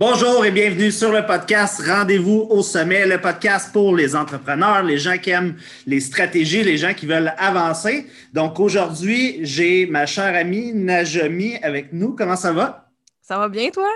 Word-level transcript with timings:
Bonjour 0.00 0.44
et 0.44 0.52
bienvenue 0.52 0.92
sur 0.92 1.10
le 1.10 1.26
podcast 1.26 1.82
Rendez-vous 1.84 2.46
au 2.50 2.62
sommet, 2.62 3.04
le 3.04 3.20
podcast 3.20 3.72
pour 3.72 3.96
les 3.96 4.14
entrepreneurs, 4.14 4.84
les 4.84 4.96
gens 4.96 5.18
qui 5.18 5.30
aiment 5.30 5.56
les 5.86 5.98
stratégies, 5.98 6.62
les 6.62 6.76
gens 6.76 6.94
qui 6.94 7.04
veulent 7.04 7.34
avancer. 7.36 8.06
Donc 8.32 8.60
aujourd'hui, 8.60 9.40
j'ai 9.44 9.86
ma 9.86 10.06
chère 10.06 10.36
amie 10.36 10.72
Najami 10.72 11.56
avec 11.64 11.92
nous. 11.92 12.14
Comment 12.14 12.36
ça 12.36 12.52
va? 12.52 12.88
Ça 13.20 13.38
va 13.38 13.48
bien, 13.48 13.70
toi? 13.70 13.90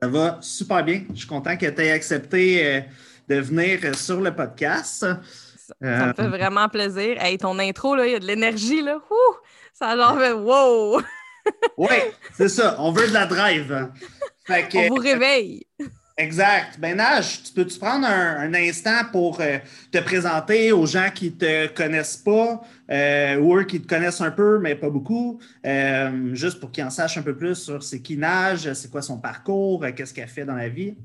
Ça 0.00 0.08
va 0.08 0.38
super 0.40 0.82
bien. 0.82 1.02
Je 1.12 1.18
suis 1.18 1.28
content 1.28 1.58
que 1.58 1.66
tu 1.66 1.82
aies 1.82 1.92
accepté 1.92 2.66
euh, 2.66 2.80
de 3.28 3.38
venir 3.38 3.94
sur 3.96 4.22
le 4.22 4.34
podcast. 4.34 5.00
Ça, 5.00 5.20
me 5.82 6.14
fait 6.14 6.22
euh, 6.22 6.28
vraiment 6.30 6.70
plaisir. 6.70 7.22
Hey, 7.22 7.36
ton 7.36 7.58
intro, 7.58 7.94
là, 7.94 8.06
il 8.06 8.12
y 8.12 8.16
a 8.16 8.18
de 8.18 8.26
l'énergie, 8.26 8.80
là. 8.80 8.96
Ouh, 8.96 9.34
ça 9.74 9.88
a 9.88 9.96
genre 9.98 10.18
fait 10.18 10.32
wow! 10.32 11.02
oui, 11.76 11.96
c'est 12.34 12.48
ça. 12.48 12.76
On 12.78 12.92
veut 12.92 13.08
de 13.08 13.12
la 13.12 13.26
drive. 13.26 13.90
On 14.48 14.88
vous 14.88 14.94
réveille. 14.94 15.66
Exact. 16.18 16.80
Ben 16.80 16.96
Nage, 16.96 17.44
tu 17.44 17.52
peux-tu 17.52 17.78
prendre 17.78 18.04
un, 18.04 18.52
instant 18.52 19.04
pour 19.12 19.40
euh, 19.40 19.58
te 19.92 19.98
présenter 19.98 20.72
aux 20.72 20.84
gens 20.84 21.10
qui 21.14 21.26
ne 21.26 21.36
te 21.36 21.66
connaissent 21.68 22.16
pas 22.16 22.60
euh, 22.90 23.36
ou 23.36 23.64
qui 23.64 23.80
te 23.80 23.86
connaissent 23.86 24.20
un 24.20 24.32
peu, 24.32 24.58
mais 24.58 24.74
pas 24.74 24.90
beaucoup, 24.90 25.38
euh, 25.64 26.34
juste 26.34 26.58
pour 26.58 26.72
qu'ils 26.72 26.82
en 26.82 26.90
sachent 26.90 27.18
un 27.18 27.22
peu 27.22 27.36
plus 27.36 27.54
sur 27.54 27.84
c'est 27.84 28.02
qui 28.02 28.16
Nage, 28.16 28.72
c'est 28.72 28.90
quoi 28.90 29.00
son 29.00 29.20
parcours, 29.20 29.86
qu'est-ce 29.94 30.12
qu'elle 30.12 30.28
fait 30.28 30.44
dans 30.44 30.56
la 30.56 30.68
vie? 30.68 30.96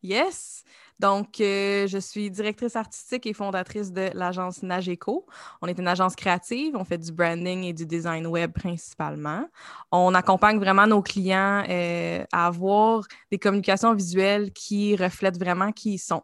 Yes. 0.00 0.62
Donc, 1.00 1.40
euh, 1.40 1.86
je 1.88 1.98
suis 1.98 2.30
directrice 2.30 2.76
artistique 2.76 3.26
et 3.26 3.32
fondatrice 3.32 3.92
de 3.92 4.10
l'agence 4.14 4.62
Nageco. 4.62 5.26
On 5.60 5.66
est 5.66 5.78
une 5.78 5.88
agence 5.88 6.14
créative, 6.14 6.76
on 6.76 6.84
fait 6.84 6.98
du 6.98 7.12
branding 7.12 7.64
et 7.64 7.72
du 7.72 7.84
design 7.84 8.26
web 8.26 8.52
principalement. 8.52 9.48
On 9.90 10.14
accompagne 10.14 10.58
vraiment 10.58 10.86
nos 10.86 11.02
clients 11.02 11.64
euh, 11.68 12.24
à 12.32 12.46
avoir 12.46 13.04
des 13.30 13.38
communications 13.38 13.92
visuelles 13.92 14.52
qui 14.52 14.94
reflètent 14.96 15.38
vraiment 15.38 15.72
qui 15.72 15.94
ils 15.94 15.98
sont. 15.98 16.22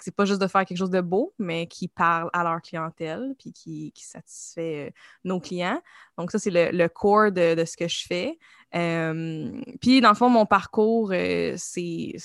C'est 0.00 0.14
pas 0.14 0.26
juste 0.26 0.42
de 0.42 0.46
faire 0.46 0.66
quelque 0.66 0.76
chose 0.76 0.90
de 0.90 1.00
beau, 1.00 1.32
mais 1.38 1.66
qui 1.66 1.88
parle 1.88 2.28
à 2.34 2.42
leur 2.44 2.60
clientèle 2.60 3.34
puis 3.38 3.52
qui, 3.52 3.92
satisfait 3.96 4.88
euh, 4.88 4.90
nos 5.24 5.40
clients. 5.40 5.80
Donc, 6.18 6.30
ça, 6.30 6.38
c'est 6.38 6.50
le, 6.50 6.70
le, 6.72 6.88
core 6.88 7.32
de, 7.32 7.64
ce 7.64 7.76
que 7.76 7.88
je 7.88 8.04
fais. 8.06 8.38
puis, 9.80 10.00
dans 10.02 10.10
le 10.10 10.14
fond, 10.14 10.28
mon 10.28 10.44
parcours, 10.44 11.14
c'est 11.56 12.16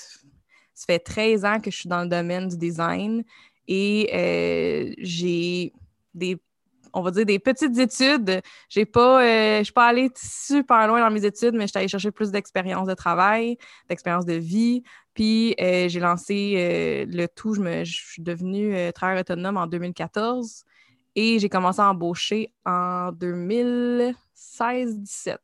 ça 0.74 0.86
fait 0.88 1.00
13 1.00 1.46
ans 1.46 1.60
que 1.60 1.72
je 1.72 1.78
suis 1.78 1.90
dans 1.90 2.02
le 2.02 2.10
domaine 2.10 2.48
du 2.48 2.58
design 2.58 3.24
et 3.68 4.10
euh, 4.14 4.94
j'ai 4.98 5.74
des, 6.14 6.38
on 6.94 7.02
va 7.02 7.12
dire, 7.12 7.26
des 7.26 7.40
petites 7.40 7.78
études. 7.78 8.42
J'ai 8.70 8.86
pas, 8.86 9.24
euh, 9.24 9.60
je 9.60 9.64
suis 9.64 9.74
pas 9.74 9.88
allée 9.88 10.10
super 10.16 10.88
loin 10.88 11.00
dans 11.00 11.12
mes 11.12 11.26
études, 11.26 11.54
mais 11.54 11.62
je 11.62 11.68
suis 11.68 11.78
allée 11.78 11.88
chercher 11.88 12.12
plus 12.12 12.32
d'expérience 12.32 12.88
de 12.88 12.94
travail, 12.94 13.58
d'expérience 13.90 14.26
de 14.26 14.34
vie. 14.34 14.84
Puis 15.14 15.56
euh, 15.62 15.88
j'ai 15.90 16.00
lancé 16.00 17.06
le 17.08 17.28
tout. 17.28 17.54
Je, 17.54 17.62
me, 17.62 17.84
je 17.84 17.94
suis 17.94 18.22
devenue 18.22 18.92
travailleur 18.94 19.22
autonome 19.22 19.58
en 19.58 19.68
2014 19.68 20.66
et 21.16 21.40
j'ai 21.40 21.50
commencé 21.50 21.80
à 21.80 21.90
embaucher 21.90 22.52
en 22.66 23.12
2016-17. 23.12 25.38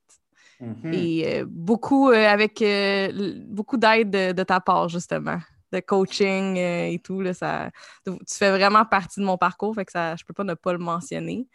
Mm-hmm. 0.61 0.93
Et 0.93 1.39
euh, 1.39 1.45
beaucoup 1.47 2.09
euh, 2.09 2.27
avec 2.27 2.61
euh, 2.61 3.33
beaucoup 3.47 3.77
d'aide 3.77 4.09
de, 4.09 4.43
ta 4.43 4.59
part, 4.59 4.89
justement, 4.89 5.39
de 5.71 5.79
coaching 5.79 6.57
et 6.57 6.99
tout. 7.03 7.21
Là, 7.21 7.33
ça, 7.33 7.69
tu 8.05 8.13
fais 8.27 8.51
vraiment 8.51 8.85
partie 8.85 9.19
de 9.19 9.25
mon 9.25 9.37
parcours, 9.37 9.73
fait 9.75 9.85
que 9.85 9.91
ça, 9.91 10.15
je 10.15 10.25
peux 10.25 10.33
pas 10.33 10.43
ne 10.43 10.55
pas 10.55 10.73
le 10.73 10.79
mentionner. 10.79 11.47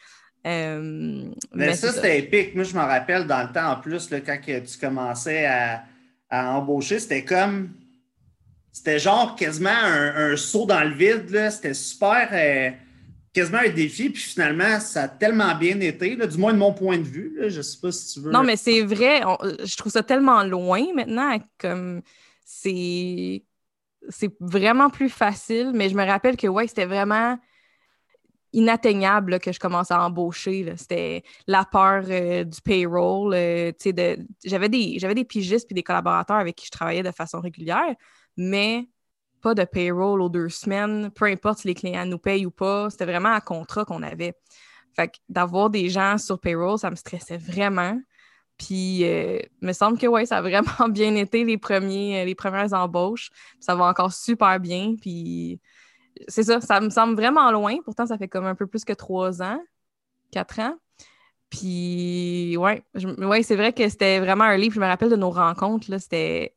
mais, 0.45 1.75
ça, 1.75 1.93
c'était 1.93 2.19
épique. 2.21 2.55
Moi, 2.55 2.65
je 2.65 2.75
me 2.75 2.81
rappelle 2.81 3.27
dans 3.27 3.43
le 3.43 3.53
temps, 3.53 3.73
en 3.73 3.77
plus, 3.77 4.11
là, 4.11 4.21
quand 4.21 4.39
tu 4.45 4.79
commençais 4.79 5.47
à, 5.47 5.85
embaucher, 6.31 6.99
c'était 6.99 7.25
comme. 7.25 7.71
C'était 8.73 8.99
genre 8.99 9.37
quasiment 9.37 9.71
un, 9.71 10.37
saut 10.37 10.67
dans 10.67 10.83
le 10.83 10.93
vide. 10.95 11.49
C'était 11.51 11.75
super 11.75 12.29
quasiment 13.35 13.59
un 13.59 13.69
défi, 13.69 14.09
puis 14.11 14.23
finalement, 14.23 14.81
ça 14.81 15.03
a 15.03 15.09
tellement 15.09 15.55
bien 15.57 15.79
été, 15.81 16.17
du 16.17 16.39
moins 16.39 16.53
de 16.53 16.59
mon 16.59 16.73
point 16.73 16.99
de 16.99 17.03
vue. 17.03 17.37
je 17.49 17.59
ne 17.59 17.63
sais 17.63 17.79
pas 17.81 17.93
si 17.93 18.15
tu 18.15 18.21
veux. 18.21 18.31
Non, 18.31 18.45
mais 18.45 18.57
c'est 18.57 18.83
vrai, 18.83 19.21
je 19.65 19.77
trouve 19.77 19.93
ça 19.93 20.03
tellement 20.03 20.43
loin 20.45 20.83
maintenant, 20.95 21.37
comme 21.59 22.01
c'est. 22.45 23.43
Vraiment 24.39 24.91
plus 24.91 25.09
facile, 25.09 25.73
mais 25.73 25.89
je 25.89 25.95
me 25.95 26.05
rappelle 26.05 26.37
que 26.37 26.47
ouais, 26.47 26.67
c'était 26.67 26.85
vraiment 26.85 27.39
inatteignable 28.55 29.41
que 29.41 29.51
je 29.51 29.59
commençais 29.59 29.95
à 29.95 30.05
embaucher. 30.05 30.75
C'était 30.77 31.23
la 31.47 31.65
peur 31.65 32.05
euh, 32.09 32.45
du 32.45 32.61
payroll. 32.61 33.35
Euh, 33.35 33.73
j'avais 34.45 34.69
des, 34.69 34.99
des 34.99 35.25
pigistes 35.25 35.71
et 35.71 35.75
des 35.75 35.83
collaborateurs 35.83 36.37
avec 36.37 36.57
qui 36.57 36.67
je 36.67 36.71
travaillais 36.71 37.03
de 37.03 37.11
façon 37.11 37.41
régulière, 37.41 37.95
mais 38.37 38.89
pas 39.45 39.55
de 39.55 39.65
payroll 39.65 40.23
aux 40.23 40.31
deux 40.31 40.49
semaines, 40.49 41.11
peu 41.11 41.27
importe 41.27 41.59
si 41.59 41.69
les 41.69 41.75
clients 41.75 42.07
nous 42.07 42.19
payent 42.19 42.47
ou 42.47 42.51
pas. 42.51 42.89
C'était 42.89 43.05
vraiment 43.05 43.29
un 43.29 43.41
contrat 43.41 43.85
qu'on 43.85 44.03
avait. 44.03 44.33
Fait 44.97 45.09
que 45.09 45.19
d'avoir 45.29 45.69
des 45.69 45.91
gens 45.91 46.17
sur 46.17 46.41
payroll, 46.41 46.79
ça 46.79 46.91
me 46.91 46.97
stressait 46.97 47.37
vraiment. 47.37 48.01
Puis, 48.57 49.05
euh, 49.05 49.41
il 49.61 49.69
me 49.69 49.75
semble 49.75 49.99
que 49.99 50.07
oui, 50.07 50.27
ça 50.27 50.39
a 50.39 50.41
vraiment 50.41 50.89
bien 50.89 51.15
été 51.15 51.45
les, 51.45 51.59
premiers, 51.59 52.23
euh, 52.23 52.25
les 52.25 52.35
premières 52.35 52.73
embauches. 52.73 53.29
Ça 53.61 53.75
va 53.75 53.85
encore 53.85 54.15
super 54.15 54.59
bien. 54.61 54.95
Puis, 54.99 55.61
c'est 56.27 56.45
ça, 56.45 56.63
ça 56.63 56.81
me 56.81 56.89
semble 56.89 57.15
vraiment 57.15 57.51
loin. 57.53 57.77
Pourtant, 57.85 58.07
ça 58.07 58.17
fait 58.17 58.29
comme 58.29 58.47
un 58.47 58.55
peu 58.55 58.67
plus 58.67 58.83
que 58.87 58.95
trois 58.95 59.43
ans, 59.43 59.61
quatre 60.31 60.59
ans. 60.59 60.75
Puis, 61.51 62.57
ouais, 62.57 62.83
ouais 63.19 63.43
c'est 63.43 63.57
vrai 63.57 63.75
que 63.75 63.87
c'était 63.91 64.21
vraiment 64.21 64.45
un 64.45 64.57
livre. 64.57 64.75
Je 64.75 64.81
me 64.81 64.87
rappelle 64.87 65.11
de 65.11 65.17
nos 65.17 65.31
rencontres. 65.31 65.99
C'était 65.99 66.55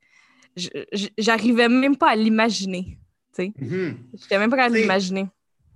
j'arrivais 1.18 1.70
même 1.70 1.96
pas 1.96 2.10
à 2.12 2.16
l'imaginer. 2.16 2.98
Tu 3.36 3.44
sais. 3.44 3.54
Mhm. 3.60 3.98
J'étais 4.14 4.40
même 4.40 4.50
pas 4.50 4.70
de 4.70 4.76
l'imaginer. 4.76 5.28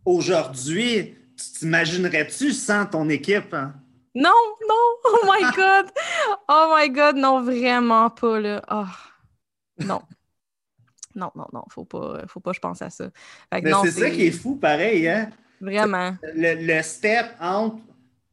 Aujourd'hui, 0.05 1.15
tu 1.37 1.59
t'imaginerais-tu 1.59 2.51
sans 2.51 2.85
ton 2.85 3.07
équipe? 3.09 3.53
Hein? 3.53 3.73
Non, 4.13 4.31
non, 4.67 4.75
oh 5.05 5.25
my 5.25 5.41
God! 5.55 5.91
Oh 6.49 6.75
my 6.77 6.89
God, 6.89 7.15
non, 7.15 7.41
vraiment 7.41 8.09
pas, 8.09 8.39
là. 8.39 8.61
Oh, 8.69 8.85
non. 9.79 10.01
Non, 11.13 11.29
non, 11.35 11.45
non, 11.51 11.63
faut 11.69 11.83
pas, 11.83 12.21
faut 12.27 12.39
pas 12.39 12.53
je 12.53 12.59
pense 12.61 12.81
à 12.81 12.89
ça. 12.89 13.09
c'est 13.51 13.91
ça 13.91 14.09
qui 14.09 14.27
est 14.27 14.31
fou, 14.31 14.55
pareil, 14.55 15.09
hein? 15.09 15.29
Vraiment. 15.59 16.15
Le, 16.23 16.81
step 16.81 17.35
entre 17.37 17.81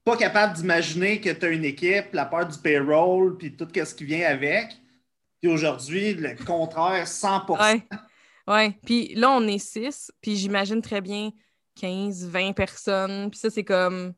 pas 0.04 0.16
capable 0.16 0.54
d'imaginer 0.54 1.20
que 1.20 1.30
tu 1.30 1.44
as 1.44 1.48
une 1.48 1.64
équipe, 1.64 2.12
la 2.12 2.24
part 2.24 2.46
du 2.46 2.56
payroll, 2.56 3.36
puis 3.36 3.52
tout 3.52 3.66
ce 3.74 3.94
qui 3.94 4.04
vient 4.04 4.28
avec, 4.28 4.78
puis 5.40 5.50
aujourd'hui, 5.50 6.14
le 6.14 6.34
contraire, 6.44 7.06
100% 7.06 7.58
Oui. 7.60 7.82
Ouais. 8.46 8.78
Puis 8.84 9.14
là, 9.14 9.30
on 9.30 9.46
est 9.46 9.58
6, 9.58 10.10
puis 10.22 10.36
j'imagine 10.36 10.80
très 10.80 11.00
bien 11.00 11.30
15, 11.80 12.26
20 12.26 12.52
personnes. 12.52 13.30
Puis 13.30 13.38
ça, 13.38 13.50
c'est 13.50 13.64
comme 13.64 14.14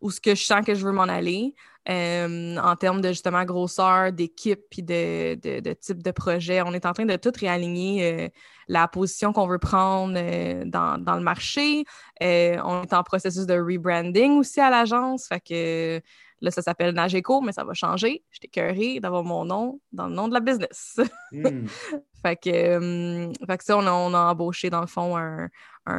où 0.00 0.10
ce 0.10 0.20
que 0.20 0.34
je 0.34 0.44
sens 0.44 0.64
que 0.64 0.74
je 0.74 0.84
veux 0.84 0.92
m'en 0.92 1.04
aller 1.04 1.54
euh, 1.88 2.56
en 2.56 2.76
termes 2.76 3.00
de 3.00 3.08
justement 3.08 3.44
grosseur, 3.44 4.12
d'équipe, 4.12 4.60
puis 4.70 4.82
de, 4.82 5.36
de, 5.36 5.72
type 5.72 6.02
de 6.02 6.10
projet. 6.10 6.60
On 6.62 6.72
est 6.72 6.84
en 6.84 6.92
train 6.92 7.06
de 7.06 7.16
tout 7.16 7.32
réaligner 7.38 8.12
euh, 8.12 8.28
la 8.68 8.88
position 8.88 9.32
qu'on 9.32 9.46
veut 9.46 9.58
prendre 9.58 10.14
euh, 10.16 10.64
dans, 10.66 10.98
dans, 10.98 11.14
le 11.14 11.22
marché. 11.22 11.84
on 12.20 12.82
est 12.82 12.92
en 12.92 13.02
processus 13.04 13.46
de 13.46 13.54
rebranding 13.54 14.38
aussi 14.38 14.60
à 14.60 14.68
l'agence. 14.68 15.28
Fait 15.28 15.40
que 15.40 16.02
Là, 16.40 16.50
ça 16.50 16.62
s'appelle 16.62 16.94
Nageco, 16.94 17.40
mais 17.40 17.52
ça 17.52 17.64
va 17.64 17.72
changer. 17.72 18.22
J'étais 18.30 18.48
curée 18.48 19.00
d'avoir 19.00 19.24
mon 19.24 19.44
nom 19.44 19.80
dans 19.92 20.06
le 20.06 20.14
nom 20.14 20.28
de 20.28 20.34
la 20.34 20.40
business. 20.40 21.00
Hmm. 21.32 21.66
fait, 22.22 22.36
que, 22.36 23.32
fait 23.46 23.58
que 23.58 23.64
ça, 23.64 23.78
on 23.78 23.86
a, 23.86 24.18
embauché 24.18 24.68
dans 24.68 24.80
le 24.82 24.86
fond 24.86 25.16
un, 25.16 25.48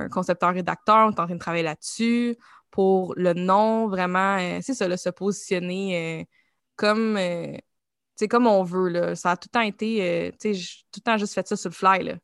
concepteur-rédacteur. 0.10 1.08
On 1.08 1.12
est 1.12 1.20
en 1.20 1.26
train 1.26 1.36
de 1.36 1.40
travailler 1.40 1.64
là-dessus 1.64 2.38
pour 2.70 3.14
le 3.16 3.34
nom, 3.34 3.88
vraiment, 3.88 4.38
euh, 4.38 4.60
c'est 4.62 4.74
ça, 4.74 4.98
se 4.98 5.10
positionner 5.10 6.22
euh, 6.22 6.24
comme, 6.76 7.18
euh, 7.18 7.58
comme 8.30 8.46
on 8.46 8.64
veut. 8.64 8.90
Là. 8.90 9.16
Ça 9.16 9.32
a 9.32 9.38
tout 9.38 9.48
le 9.52 9.60
temps 9.60 9.66
été, 9.66 10.32
tout 10.40 10.50
le 10.50 11.02
temps 11.02 11.18
juste 11.18 11.34
fait 11.34 11.48
ça 11.48 11.56
sur 11.56 11.70
le 11.70 11.74
fly. 11.74 12.04
Là 12.04 12.16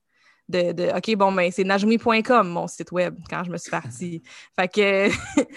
de, 0.49 0.95
OK, 0.95 1.15
bon, 1.15 1.31
ben, 1.31 1.51
c'est 1.51 1.63
najmi.com, 1.63 2.47
mon 2.47 2.67
site 2.67 2.91
web, 2.91 3.17
quand 3.29 3.43
je 3.43 3.51
me 3.51 3.57
suis 3.57 3.71
partie. 3.71 4.21
fait 4.55 4.67
que, 4.67 5.09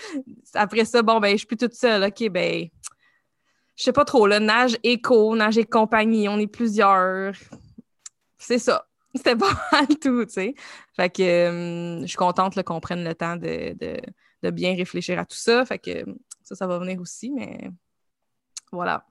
après 0.54 0.84
ça, 0.84 1.02
bon, 1.02 1.20
ben, 1.20 1.32
je 1.32 1.38
suis 1.38 1.46
plus 1.46 1.56
toute 1.56 1.74
seule. 1.74 2.04
OK, 2.04 2.28
ben, 2.30 2.68
je 3.76 3.82
sais 3.82 3.92
pas 3.92 4.04
trop, 4.04 4.26
là, 4.26 4.40
Nage 4.40 4.76
Éco, 4.82 5.34
Nage 5.36 5.58
et 5.58 5.64
compagnie, 5.64 6.28
on 6.28 6.38
est 6.38 6.46
plusieurs. 6.46 7.34
C'est 8.38 8.58
ça. 8.58 8.86
C'était 9.14 9.36
pas 9.36 9.52
mal 9.72 9.86
tout, 10.00 10.24
tu 10.26 10.32
sais. 10.32 10.54
Fait 10.94 11.10
que 11.10 11.48
hum, 11.98 12.02
je 12.02 12.06
suis 12.06 12.16
contente 12.16 12.62
qu'on 12.62 12.80
prenne 12.80 13.04
le 13.04 13.14
temps 13.14 13.36
de, 13.36 13.76
bien 14.50 14.76
réfléchir 14.76 15.18
à 15.18 15.24
tout 15.24 15.36
ça. 15.36 15.64
Fait 15.64 15.78
que 15.78 16.04
ça, 16.42 16.54
ça 16.54 16.66
va 16.66 16.78
venir 16.78 17.00
aussi, 17.00 17.30
mais 17.30 17.70
voilà. 18.70 19.04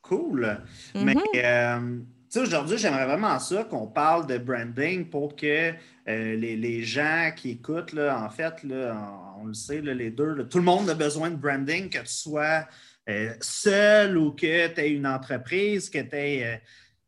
Cool. 0.00 0.60
Mais 0.94 1.14
mm-hmm. 1.14 2.04
Euh, 2.36 2.42
aujourd'hui, 2.42 2.78
j'aimerais 2.78 3.06
vraiment 3.06 3.38
ça 3.38 3.64
qu'on 3.64 3.86
parle 3.86 4.26
de 4.26 4.38
branding 4.38 5.08
pour 5.08 5.36
que 5.36 5.72
euh, 6.08 6.36
les, 6.36 6.82
gens 6.82 7.30
qui 7.34 7.50
écoutent, 7.50 7.92
là, 7.92 8.20
en 8.20 8.30
fait, 8.30 8.62
là, 8.62 8.96
on, 9.38 9.46
le 9.46 9.54
sait, 9.54 9.80
les 9.80 10.10
deux, 10.10 10.46
tout 10.48 10.58
le 10.58 10.64
monde 10.64 10.88
a 10.90 10.94
besoin 10.94 11.30
de 11.30 11.36
branding, 11.36 11.88
que 11.88 11.98
tu 11.98 12.06
sois 12.06 12.66
euh, 13.08 13.34
seul 13.40 14.16
ou 14.16 14.32
que 14.32 14.68
tu 14.68 14.80
aies 14.80 14.90
une 14.90 15.06
entreprise, 15.06 15.90
que 15.90 15.98
tu 15.98 16.16
aies 16.16 16.62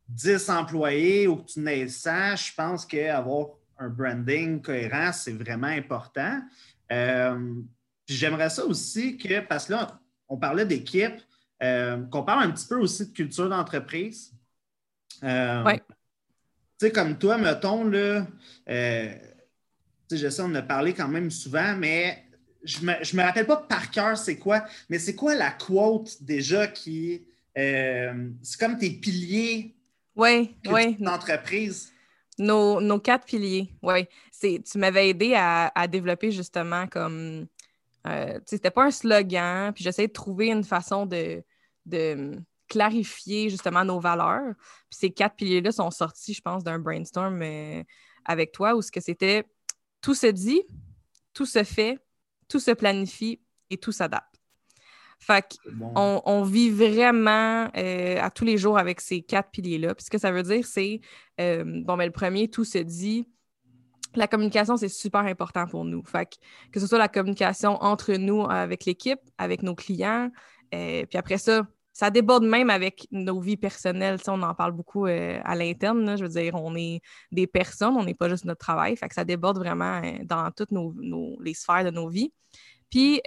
10 0.09 0.51
employés 0.51 1.27
ou 1.27 1.37
que 1.37 1.47
tu 1.47 1.61
n'aies 1.61 1.89
100, 1.89 2.37
je 2.37 2.55
pense 2.55 2.85
qu'avoir 2.85 3.49
un 3.79 3.89
branding 3.89 4.61
cohérent, 4.61 5.13
c'est 5.13 5.33
vraiment 5.33 5.69
important. 5.69 6.41
Euh, 6.93 7.55
j'aimerais 8.07 8.51
ça 8.51 8.65
aussi 8.65 9.17
que, 9.17 9.41
parce 9.41 9.67
que 9.67 9.73
là, 9.73 10.01
on 10.29 10.37
parlait 10.37 10.67
d'équipe, 10.67 11.21
euh, 11.63 12.03
qu'on 12.07 12.23
parle 12.23 12.45
un 12.45 12.51
petit 12.51 12.67
peu 12.67 12.79
aussi 12.79 13.07
de 13.07 13.13
culture 13.13 13.49
d'entreprise. 13.49 14.34
Euh, 15.25 15.65
oui. 15.65 15.75
Tu 16.79 16.87
sais, 16.87 16.93
comme 16.93 17.19
toi, 17.19 17.39
mettons, 17.39 17.85
là, 17.85 18.27
je 18.67 20.29
sais, 20.29 20.43
on 20.43 20.47
en 20.47 20.55
a 20.57 20.63
parlé 20.63 20.93
quand 20.93 21.09
même 21.09 21.31
souvent, 21.31 21.75
mais 21.77 22.25
je 22.63 22.81
ne 22.81 22.87
me, 22.87 23.17
me, 23.17 23.23
rappelle 23.23 23.47
pas 23.47 23.57
par 23.57 23.91
cœur 23.91 24.17
c'est 24.17 24.39
quoi, 24.39 24.65
mais 24.89 24.99
c'est 24.99 25.15
quoi 25.15 25.35
la 25.35 25.51
quote 25.51 26.23
déjà 26.23 26.67
qui. 26.67 27.27
c'est 27.55 28.59
comme 28.59 28.79
tes 28.79 28.91
piliers 28.91 29.75
oui, 30.17 30.57
oui. 30.67 30.97
d'entreprise. 30.99 31.93
Nos, 32.39 32.99
quatre 33.01 33.27
piliers, 33.27 33.71
oui. 33.83 34.07
Tu 34.41 34.79
m'avais 34.79 35.09
aidé 35.09 35.35
à, 35.37 35.87
développer 35.89 36.31
justement 36.31 36.87
comme. 36.87 37.47
Euh, 38.07 38.39
c'était 38.45 38.71
pas 38.71 38.85
un 38.85 38.91
slogan, 38.91 39.73
puis 39.73 39.83
j'essayais 39.83 40.09
de 40.09 40.13
trouver 40.13 40.49
une 40.49 40.65
façon 40.65 41.07
de, 41.07 41.43
de 41.87 42.37
clarifier 42.69 43.51
justement 43.51 43.85
nos 43.85 44.01
valeurs. 44.01 44.55
Puis 44.91 44.99
ces 44.99 45.11
quatre 45.11 45.37
piliers-là 45.37 45.73
sont 45.73 45.91
sortis, 45.91 46.35
je 46.35 46.41
pense, 46.41 46.65
d'un 46.65 46.79
brainstorm 46.79 47.41
euh, 47.43 47.83
avec 48.25 48.53
toi 48.53 48.75
où 48.75 48.83
ce 48.83 48.91
que 48.91 49.01
c'était 49.01 49.45
tout 50.01 50.15
se 50.15 50.27
dit, 50.27 50.63
tout 51.33 51.47
se 51.47 51.65
fait, 51.65 51.99
tout 52.49 52.61
se 52.61 52.71
planifie 52.71 53.41
et 53.71 53.79
tout 53.79 53.93
s'adapte. 53.93 54.35
Fait 55.19 55.59
qu'on 55.67 56.23
on 56.27 56.43
vit 56.43 56.71
vraiment 56.71 57.71
euh, 57.77 58.19
à 58.21 58.31
tous 58.31 58.45
les 58.45 58.59
jours 58.59 58.79
avec 58.79 59.01
ces 59.01 59.23
quatre 59.23 59.51
piliers-là. 59.51 59.95
Puis 59.95 60.05
ce 60.05 60.11
que 60.11 60.19
ça 60.19 60.31
veut 60.31 60.43
dire, 60.43 60.67
c'est, 60.67 61.01
euh, 61.41 61.65
bon, 61.65 61.97
mais 61.97 62.07
le 62.07 62.13
premier, 62.13 62.49
tout 62.49 62.65
se 62.65 62.79
dit. 62.79 63.27
La 64.17 64.29
communication, 64.29 64.77
c'est 64.77 64.89
super 64.89 65.23
important 65.23 65.67
pour 65.67 65.85
nous. 65.85 66.05
Fait 66.05 66.27
que, 66.27 66.37
que 66.73 66.79
ce 66.79 66.87
soit 66.87 66.99
la 66.99 67.09
communication 67.09 67.83
entre 67.83 68.13
nous, 68.13 68.45
avec 68.45 68.85
l'équipe, 68.85 69.19
avec 69.39 69.63
nos 69.63 69.75
clients, 69.75 70.31
euh, 70.75 71.05
puis 71.07 71.19
après 71.19 71.39
ça, 71.39 71.67
ça 71.95 72.11
déborde 72.11 72.45
même 72.45 72.69
avec 72.69 73.07
nos 73.11 73.41
vies 73.41 73.57
personnelles. 73.57 74.19
on 74.29 74.43
en 74.43 74.55
parle 74.55 74.73
beaucoup 74.73 75.07
à 75.07 75.55
l'interne. 75.55 76.19
Je 76.19 76.25
veux 76.25 76.29
dire, 76.29 76.55
on 76.57 76.77
est 76.77 77.01
des 77.33 77.47
personnes, 77.47 77.97
on 77.97 78.05
n'est 78.05 78.15
pas 78.15 78.29
juste 78.29 78.45
notre 78.45 78.59
travail. 78.59 78.97
Fait 78.97 79.09
que 79.09 79.15
ça 79.15 79.25
déborde 79.25 79.59
vraiment 79.59 80.03
dans 80.25 80.51
toutes 80.51 80.73
nos, 80.73 80.93
les 81.41 81.55
sphères 81.55 81.85
de 81.85 81.91
nos 81.91 82.09
vies. 82.09 82.33
Puis, 82.91 83.23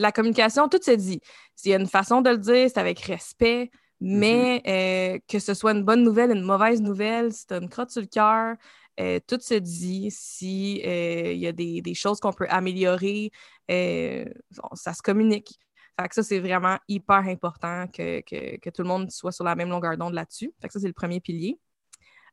la 0.00 0.12
communication, 0.12 0.68
tout 0.68 0.80
se 0.82 0.92
dit. 0.92 1.20
S'il 1.54 1.70
y 1.70 1.74
a 1.74 1.78
une 1.78 1.86
façon 1.86 2.22
de 2.22 2.30
le 2.30 2.38
dire, 2.38 2.68
c'est 2.68 2.78
avec 2.78 3.00
respect, 3.00 3.70
mais 4.00 4.62
mm-hmm. 4.64 5.14
euh, 5.14 5.18
que 5.28 5.38
ce 5.38 5.54
soit 5.54 5.72
une 5.72 5.84
bonne 5.84 6.02
nouvelle, 6.02 6.30
une 6.30 6.42
mauvaise 6.42 6.80
nouvelle, 6.80 7.32
si 7.32 7.46
tu 7.46 7.54
as 7.54 7.58
une 7.58 7.68
crotte 7.68 7.90
sur 7.90 8.00
le 8.00 8.06
cœur, 8.06 8.56
euh, 8.98 9.20
tout 9.26 9.38
se 9.40 9.54
dit. 9.54 10.10
S'il 10.10 10.80
euh, 10.86 11.32
y 11.34 11.46
a 11.46 11.52
des, 11.52 11.94
choses 11.94 12.18
qu'on 12.18 12.32
peut 12.32 12.46
améliorer, 12.48 13.30
ça 13.68 14.94
se 14.94 15.02
communique. 15.02 15.58
Fait 15.98 16.08
que 16.08 16.14
ça, 16.14 16.22
c'est 16.22 16.38
vraiment 16.38 16.78
hyper 16.88 17.26
important 17.26 17.86
que, 17.88 18.70
tout 18.70 18.82
le 18.82 18.88
monde 18.88 19.10
soit 19.10 19.32
sur 19.32 19.44
la 19.44 19.54
même 19.54 19.68
longueur 19.68 19.96
d'onde 19.96 20.14
là-dessus. 20.14 20.52
Fait 20.60 20.68
que 20.68 20.72
ça, 20.72 20.80
c'est 20.80 20.86
le 20.86 20.92
premier 20.92 21.20
pilier. 21.20 21.58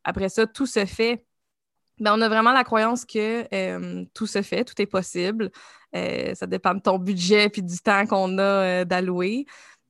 Après 0.04 0.30
ça, 0.30 0.48
tout 0.48 0.66
se 0.66 0.86
fait 0.86 1.26
ben, 2.00 2.14
on 2.16 2.22
a 2.22 2.30
vraiment 2.30 2.52
la 2.52 2.64
croyance 2.64 3.06
que 3.06 3.48
euh, 3.54 4.06
tout 4.14 4.28
se 4.28 4.42
fait, 4.44 4.64
tout 4.64 4.80
est 4.80 4.86
possible. 4.86 5.50
Euh, 5.96 6.36
ça 6.36 6.46
dépend 6.46 6.76
de 6.76 6.80
ton 6.80 7.00
budget 7.00 7.50
puis 7.50 7.64
du 7.64 7.80
temps 7.80 8.06
qu'on 8.06 8.38
a 8.38 8.42
euh, 8.42 8.86
d'allouer. 8.86 9.46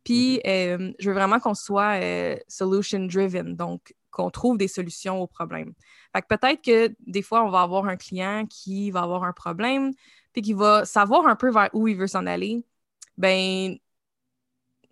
Puis, 0.06 0.40
mm-hmm. 0.46 0.96
je 1.00 1.10
veux 1.10 1.14
vraiment 1.14 1.40
qu'on 1.40 1.54
soit 1.54 2.00
solution-driven, 2.48 3.58
donc 3.58 3.94
qu'on 4.10 4.30
trouve 4.30 4.58
des 4.58 4.70
solutions 4.70 5.22
aux 5.22 5.28
problèmes. 5.28 5.74
Fait 6.16 6.22
que 6.22 6.28
peut-être 6.28 6.64
que 6.64 6.96
des 7.06 7.22
fois, 7.22 7.44
on 7.44 7.50
va 7.50 7.62
avoir 7.62 7.86
un 7.88 7.98
client 7.98 8.46
qui 8.46 8.90
va 8.90 9.02
avoir 9.02 9.26
un 9.26 9.34
problème, 9.34 9.92
puis 10.32 10.42
qui 10.42 10.54
va 10.54 10.86
savoir 10.86 11.28
un 11.28 11.36
peu 11.36 11.52
vers 11.52 11.70
où 11.74 11.90
il 11.90 11.98
veut 11.98 12.08
s'en 12.08 12.26
aller. 12.26 12.64
Ben, 13.18 13.78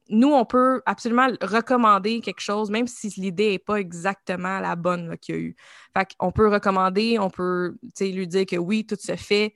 nous, 0.10 0.32
on 0.34 0.46
peut 0.46 0.82
absolument 0.86 1.28
recommander 1.42 2.22
quelque 2.22 2.42
chose, 2.42 2.70
même 2.70 2.88
si 2.88 3.10
l'idée 3.18 3.52
n'est 3.52 3.60
pas 3.60 3.78
exactement 3.78 4.60
la 4.60 4.76
bonne 4.76 5.18
qu'il 5.18 5.36
y 5.36 5.38
a 5.38 5.42
eu. 5.42 5.56
Fait 5.96 6.08
qu'on 6.18 6.32
peut 6.32 6.48
recommander, 6.48 7.18
on 7.20 7.30
peut 7.30 7.78
lui 8.00 8.28
dire 8.28 8.46
que 8.46 8.56
oui, 8.56 8.86
tout 8.86 8.98
se 9.00 9.16
fait, 9.16 9.56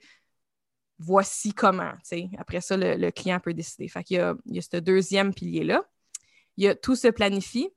voici 0.98 1.52
comment. 1.54 1.92
Après 2.38 2.60
ça, 2.60 2.76
le, 2.76 3.10
client 3.10 3.40
peut 3.40 3.54
décider. 3.54 3.88
Fait 3.88 4.02
qu'il 4.04 4.16
y 4.16 4.20
a, 4.20 4.34
il 4.46 4.56
y 4.56 4.58
a 4.58 4.62
ce 4.62 4.76
deuxième 4.76 5.32
pilier-là. 5.32 5.82
Il 6.56 6.64
y 6.64 6.68
a 6.68 6.74
tout 6.74 6.96
se 6.96 7.08
planifie. 7.08 7.70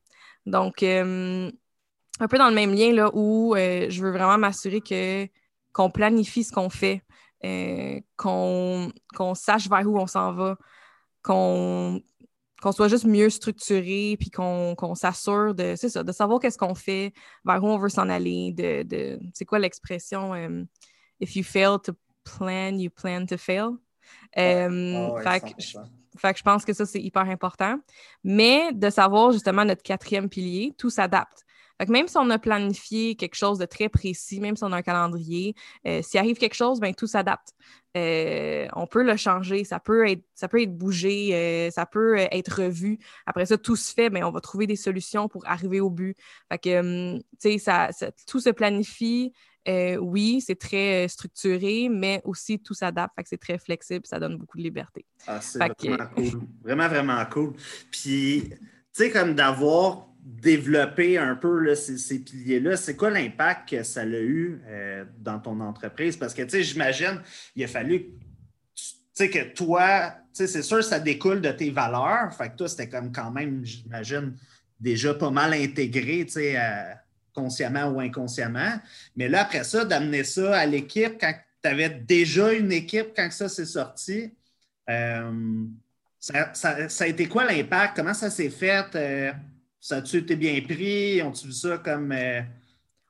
Donc, 0.46 0.84
euh, 0.84 1.52
un 2.20 2.28
peu 2.28 2.38
dans 2.38 2.50
le 2.50 2.56
même 2.56 2.74
lien 2.74 2.92
là, 2.92 3.10
où 3.14 3.56
euh, 3.56 3.88
je 3.90 4.02
veux 4.04 4.12
vraiment 4.12 4.38
m'assurer 4.38 5.32
qu'on 5.72 5.90
planifie 5.90 6.44
ce 6.44 6.52
qu'on 6.52 6.70
fait, 6.70 7.04
euh, 7.46 8.00
qu'on, 8.18 8.92
qu'on 9.16 9.36
sache 9.36 9.70
vers 9.70 9.88
où 9.88 9.98
on 9.98 10.08
s'en 10.08 10.34
va, 10.34 10.58
qu'on 11.24 12.02
qu'on 12.64 12.72
soit 12.72 12.88
juste 12.88 13.06
mieux 13.06 13.30
structuré, 13.30 14.16
puis 14.18 14.32
qu'on 14.32 14.96
s'assure 14.96 15.54
de, 15.54 15.76
ça, 15.76 16.02
de 16.02 16.12
savoir 16.14 16.40
qu'est-ce 16.40 16.58
qu'on 16.58 16.76
fait, 16.76 17.14
vers 17.44 17.62
où 17.62 17.68
on 17.68 17.78
veut 17.78 17.90
s'en 17.90 18.08
aller, 18.08 18.54
de, 18.54 18.84
de 18.84 19.20
c'est 19.34 19.44
quoi 19.44 19.60
l'expression 19.60 20.34
euh, 20.34 20.64
If 21.20 21.36
you 21.36 21.44
fail 21.44 21.78
to 21.84 21.92
plan, 22.24 22.78
you 22.78 22.90
plan 22.90 23.26
to 23.26 23.38
fail. 23.38 23.72
Euh, 24.38 25.22
fait, 25.22 26.34
que, 26.34 26.38
je 26.38 26.44
pense 26.44 26.64
que 26.64 26.72
ça, 26.72 26.86
c'est 26.86 27.02
hyper 27.02 27.24
important. 27.24 27.80
Mais 28.24 28.72
de 28.72 28.90
savoir 28.90 29.34
justement 29.34 29.66
notre 29.66 29.84
quatrième 29.84 30.30
pilier, 30.30 30.74
tout 30.78 30.90
s'adapte 30.90 31.43
même 31.88 32.08
si 32.08 32.18
on 32.18 32.30
a 32.30 32.40
planifié 32.40 33.16
quelque 33.16 33.36
chose 33.36 33.58
de 33.58 33.66
très 33.66 33.90
précis, 33.90 34.40
même 34.40 34.56
si 34.56 34.64
on 34.64 34.72
a 34.72 34.78
un 34.78 34.82
calendrier, 34.82 35.56
euh, 35.88 36.02
s'il 36.02 36.20
arrive 36.20 36.38
quelque 36.38 36.56
chose, 36.56 36.80
ben, 36.80 36.94
tout 36.94 37.08
s'adapte. 37.08 37.54
Euh, 37.96 38.68
on 38.76 38.88
peut 38.88 39.04
le 39.04 39.16
changer, 39.18 39.64
ça 39.64 39.80
peut 39.80 40.08
être, 40.08 40.24
ça 40.34 40.48
peut 40.48 40.62
être 40.62 40.76
bougé, 40.76 41.36
euh, 41.36 41.72
ça 41.72 41.86
peut 41.86 42.18
être 42.18 42.64
revu. 42.64 43.00
Après 43.26 43.46
ça, 43.46 43.58
tout 43.58 43.76
se 43.76 43.94
fait, 43.94 44.10
mais 44.10 44.24
on 44.24 44.32
va 44.32 44.42
trouver 44.42 44.68
des 44.68 44.76
solutions 44.76 45.28
pour 45.28 45.48
arriver 45.48 45.80
au 45.80 45.90
but. 45.90 46.18
Fait 46.52 46.58
que, 46.58 47.14
hum, 47.16 47.22
ça, 47.60 47.90
tout 48.28 48.40
se 48.40 48.50
planifie. 48.50 49.34
oui, 49.68 50.42
c'est 50.42 50.60
très 50.60 51.08
structuré, 51.08 51.90
mais 51.90 52.22
aussi 52.24 52.60
tout 52.60 52.74
s'adapte. 52.74 53.14
Fait 53.16 53.24
que 53.24 53.30
c'est 53.30 53.38
très 53.38 53.60
flexible, 53.60 54.06
ça 54.06 54.20
donne 54.20 54.38
beaucoup 54.38 54.58
de 54.58 54.64
liberté. 54.64 55.06
Ah, 55.28 55.40
c'est 55.42 55.60
vraiment 55.60 56.08
cool. 56.16 56.42
Vraiment, 56.64 56.88
vraiment 56.88 57.26
cool. 57.32 57.54
Puis, 57.92 58.50
tu 58.50 58.58
sais, 58.92 59.12
comme 59.12 59.36
d'avoir 59.36 60.13
développer 60.24 61.18
un 61.18 61.36
peu 61.36 61.76
ces, 61.76 62.20
piliers-là, 62.20 62.78
c'est 62.78 62.96
quoi 62.96 63.10
l'impact 63.10 63.70
que 63.70 63.84
ça 63.84 64.02
a 64.02 64.06
eu 64.06 64.62
euh, 64.68 65.04
dans 65.20 65.40
ton 65.40 65.60
entreprise? 65.60 66.16
Parce 66.16 66.34
que, 66.34 66.44
tu 66.44 66.50
sais, 66.50 66.64
j'imagine, 66.64 67.22
il 67.56 67.64
a 67.64 67.68
fallu 67.68 68.06
que 69.18 69.54
toi, 69.54 70.16
c'est 70.32 70.62
sûr, 70.62 70.84
ça 70.84 71.00
découle 71.00 71.42
de 71.42 71.52
tes 71.52 71.70
valeurs. 71.70 72.34
Fait 72.34 72.50
que 72.50 72.58
toi, 72.58 72.68
c'était 72.68 72.90
comme 72.90 73.12
quand 73.12 73.32
même, 73.32 73.64
j'imagine, 73.66 74.36
déjà 74.80 75.14
pas 75.14 75.30
mal 75.30 75.54
intégré, 75.54 76.26
tu 76.26 76.34
sais, 76.34 76.58
consciemment 77.34 77.88
ou 77.88 78.00
inconsciemment. 78.00 78.80
Mais 79.16 79.28
là, 79.28 79.42
après 79.42 79.64
ça, 79.64 79.86
d'amener 79.86 80.24
ça 80.24 80.58
à 80.58 80.66
l'équipe 80.66 81.18
quand 81.20 81.34
tu 81.62 81.70
avais 81.70 81.90
déjà 81.90 82.54
une 82.54 82.72
équipe 82.72 83.10
quand 83.16 83.30
ça 83.32 83.50
s'est 83.50 83.66
sorti, 83.66 84.32
euh, 84.90 85.66
ça, 86.20 86.54
a 87.00 87.08
été 87.08 87.28
quoi 87.28 87.46
l'impact? 87.46 87.98
Comment 87.98 88.14
ça 88.14 88.30
s'est 88.30 88.50
fait? 88.50 88.86
Ça 89.84 89.98
a-tu 89.98 90.16
été 90.16 90.38
bien 90.38 90.62
pris? 90.62 91.22
Ont-tu 91.22 91.48
vu 91.48 91.52
ça 91.52 91.78
comme. 91.78 92.14
Euh, 92.14 92.40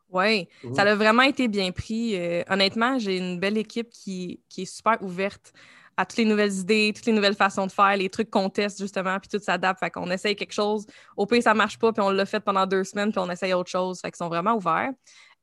oui, 0.09 0.47
ça 0.73 0.81
a 0.81 0.95
vraiment 0.95 1.21
été 1.21 1.47
bien 1.47 1.71
pris. 1.71 2.15
Euh, 2.15 2.41
honnêtement, 2.49 2.97
j'ai 2.97 3.17
une 3.17 3.39
belle 3.39 3.59
équipe 3.59 3.91
qui, 3.91 4.41
est 4.57 4.65
super 4.65 4.97
ouverte 5.03 5.53
à 5.97 6.07
toutes 6.07 6.17
les 6.17 6.25
nouvelles 6.25 6.53
idées, 6.53 6.91
toutes 6.95 7.05
les 7.05 7.13
nouvelles 7.13 7.35
façons 7.35 7.67
de 7.67 7.71
faire, 7.71 7.95
les 7.95 8.09
trucs 8.09 8.31
qu'on 8.31 8.49
teste 8.49 8.81
justement, 8.81 9.19
puis 9.19 9.29
tout 9.29 9.37
s'adapte. 9.37 9.81
Fait 9.81 9.91
qu'on 9.91 10.09
essaye 10.09 10.35
quelque 10.35 10.51
chose. 10.51 10.87
Au 11.15 11.27
pire, 11.27 11.43
ça 11.43 11.53
marche 11.53 11.77
pas, 11.77 11.93
puis 11.93 12.01
on 12.01 12.09
l'a 12.09 12.25
fait 12.25 12.39
pendant 12.39 12.65
deux 12.65 12.83
semaines, 12.83 13.11
puis 13.11 13.19
on 13.19 13.29
essaye 13.29 13.53
autre 13.53 13.69
chose. 13.69 13.99
Fait 14.01 14.09
qu'ils 14.09 14.17
sont 14.17 14.29
vraiment 14.29 14.55
ouverts. 14.55 14.93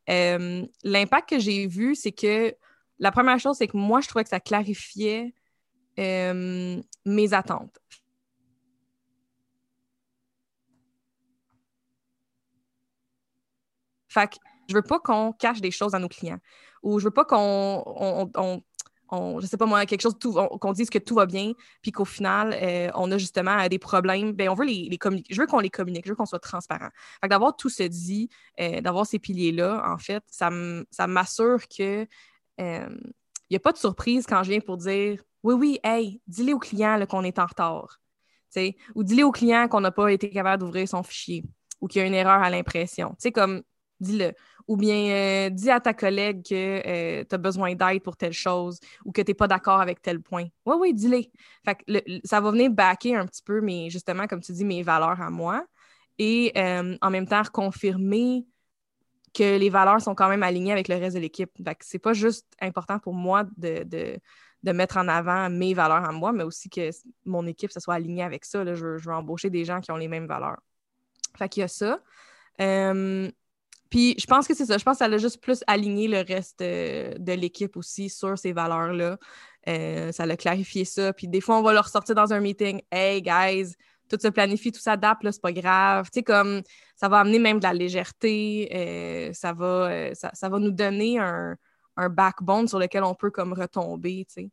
Euh, 0.09 0.67
l'impact 0.83 1.31
que 1.31 1.39
j'ai 1.39 1.69
vu, 1.69 1.95
c'est 1.95 2.11
que 2.11 2.53
la 2.99 3.13
première 3.13 3.39
chose, 3.39 3.57
c'est 3.57 3.69
que 3.69 3.77
moi, 3.77 4.01
je 4.01 4.09
trouvais 4.09 4.25
que 4.25 4.31
ça 4.31 4.41
clarifiait 4.41 5.33
mes 5.97 7.35
attentes. 7.35 7.80
Fait 14.11 14.29
que 14.29 14.37
je 14.69 14.75
veux 14.75 14.83
pas 14.83 14.99
qu'on 14.99 15.33
cache 15.33 15.63
des 15.63 15.71
choses 15.71 15.95
à 15.95 15.99
nos 15.99 16.09
clients 16.09 16.39
ou 16.83 16.99
je 16.99 17.05
veux 17.05 17.11
pas 17.11 17.25
qu'on, 17.25 17.83
on, 18.37 19.41
je 19.41 19.47
sais 19.47 19.57
pas 19.57 19.67
moi, 19.67 19.85
quelque 19.87 20.03
chose, 20.03 20.17
qu'on 20.61 20.73
dise 20.73 20.91
que 20.91 20.99
tout 20.99 21.15
va 21.15 21.27
bien, 21.27 21.53
puis 21.83 21.93
qu'au 21.93 22.05
final, 22.05 22.57
euh, 22.61 22.91
on 22.95 23.11
a 23.11 23.19
justement 23.19 23.67
des 23.67 23.79
problèmes. 23.79 24.33
Bien, 24.33 24.53
on 24.53 24.55
veut 24.55 24.67
les, 24.67 24.97
communiquer. 24.99 25.35
Je 25.35 25.41
veux 25.41 25.47
qu'on 25.47 25.59
les 25.59 25.71
communique, 25.71 26.05
je 26.05 26.11
veux 26.11 26.17
qu'on 26.17 26.27
soit 26.27 26.39
transparent. 26.39 26.89
Fait 27.21 27.27
que 27.27 27.29
d'avoir 27.29 27.57
tout 27.57 27.69
se 27.69 27.83
dit, 27.83 28.29
euh, 28.61 28.81
d'avoir 28.81 29.07
ces 29.07 29.19
piliers-là, 29.19 29.83
en 29.87 29.99
fait, 29.99 30.23
ça 30.29 30.51
m'assure 31.07 31.67
que 31.69 32.07
il 32.59 32.65
euh, 32.65 32.89
n'y 33.51 33.57
a 33.57 33.61
pas 33.61 33.73
de 33.73 33.79
surprise 33.79 34.27
quand 34.27 34.43
je 34.43 34.51
viens 34.51 34.61
pour 34.61 34.77
dire 34.77 35.23
oui, 35.43 35.55
oui, 35.55 35.81
hey, 35.83 36.21
dis-le 36.27 36.55
au 36.55 36.59
client 36.59 37.05
qu'on 37.09 37.25
est 37.25 37.39
en 37.39 37.47
retard. 37.47 38.01
ou 38.95 39.03
dis-le 39.03 39.25
au 39.25 39.33
client 39.33 39.67
qu'on 39.69 39.81
n'a 39.81 39.91
pas 39.91 40.13
été 40.13 40.31
capable 40.31 40.63
d'ouvrir 40.63 40.87
son 40.87 41.03
fichier 41.03 41.45
ou 41.81 41.89
qu'il 41.89 42.01
y 42.01 42.05
a 42.05 42.07
une 42.07 42.15
erreur 42.15 42.43
à 42.43 42.51
l'impression. 42.51 43.11
Tu 43.11 43.17
sais, 43.21 43.33
comme, 43.33 43.63
dis-le. 44.01 44.33
Ou 44.67 44.77
bien, 44.77 45.11
euh, 45.11 45.51
dis 45.51 45.71
à 45.71 45.81
ta 45.81 45.93
collègue 45.95 46.43
que 46.49 46.55
euh, 46.55 47.25
tu 47.29 47.35
as 47.35 47.39
besoin 47.39 47.75
d'aide 47.75 48.03
pour 48.03 48.17
telle 48.17 48.33
chose 48.33 48.79
ou 49.05 49.13
que 49.13 49.21
tu 49.21 49.31
n'es 49.31 49.35
pas 49.35 49.49
d'accord 49.49 49.81
avec 49.81 50.01
tel 50.01 50.21
point. 50.21 50.47
Oui, 50.65 50.77
oui, 50.79 50.95
dis-le. 50.95 51.23
Ça 52.25 52.41
va 52.41 52.51
venir 52.51 52.71
backer 52.71 53.17
un 53.17 53.27
petit 53.27 53.43
peu, 53.43 53.61
mais 53.61 53.91
justement, 53.91 54.27
comme 54.27 54.41
tu 54.41 54.53
dis, 54.53 54.65
mes 54.65 54.83
valeurs 54.83 55.21
à 55.21 55.31
moi. 55.31 55.65
Et 56.19 56.53
euh, 56.57 56.97
en 57.01 57.11
même 57.11 57.27
temps, 57.27 57.43
confirmer 57.53 58.45
que 59.33 59.59
les 59.59 59.71
valeurs 59.71 60.01
sont 60.01 60.15
quand 60.15 60.29
même 60.29 60.43
alignées 60.43 60.73
avec 60.73 60.89
le 60.89 60.97
reste 60.97 61.17
de 61.17 61.21
l'équipe. 61.21 61.51
Fait 61.65 61.75
que 61.75 61.85
c'est 61.85 61.99
pas 61.99 62.13
juste 62.13 62.47
important 62.61 62.99
pour 62.99 63.15
moi 63.15 63.45
de, 63.57 63.85
de, 64.63 64.73
mettre 64.73 64.99
en 64.99 65.09
avant 65.09 65.49
mes 65.49 65.73
valeurs 65.73 66.05
à 66.05 66.13
moi, 66.13 66.33
mais 66.33 66.45
aussi 66.45 66.69
que 66.69 66.91
mon 67.25 67.47
équipe 67.47 67.73
se 67.73 67.81
soit 67.81 67.95
alignée 67.95 68.23
avec 68.23 68.45
ça. 68.45 68.65
Je, 68.65 68.85
veux, 68.85 68.99
je, 68.99 69.09
veux, 69.09 69.15
embaucher 69.15 69.51
des 69.51 69.65
gens 69.65 69.81
qui 69.81 69.91
ont 69.91 69.97
les 69.97 70.09
mêmes 70.09 70.27
valeurs. 70.27 70.61
Fait 71.39 71.49
qu'il 71.49 71.63
y 71.63 71.65
a 71.65 71.69
ça. 71.69 72.01
Puis 73.91 74.15
je 74.19 74.27
pense 74.27 74.47
que 74.47 74.55
c'est 74.55 74.67
ça. 74.67 74.79
Je 74.79 74.85
pense 74.85 74.99
que 74.99 75.05
ça 75.05 75.13
a 75.13 75.19
juste 75.19 75.43
plus 75.43 75.65
aligné 75.67 76.07
le 76.07 76.19
reste 76.19 76.63
euh, 76.63 77.13
de 77.19 77.33
l'équipe 77.33 77.77
aussi 77.77 78.09
sur 78.09 78.39
ces 78.39 78.53
valeurs-là. 78.53 79.19
Euh, 79.69 80.13
ça 80.13 80.27
l'a 80.27 80.37
clarifié 80.37 80.85
ça. 80.85 81.13
Puis 81.13 81.27
des 81.27 81.41
fois, 81.41 81.59
on 81.59 81.63
va 81.63 81.73
leur 81.73 81.89
sortir 81.89 82.15
dans 82.15 82.33
un 82.33 82.39
meeting. 82.41 82.81
Hey, 82.91 83.21
guys, 83.21 83.75
tout 84.09 84.17
se 84.21 84.29
planifie, 84.29 84.71
tout 84.71 84.81
s'adapte, 84.81 85.29
c'est 85.29 85.43
pas 85.43 85.53
grave. 85.53 86.07
Tu 86.07 86.21
sais, 86.21 86.23
comme 86.23 86.63
ça 86.95 87.09
va 87.09 87.19
amener 87.19 87.41
même 87.41 87.59
de 87.59 87.65
la 87.65 87.75
légèreté. 87.75 88.71
Euh, 88.73 89.33
ça, 89.33 89.53
va, 89.53 90.15
ça, 90.15 90.49
va 90.49 90.59
nous 90.61 90.71
donner 90.71 91.19
un, 91.19 91.57
backbone 92.09 92.67
sur 92.67 92.79
lequel 92.79 93.05
on 93.05 93.15
peut 93.15 93.31
comme 93.31 93.53
retomber, 93.53 94.25
tu 94.27 94.45
sais. 94.45 94.51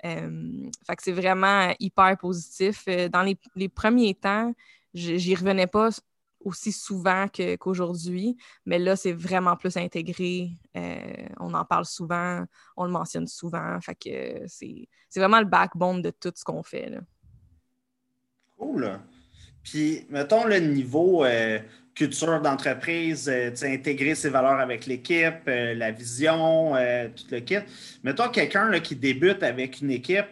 fait 0.00 0.96
que 0.96 1.02
c'est 1.02 1.10
vraiment 1.10 1.74
hyper 1.80 2.16
positif. 2.18 2.84
Dans 3.10 3.22
les, 3.22 3.36
les 3.56 3.68
premiers 3.68 4.14
temps, 4.14 4.54
j'y 4.92 5.34
revenais 5.34 5.66
pas 5.66 5.90
aussi 6.44 6.72
souvent 6.72 7.26
qu'aujourd'hui, 7.58 8.36
mais 8.66 8.78
là, 8.78 8.96
c'est 8.96 9.12
vraiment 9.12 9.56
plus 9.56 9.76
intégré. 9.76 10.50
Euh, 10.76 11.26
on 11.40 11.52
en 11.54 11.64
parle 11.64 11.86
souvent, 11.86 12.44
on 12.76 12.84
le 12.84 12.90
mentionne 12.90 13.26
souvent. 13.26 13.80
Fait 13.80 13.94
que 13.94 14.44
c'est 14.46 14.88
vraiment 15.16 15.40
le 15.40 15.46
backbone 15.46 16.02
de 16.02 16.10
tout 16.10 16.32
ce 16.34 16.44
qu'on 16.44 16.62
fait. 16.62 16.92
Cool. 18.58 19.00
Puis, 19.62 20.06
mettons 20.10 20.44
le 20.44 20.58
niveau 20.58 21.24
euh, 21.24 21.58
culture 21.94 22.40
d'entreprise, 22.40 23.28
euh, 23.28 23.50
intégrer 23.62 24.14
ses 24.14 24.28
valeurs 24.28 24.60
avec 24.60 24.86
l'équipe, 24.86 25.46
la 25.46 25.90
vision, 25.90 26.74
tout 27.16 27.24
le 27.30 27.40
kit. 27.40 27.58
Mettons 28.02 28.28
quelqu'un 28.28 28.78
qui 28.80 28.94
débute 28.94 29.42
avec 29.42 29.80
une 29.80 29.90
équipe, 29.90 30.26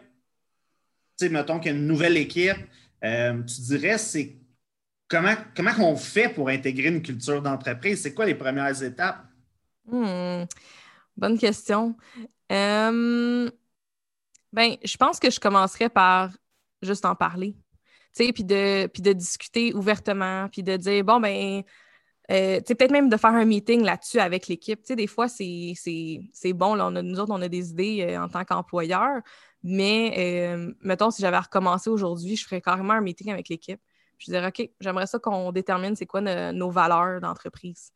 mettons 1.23 1.59
qu'il 1.59 1.73
y 1.73 1.75
a 1.75 1.79
une 1.79 1.87
nouvelle 1.87 2.17
équipe, 2.17 2.59
tu 3.01 3.61
dirais 3.63 3.97
c'est 3.97 4.42
comment, 5.13 5.35
comment 5.55 5.73
on 5.81 5.97
fait 5.97 6.31
pour 6.31 6.49
intégrer 6.49 6.89
une 6.89 7.03
culture 7.03 7.43
d'entreprise? 7.43 8.01
C'est 8.01 8.15
quoi 8.15 8.25
les 8.25 8.35
premières 8.35 8.83
étapes? 8.83 9.27
Hmm, 9.87 10.45
bonne 11.17 11.39
question. 11.39 11.95
Euh, 12.51 13.51
ben, 14.53 14.77
je 14.83 14.97
pense 14.97 15.21
que 15.21 15.31
je 15.31 15.39
commencerais 15.39 15.91
par 15.91 16.31
juste 16.81 17.05
en 17.05 17.15
parler. 17.15 17.55
Puis 18.17 18.45
de, 18.45 18.87
puis 18.87 19.03
de 19.03 19.13
discuter 19.13 19.75
ouvertement, 19.75 20.49
puis 20.51 20.63
de 20.63 20.77
dire, 20.77 21.05
bon, 21.05 21.21
ben, 21.21 21.63
euh, 22.31 22.61
peut-être 22.61 22.91
même 22.91 23.11
de 23.11 23.17
faire 23.19 23.35
un 23.35 23.45
meeting 23.45 23.83
là-dessus 23.83 24.19
avec 24.19 24.49
l'équipe. 24.49 24.81
Des 24.93 25.07
fois, 25.07 25.29
c'est 25.29 25.75
bon. 26.55 26.75
Là, 26.75 26.91
nous 26.91 27.21
autres, 27.21 27.33
on 27.33 27.43
a 27.43 27.49
des 27.49 27.71
idées 27.71 28.07
euh, 28.09 28.23
en 28.23 28.29
tant 28.29 28.45
qu'employeur, 28.45 29.21
mais 29.63 30.57
mettons, 30.81 31.11
si 31.11 31.21
j'avais 31.21 31.39
recommencé 31.39 31.91
aujourd'hui, 31.91 32.37
je 32.37 32.45
ferais 32.45 32.63
carrément 32.63 32.95
un 32.95 33.01
meeting 33.03 33.31
avec 33.31 33.51
l'équipe. 33.51 33.81
Je 34.25 34.31
dirais, 34.31 34.49
OK, 34.49 34.71
j'aimerais 34.81 35.07
ça 35.07 35.19
qu'on 35.19 35.53
détermine 35.53 35.97
c'est 35.97 36.07
quoi 36.07 36.21
nos 36.21 36.71
valeurs 36.71 37.21
d'entreprise. 37.21 37.93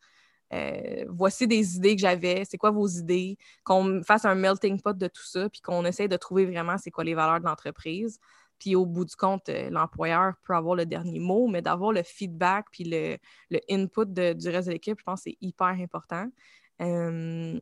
Euh, 0.52 1.04
voici 1.09 1.49
des 1.49 1.76
idées 1.76 1.97
que 1.97 2.00
j'avais, 2.00 2.45
c'est 2.45 2.59
quoi 2.59 2.71
vos 2.71 2.87
idées, 2.87 3.37
qu'on 3.64 4.02
fasse 4.04 4.25
un 4.25 4.35
melting 4.35 4.80
pot 4.80 4.97
de 4.97 5.09
tout 5.09 5.25
ça, 5.25 5.49
puis 5.49 5.61
qu'on 5.61 5.85
essaye 5.85 6.09
de 6.09 6.16
trouver 6.16 6.47
vraiment 6.47 6.78
c'est 6.78 6.90
quoi 6.90 7.04
les 7.04 7.14
valeurs 7.14 7.40
de 7.40 7.47
l'entreprise. 7.47 8.21
Puis 8.59 8.75
au 8.75 8.87
bout 8.87 9.04
du 9.04 9.16
compte, 9.16 9.49
euh, 9.49 9.71
l'employeur 9.71 10.35
peut 10.45 10.54
avoir 10.54 10.76
le 10.76 10.87
dernier 10.87 11.18
mot, 11.18 11.47
mais 11.49 11.62
d'avoir 11.62 11.92
le 11.92 12.02
feedback 12.02 12.66
puis 12.73 12.85
le, 12.85 13.18
input 13.68 14.06
du 14.06 14.49
reste 14.49 14.68
de 14.68 14.73
l'équipe, 14.73 14.99
je 14.99 15.04
pense 15.04 15.25
que 15.25 15.30
c'est 15.30 15.38
hyper 15.40 15.68
important. 15.68 16.26
Euh, 16.80 17.61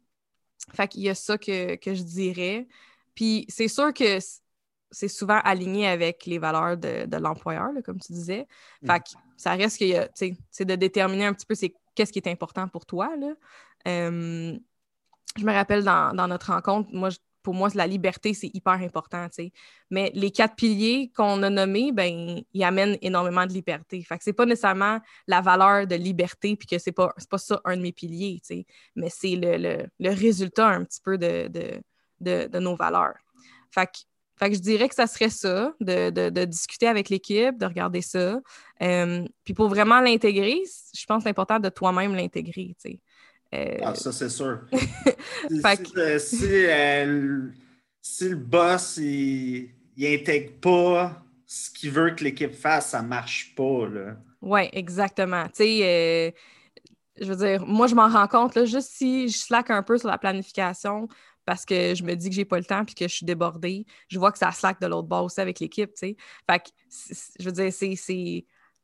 fait 0.72 0.88
qu'il 0.88 1.02
y 1.02 1.08
a 1.08 1.14
ça 1.14 1.36
que, 1.38 1.76
que 1.76 1.94
je 1.94 2.02
dirais. 2.02 2.68
Puis 3.14 3.46
c'est 3.48 3.68
sûr 3.68 3.92
que 3.92 4.18
c'est 4.94 5.08
souvent 5.08 5.40
aligné 5.44 5.86
avec 5.88 6.24
les 6.24 6.38
valeurs 6.38 6.76
de, 6.76 7.16
l'employeur, 7.16 7.70
comme 7.84 8.00
tu 8.00 8.12
disais. 8.12 8.46
Mm. 8.82 8.86
Fait 8.86 9.00
que 9.00 9.10
ça 9.36 9.52
reste 9.54 9.78
que 9.78 10.08
c'est 10.50 10.64
de 10.64 10.74
déterminer 10.76 11.26
un 11.26 11.34
petit 11.34 11.46
peu 11.46 11.54
qu'est-ce 11.94 12.12
qui 12.12 12.18
est 12.18 12.28
important 12.28 12.68
pour 12.68 12.86
toi. 12.86 13.10
je 13.84 14.58
me 15.40 15.52
rappelle 15.52 15.84
dans, 15.84 16.28
notre 16.28 16.52
rencontre, 16.52 16.88
moi, 16.92 17.10
pour 17.42 17.54
moi, 17.54 17.68
la 17.74 17.86
liberté, 17.86 18.32
c'est 18.32 18.50
hyper 18.54 18.74
important. 18.74 19.26
Mais 19.90 20.10
les 20.14 20.30
quatre 20.30 20.54
piliers 20.54 21.10
qu'on 21.14 21.42
a 21.42 21.50
nommés, 21.50 21.92
ben, 21.92 22.42
ils 22.54 22.64
amènent 22.64 22.96
énormément 23.02 23.44
de 23.44 23.52
liberté. 23.52 24.00
Fait 24.02 24.16
que 24.16 24.24
c'est 24.24 24.32
pas 24.32 24.46
nécessairement 24.46 25.00
la 25.26 25.42
valeur 25.42 25.86
de 25.86 25.94
liberté, 25.96 26.56
puis 26.56 26.66
que 26.66 26.78
c'est 26.78 26.92
pas, 26.92 27.12
pas 27.28 27.38
ça 27.38 27.60
un 27.64 27.76
de 27.76 27.82
mes 27.82 27.92
piliers, 27.92 28.40
mais 28.94 29.10
c'est 29.10 29.36
le, 29.36 30.08
résultat 30.08 30.68
un 30.68 30.84
petit 30.84 31.00
peu 31.02 31.18
de, 31.18 31.50
de 32.20 32.58
nos 32.60 32.76
valeurs. 32.76 33.18
Fait 33.70 33.86
que 33.86 33.98
fait 34.36 34.50
que 34.50 34.56
je 34.56 34.60
dirais 34.60 34.88
que 34.88 34.94
ça 34.94 35.06
serait 35.06 35.30
ça, 35.30 35.72
de, 35.80 36.44
discuter 36.44 36.88
avec 36.88 37.08
l'équipe, 37.08 37.56
de 37.56 37.66
regarder 37.66 38.02
ça. 38.02 38.40
Euh, 38.82 39.24
puis 39.44 39.54
pour 39.54 39.68
vraiment 39.68 40.00
l'intégrer, 40.00 40.60
je 40.92 41.06
pense 41.06 41.18
que 41.18 41.22
c'est 41.24 41.30
important 41.30 41.60
de 41.60 41.68
toi-même 41.68 42.14
l'intégrer. 42.14 42.74
Euh, 43.54 43.78
ah, 43.82 43.94
ça, 43.94 44.12
c'est 44.12 44.28
sûr. 44.28 44.60
Euh, 45.96 46.18
si, 48.06 48.28
le 48.28 48.36
boss, 48.36 48.96
il 48.98 49.70
n'intègre 49.96 50.52
pas 50.60 51.22
ce 51.46 51.70
qu'il 51.70 51.90
veut 51.90 52.10
que 52.10 52.24
l'équipe 52.24 52.52
fasse, 52.52 52.90
ça 52.90 53.00
ne 53.00 53.08
marche 53.08 53.54
pas. 53.54 53.88
Oui, 54.42 54.68
exactement. 54.72 55.46
Tu 55.46 55.64
sais, 55.64 56.34
je 57.20 57.24
veux 57.24 57.36
dire, 57.36 57.64
moi, 57.66 57.86
je 57.86 57.94
m'en 57.94 58.08
rends 58.08 58.26
compte, 58.26 58.56
là, 58.56 58.64
juste 58.64 58.90
si 58.92 59.28
je 59.28 59.38
slack 59.38 59.70
un 59.70 59.82
peu 59.82 59.96
sur 59.96 60.08
la 60.08 60.18
planification, 60.18 61.08
parce 61.44 61.64
que 61.64 61.94
je 61.94 62.02
me 62.02 62.14
dis 62.14 62.28
que 62.28 62.34
j'ai 62.34 62.44
pas 62.44 62.58
le 62.58 62.64
temps 62.64 62.84
puis 62.84 62.94
que 62.94 63.06
je 63.06 63.14
suis 63.14 63.26
débordée. 63.26 63.86
Je 64.08 64.18
vois 64.18 64.32
que 64.32 64.38
ça 64.38 64.50
slack 64.52 64.80
de 64.80 64.86
l'autre 64.86 65.08
bord 65.08 65.24
aussi 65.24 65.40
avec 65.40 65.60
l'équipe, 65.60 65.92
tu 65.94 65.98
sais. 65.98 66.16
Fait 66.48 66.58
que, 66.58 66.70
je 67.38 67.44
veux 67.44 67.52
dire, 67.52 67.72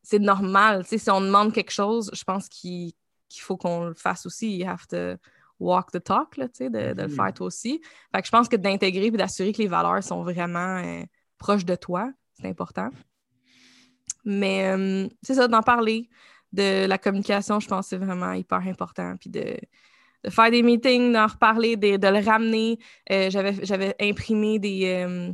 c'est 0.03 0.19
normal. 0.19 0.83
Tu 0.85 0.91
sais, 0.91 0.99
si 0.99 1.11
on 1.11 1.21
demande 1.21 1.53
quelque 1.53 1.73
chose, 1.73 2.11
je 2.13 2.25
pense 2.25 2.49
qu'il 2.49 2.93
faut 3.39 3.57
qu'on 3.57 3.87
le 3.87 3.95
fasse 3.95 4.27
aussi. 4.27 4.59
You 4.59 4.69
have 4.69 4.87
to 4.89 5.17
walk 5.59 5.91
the 5.93 6.03
talk, 6.03 6.37
là, 6.37 6.49
tu 6.49 6.65
sais, 6.65 6.71
de, 6.71 6.79
le 6.79 6.95
mm-hmm. 6.95 7.15
faire 7.15 7.35
toi 7.35 7.47
aussi. 7.47 7.81
Fait 8.15 8.21
que 8.21 8.27
je 8.27 8.33
pense 8.33 8.49
que 8.49 8.57
d'intégrer 8.57 9.07
et 9.07 9.11
d'assurer 9.11 9.53
que 9.53 9.59
les 9.59 9.69
valeurs 9.69 10.03
sont 10.03 10.23
vraiment 10.23 10.79
euh, 10.79 11.03
proches 11.39 11.65
de 11.65 11.77
toi, 11.77 12.11
c'est 12.33 12.49
important. 12.49 12.91
Mais 14.25 14.67
euh, 14.67 15.09
c'est 15.23 15.35
ça, 15.35 15.49
d'en 15.49 15.63
parler. 15.63 16.09
De 16.53 16.87
la 16.87 16.99
communication, 16.99 17.61
je 17.61 17.69
pense 17.69 17.87
que 17.87 17.91
c'est 17.91 18.05
vraiment 18.05 18.33
hyper 18.33 18.59
important. 18.59 19.17
Puis 19.19 19.31
de, 19.31 19.57
de 20.25 20.31
faire 20.31 20.51
des 20.51 20.63
meetings, 20.63 21.13
d'en 21.13 21.27
reparler, 21.27 21.77
de, 21.77 21.89
le 22.07 22.25
ramener. 22.25 22.79
Euh, 23.11 23.31
j'avais 23.31 23.95
imprimé 24.01 24.61
euh, 24.63 25.33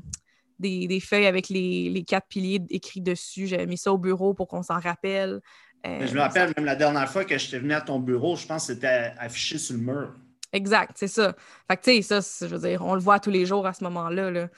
des, 0.58 0.86
des, 0.86 1.00
feuilles 1.00 1.26
avec 1.26 1.48
les, 1.48 2.04
quatre 2.06 2.28
piliers 2.28 2.62
écrits 2.70 3.00
dessus. 3.00 3.46
J'avais 3.46 3.66
mis 3.66 3.78
ça 3.78 3.92
au 3.92 3.98
bureau 3.98 4.34
pour 4.34 4.48
qu'on 4.48 4.62
s'en 4.62 4.78
rappelle. 4.78 5.40
Euh, 5.86 6.06
je 6.06 6.14
me 6.14 6.20
rappelle 6.20 6.52
même 6.56 6.64
la 6.64 6.76
dernière 6.76 7.08
fois 7.08 7.24
que 7.24 7.36
j'étais 7.36 7.58
venu 7.58 7.74
à 7.74 7.80
ton 7.80 7.98
bureau, 7.98 8.36
je 8.36 8.46
pense 8.46 8.66
que 8.66 8.74
c'était 8.74 9.12
affiché 9.18 9.58
sur 9.58 9.76
le 9.76 9.82
mur. 9.82 10.14
Exact, 10.52 10.92
c'est 10.94 11.08
ça. 11.08 11.34
Fait 11.68 11.76
que, 11.76 11.82
tu 11.82 12.02
sais, 12.02 12.20
ça, 12.20 12.46
je 12.46 12.54
veux 12.54 12.68
dire, 12.68 12.82
on 12.84 12.94
le 12.94 13.00
voit 13.00 13.20
tous 13.20 13.30
les 13.30 13.44
jours 13.44 13.66
à 13.66 13.72
ce 13.72 13.84
moment-là. 13.84 14.48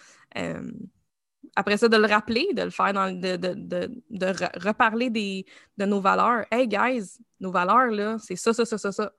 après 1.57 1.77
ça, 1.77 1.89
de 1.89 1.97
le 1.97 2.07
rappeler, 2.07 2.47
de 2.55 2.63
le 2.63 2.71
faire, 2.71 2.93
dans, 2.93 3.11
de, 3.19 3.37
de, 3.37 4.65
reparler 4.65 5.11
des, 5.11 5.45
de 5.77 5.87
nos 5.87 6.01
valeurs. 6.01 6.45
Hey, 6.51 6.69
guys, 6.69 7.19
nos 7.41 7.51
valeurs, 7.51 7.91
là, 7.91 8.17
c'est 8.19 8.37
ça, 8.37 8.53
ça, 8.53 8.65
ça, 8.65 8.79
ça, 8.79 8.93
ça 8.93 9.13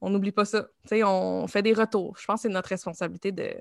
on 0.00 0.10
n'oublie 0.10 0.32
pas 0.32 0.44
ça. 0.44 0.68
on 0.92 1.46
fait 1.46 1.62
des 1.62 1.72
retours. 1.72 2.16
Je 2.18 2.26
pense 2.26 2.42
que 2.42 2.48
c'est 2.48 2.54
notre 2.54 2.68
responsabilité 2.68 3.32
de, 3.32 3.54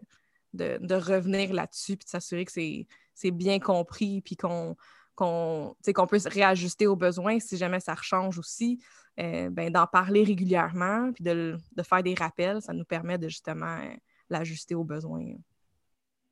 de, 0.54 0.96
revenir 0.96 1.54
là-dessus 1.54 1.94
et 1.94 1.96
de 1.96 2.04
s'assurer 2.06 2.46
que 2.46 2.52
c'est 2.52 3.32
bien 3.32 3.60
compris 3.60 4.22
puis 4.22 4.36
qu'on 4.36 4.76
qu'on 5.16 6.08
peut 6.10 6.20
se 6.20 6.28
réajuster 6.28 6.88
aux 6.88 6.98
besoins 6.98 7.40
si 7.40 7.56
jamais 7.56 7.80
ça 7.80 7.96
change 7.96 8.38
aussi. 8.38 8.80
Euh, 9.18 9.50
ben, 9.50 9.72
d'en 9.72 9.88
parler 9.88 10.26
régulièrement 10.26 11.14
puis 11.14 11.24
de, 11.24 11.58
faire 11.84 12.04
des 12.04 12.16
rappels, 12.16 12.62
ça 12.62 12.74
nous 12.74 12.84
permet 12.84 13.18
de 13.18 13.30
justement 13.30 13.78
euh, 13.78 13.96
l'ajuster 14.30 14.76
aux 14.76 14.84
besoins. 14.84 15.24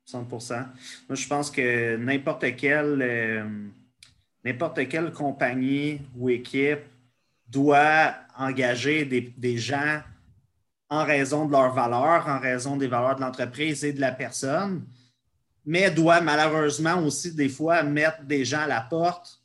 100 0.04 0.28
Moi, 0.28 0.68
je 1.14 1.26
pense 1.26 1.50
que 1.50 1.96
n'importe 1.96 2.56
quelle, 2.56 3.00
euh, 3.00 3.48
n'importe 4.44 4.86
quelle 4.86 5.12
compagnie 5.12 6.02
ou 6.14 6.28
équipe 6.28 6.82
doit 7.46 8.14
engager 8.36 9.04
des, 9.04 9.56
gens 9.58 10.00
en 10.88 11.04
raison 11.04 11.46
de 11.46 11.52
leurs 11.52 11.74
valeurs, 11.74 12.26
en 12.28 12.38
raison 12.38 12.76
des 12.76 12.88
valeurs 12.88 13.16
de 13.16 13.20
l'entreprise 13.20 13.84
et 13.84 13.92
de 13.92 14.00
la 14.00 14.12
personne, 14.12 14.84
mais 15.64 15.90
doit 15.90 16.20
malheureusement 16.20 17.02
aussi 17.02 17.34
des 17.34 17.48
fois 17.48 17.82
mettre 17.82 18.22
des 18.24 18.44
gens 18.44 18.60
à 18.60 18.66
la 18.66 18.80
porte 18.80 19.40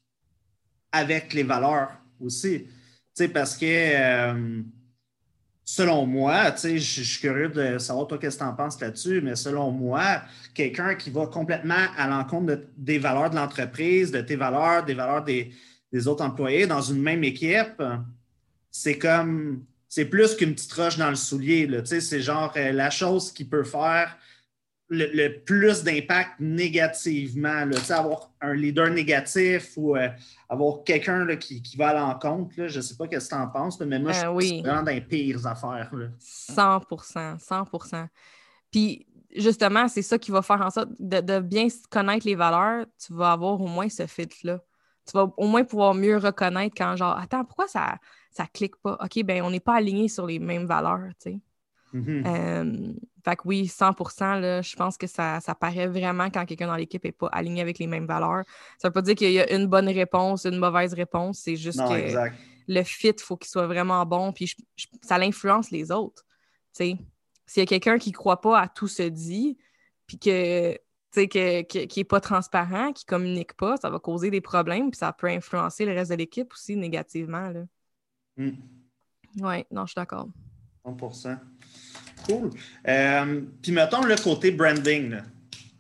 avec 0.92 1.34
les 1.34 1.44
valeurs 1.44 1.92
aussi. 2.20 2.68
parce 3.34 3.56
que 3.56 3.66
euh, 3.66 4.62
selon 5.64 6.06
moi, 6.06 6.56
je 6.56 6.78
suis 6.78 7.20
curieux 7.20 7.50
de 7.50 7.78
savoir 7.78 8.08
toi 8.08 8.18
qu'est-ce 8.18 8.38
que 8.38 8.44
tu 8.44 8.50
en 8.50 8.56
penses 8.56 8.82
là-dessus, 8.82 9.22
mais 9.22 9.36
selon 9.36 9.72
moi, 9.72 10.24
quelqu'un 10.54 10.96
qui 10.96 11.12
va 11.12 11.28
complètement 11.28 11.86
à 11.96 12.08
l'encontre 12.08 12.64
des 12.76 12.98
valeurs 12.98 13.30
de 13.30 13.36
l'entreprise, 13.36 14.12
de 14.12 14.22
tes 14.22 14.36
valeurs, 14.36 14.84
des 14.84 14.96
valeurs 14.96 15.24
des, 15.24 15.54
autres 16.08 16.24
employés 16.24 16.68
dans 16.68 16.82
une 16.82 17.02
même 17.02 17.24
équipe, 17.24 17.82
c'est 18.72 18.98
comme 18.98 19.64
c'est 19.90 20.06
plus 20.06 20.36
qu'une 20.36 20.54
petite 20.54 20.72
roche 20.74 20.98
dans 20.98 21.10
le 21.10 21.16
soulier. 21.16 21.68
C'est 21.84 22.22
genre 22.22 22.54
euh, 22.56 22.72
la 22.72 22.92
chose 22.92 23.32
qui 23.32 23.44
peut 23.44 23.64
faire 23.64 24.16
le, 24.90 25.38
plus 25.40 25.84
d'impact 25.84 26.40
négativement, 26.40 27.66
là, 27.66 27.78
avoir 27.90 28.32
un 28.42 28.54
leader 28.54 28.90
négatif 28.90 29.74
ou 29.78 29.96
euh, 29.96 30.10
avoir 30.48 30.84
quelqu'un 30.84 31.26
qui, 31.38 31.62
va 31.78 31.90
à 31.90 31.94
l'encontre. 31.94 32.52
Je 32.56 32.78
ne 32.78 32.82
sais 32.82 32.96
pas 32.96 33.06
ce 33.06 33.10
que 33.10 33.28
tu 33.28 33.36
en 33.36 33.48
penses, 33.48 33.80
mais 33.82 34.00
moi, 34.00 34.12
je 34.12 34.26
euh, 34.26 34.40
suis 34.40 34.62
vraiment 34.62 34.84
dans 34.84 34.92
les 34.92 35.02
pires 35.02 35.46
affaires. 35.46 35.92
100% 36.20 37.40
100% 37.40 38.08
Puis, 38.72 39.08
justement, 39.36 39.88
c'est 39.88 40.02
ça 40.02 40.18
qui 40.18 40.32
va 40.32 40.42
faire 40.42 40.62
en 40.62 40.70
sorte 40.70 40.90
de, 41.00 41.40
bien 41.40 41.68
connaître 41.90 42.26
les 42.26 42.36
valeurs. 42.36 42.86
Tu 43.06 43.14
vas 43.14 43.34
avoir 43.34 43.62
au 43.62 43.68
moins 43.68 43.90
ce 43.90 44.08
fit-là. 44.08 44.60
Tu 45.10 45.18
vas 45.18 45.32
au 45.38 45.48
moins 45.48 45.64
pouvoir 45.64 45.94
mieux 45.94 46.18
reconnaître 46.18 46.76
quand, 46.78 46.96
genre, 46.96 47.18
attends, 47.18 47.44
pourquoi 47.44 47.68
ça 47.68 47.98
ça 48.32 48.46
clique 48.46 48.76
pas? 48.78 48.98
OK, 49.04 49.24
ben 49.24 49.42
on 49.44 49.50
n'est 49.50 49.60
pas 49.60 49.76
aligné 49.76 50.08
sur 50.08 50.26
les 50.26 50.40
mêmes 50.40 50.66
valeurs, 50.66 51.10
tu 51.22 51.32
sais. 51.32 51.40
Mm-hmm. 51.94 52.28
Euh, 52.28 52.94
fait 53.26 53.36
que 53.36 53.42
oui, 53.46 53.68
100 53.68 53.96
là, 54.40 54.62
je 54.62 54.76
pense 54.76 54.96
que 54.96 55.08
ça, 55.08 55.40
ça 55.40 55.56
paraît 55.56 55.88
vraiment 55.88 56.30
quand 56.30 56.46
quelqu'un 56.46 56.68
dans 56.68 56.76
l'équipe 56.76 57.04
n'est 57.04 57.12
pas 57.12 57.28
aligné 57.28 57.62
avec 57.62 57.80
les 57.80 57.88
mêmes 57.88 58.06
valeurs. 58.06 58.44
Ça 58.78 58.88
ne 58.88 58.90
veut 58.90 58.94
pas 58.94 59.02
dire 59.02 59.16
qu'il 59.16 59.32
y 59.32 59.40
a 59.40 59.52
une 59.56 59.66
bonne 59.66 59.90
réponse, 59.90 60.46
une 60.46 60.58
mauvaise 60.58 60.94
réponse. 60.94 61.40
C'est 61.40 61.56
juste 61.56 61.80
que 61.80 62.30
le 62.68 62.84
fit, 62.84 63.08
il 63.10 63.22
faut 63.22 63.38
qu'il 63.38 63.50
soit 63.50 63.66
vraiment 63.66 64.06
bon. 64.06 64.32
Puis 64.32 64.56
ça 65.02 65.18
l'influence 65.18 65.72
les 65.72 65.92
autres. 65.92 66.24
S'il 66.74 66.98
y 67.58 67.62
a 67.62 67.66
quelqu'un 67.66 67.98
qui 67.98 68.12
ne 68.12 68.16
croit 68.16 68.40
pas 68.40 68.60
à 68.60 68.68
tout 68.68 68.88
ce 68.88 69.04
dit, 69.04 69.58
puis 70.06 70.20
que 70.20 70.78
qui 71.12 72.00
n'est 72.00 72.04
pas 72.04 72.22
transparent, 72.22 72.94
qui 72.94 73.06
ne 73.06 73.10
communique 73.10 73.54
pas, 73.54 73.78
ça 73.78 73.90
va 73.90 74.00
causer 74.00 74.30
des 74.30 74.42
problèmes, 74.42 74.92
puis 74.92 74.98
ça 74.98 75.12
peut 75.12 75.28
influencer 75.28 75.86
le 75.86 75.94
reste 75.94 76.12
de 76.12 76.18
l'équipe 76.18 76.52
aussi 76.54 76.76
négativement. 76.76 77.52
Mm. 78.38 78.50
Oui, 79.42 79.66
non, 79.72 79.86
je 79.86 79.92
suis 79.92 79.96
d'accord. 79.96 80.28
100% 80.86 81.38
Cool. 82.26 82.50
Euh, 82.88 83.42
puis 83.62 83.72
mettons 83.72 84.04
le 84.04 84.16
côté 84.16 84.52
branding. 84.52 85.12
Là. 85.12 85.22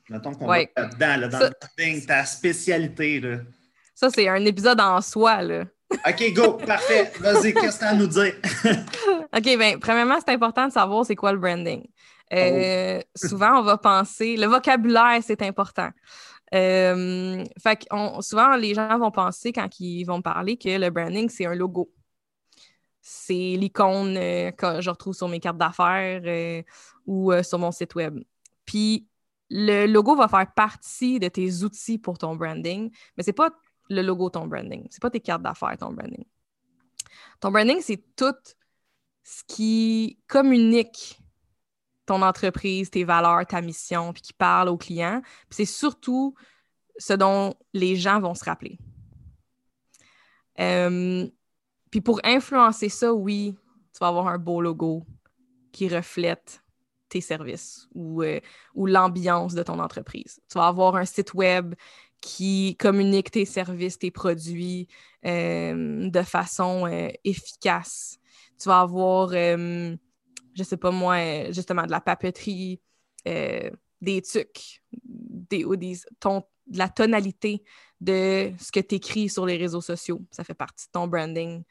Mettons 0.09 0.33
qu'on 0.33 0.47
va 0.47 0.59
là-dedans, 0.59 1.27
dans 1.27 1.39
le 1.39 1.51
branding, 1.77 2.05
ta 2.05 2.25
spécialité. 2.25 3.19
Là. 3.19 3.39
Ça, 3.93 4.09
c'est 4.09 4.27
un 4.27 4.43
épisode 4.45 4.79
en 4.79 5.01
soi. 5.01 5.41
Là. 5.41 5.65
OK, 5.91 6.33
go, 6.33 6.53
parfait. 6.53 7.11
Vas-y, 7.19 7.53
qu'est-ce 7.53 7.75
que 7.75 7.79
tu 7.79 7.85
as 7.85 7.89
à 7.89 7.95
nous 7.95 8.07
dire? 8.07 8.33
OK, 9.35 9.57
bien, 9.57 9.77
premièrement, 9.79 10.17
c'est 10.25 10.33
important 10.33 10.67
de 10.67 10.71
savoir 10.71 11.05
c'est 11.05 11.15
quoi 11.15 11.31
le 11.31 11.39
branding. 11.39 11.85
Euh, 12.33 12.99
oh. 12.99 13.27
Souvent, 13.27 13.59
on 13.59 13.63
va 13.63 13.77
penser, 13.77 14.37
le 14.37 14.47
vocabulaire, 14.47 15.19
c'est 15.23 15.41
important. 15.41 15.89
Euh, 16.53 17.43
fait 17.61 17.87
souvent, 18.21 18.55
les 18.55 18.73
gens 18.73 18.97
vont 18.97 19.11
penser, 19.11 19.51
quand 19.51 19.67
ils 19.79 20.03
vont 20.03 20.21
parler, 20.21 20.57
que 20.57 20.69
le 20.69 20.89
branding, 20.89 21.29
c'est 21.29 21.45
un 21.45 21.55
logo 21.55 21.91
c'est 23.09 23.33
l'icône 23.33 24.17
euh, 24.17 24.51
que 24.51 24.81
je 24.81 24.89
retrouve 24.89 25.15
sur 25.15 25.27
mes 25.27 25.39
cartes 25.39 25.57
d'affaires 25.57 26.21
euh, 26.25 26.61
ou 27.07 27.31
euh, 27.31 27.41
sur 27.41 27.57
mon 27.57 27.71
site 27.71 27.95
web. 27.95 28.19
Puis 28.65 29.07
le 29.49 29.87
logo 29.87 30.15
va 30.15 30.27
faire 30.27 30.45
partie 30.53 31.19
de 31.19 31.27
tes 31.27 31.63
outils 31.63 31.97
pour 31.97 32.19
ton 32.19 32.35
branding, 32.35 32.91
mais 33.17 33.23
c'est 33.23 33.33
pas 33.33 33.49
le 33.89 34.03
logo 34.03 34.29
ton 34.29 34.45
branding, 34.45 34.85
c'est 34.91 35.01
pas 35.01 35.09
tes 35.09 35.21
cartes 35.21 35.41
d'affaires 35.41 35.75
ton 35.79 35.91
branding. 35.91 36.23
Ton 37.39 37.49
branding, 37.49 37.81
c'est 37.81 38.03
tout 38.15 38.35
ce 39.23 39.43
qui 39.47 40.19
communique 40.27 41.19
ton 42.09 42.21
entreprise, 42.21 42.89
tes 42.89 43.03
valeurs, 43.03 43.45
ta 43.45 43.61
mission, 43.61 44.13
puis 44.13 44.21
qui 44.21 44.33
parle 44.33 44.69
aux 44.69 44.77
clients. 44.77 45.21
C'est 45.49 45.65
surtout 45.65 46.35
ce 46.97 47.13
dont 47.13 47.53
les 47.73 47.95
gens 47.95 48.19
vont 48.19 48.35
se 48.35 48.43
rappeler. 48.43 48.77
Puis 51.91 52.01
pour 52.01 52.19
influencer 52.23 52.89
ça, 52.89 53.13
oui, 53.13 53.55
tu 53.93 53.99
vas 53.99 54.07
avoir 54.07 54.27
un 54.27 54.37
beau 54.37 54.61
logo 54.61 55.05
qui 55.71 55.87
reflète 55.87 56.63
tes 57.09 57.21
services 57.21 57.87
ou, 57.93 58.21
euh, 58.21 58.39
ou 58.75 58.85
l'ambiance 58.85 59.55
de 59.55 59.63
ton 59.63 59.79
entreprise. 59.79 60.39
Tu 60.49 60.57
vas 60.57 60.67
avoir 60.67 60.95
un 60.95 61.05
site 61.05 61.33
web 61.33 61.73
qui 62.21 62.75
communique 62.77 63.31
tes 63.31 63.45
services, 63.45 63.97
tes 63.97 64.11
produits 64.11 64.87
euh, 65.25 66.09
de 66.09 66.21
façon 66.21 66.85
euh, 66.85 67.09
efficace. 67.23 68.19
Tu 68.61 68.67
vas 68.67 68.81
avoir, 68.81 69.29
je 70.55 70.61
ne 70.61 70.65
sais 70.65 70.77
pas 70.77 70.91
moi, 70.91 71.51
justement 71.51 71.83
de 71.83 71.91
la 71.91 72.01
papeterie, 72.01 72.81
des 73.25 74.21
trucs, 74.21 74.81
des, 74.93 75.65
des 75.77 75.97
ton, 76.19 76.43
de 76.67 76.77
la 76.77 76.89
tonalité 76.89 77.63
de 77.99 78.51
ce 78.59 78.71
que 78.71 78.79
tu 78.79 78.95
écris 78.95 79.29
sur 79.29 79.45
les 79.45 79.57
réseaux 79.57 79.81
sociaux. 79.81 80.21
Ça 80.31 80.43
fait 80.43 80.53
partie 80.53 80.87
de 80.87 80.91
ton 80.91 81.07
branding. 81.07 81.63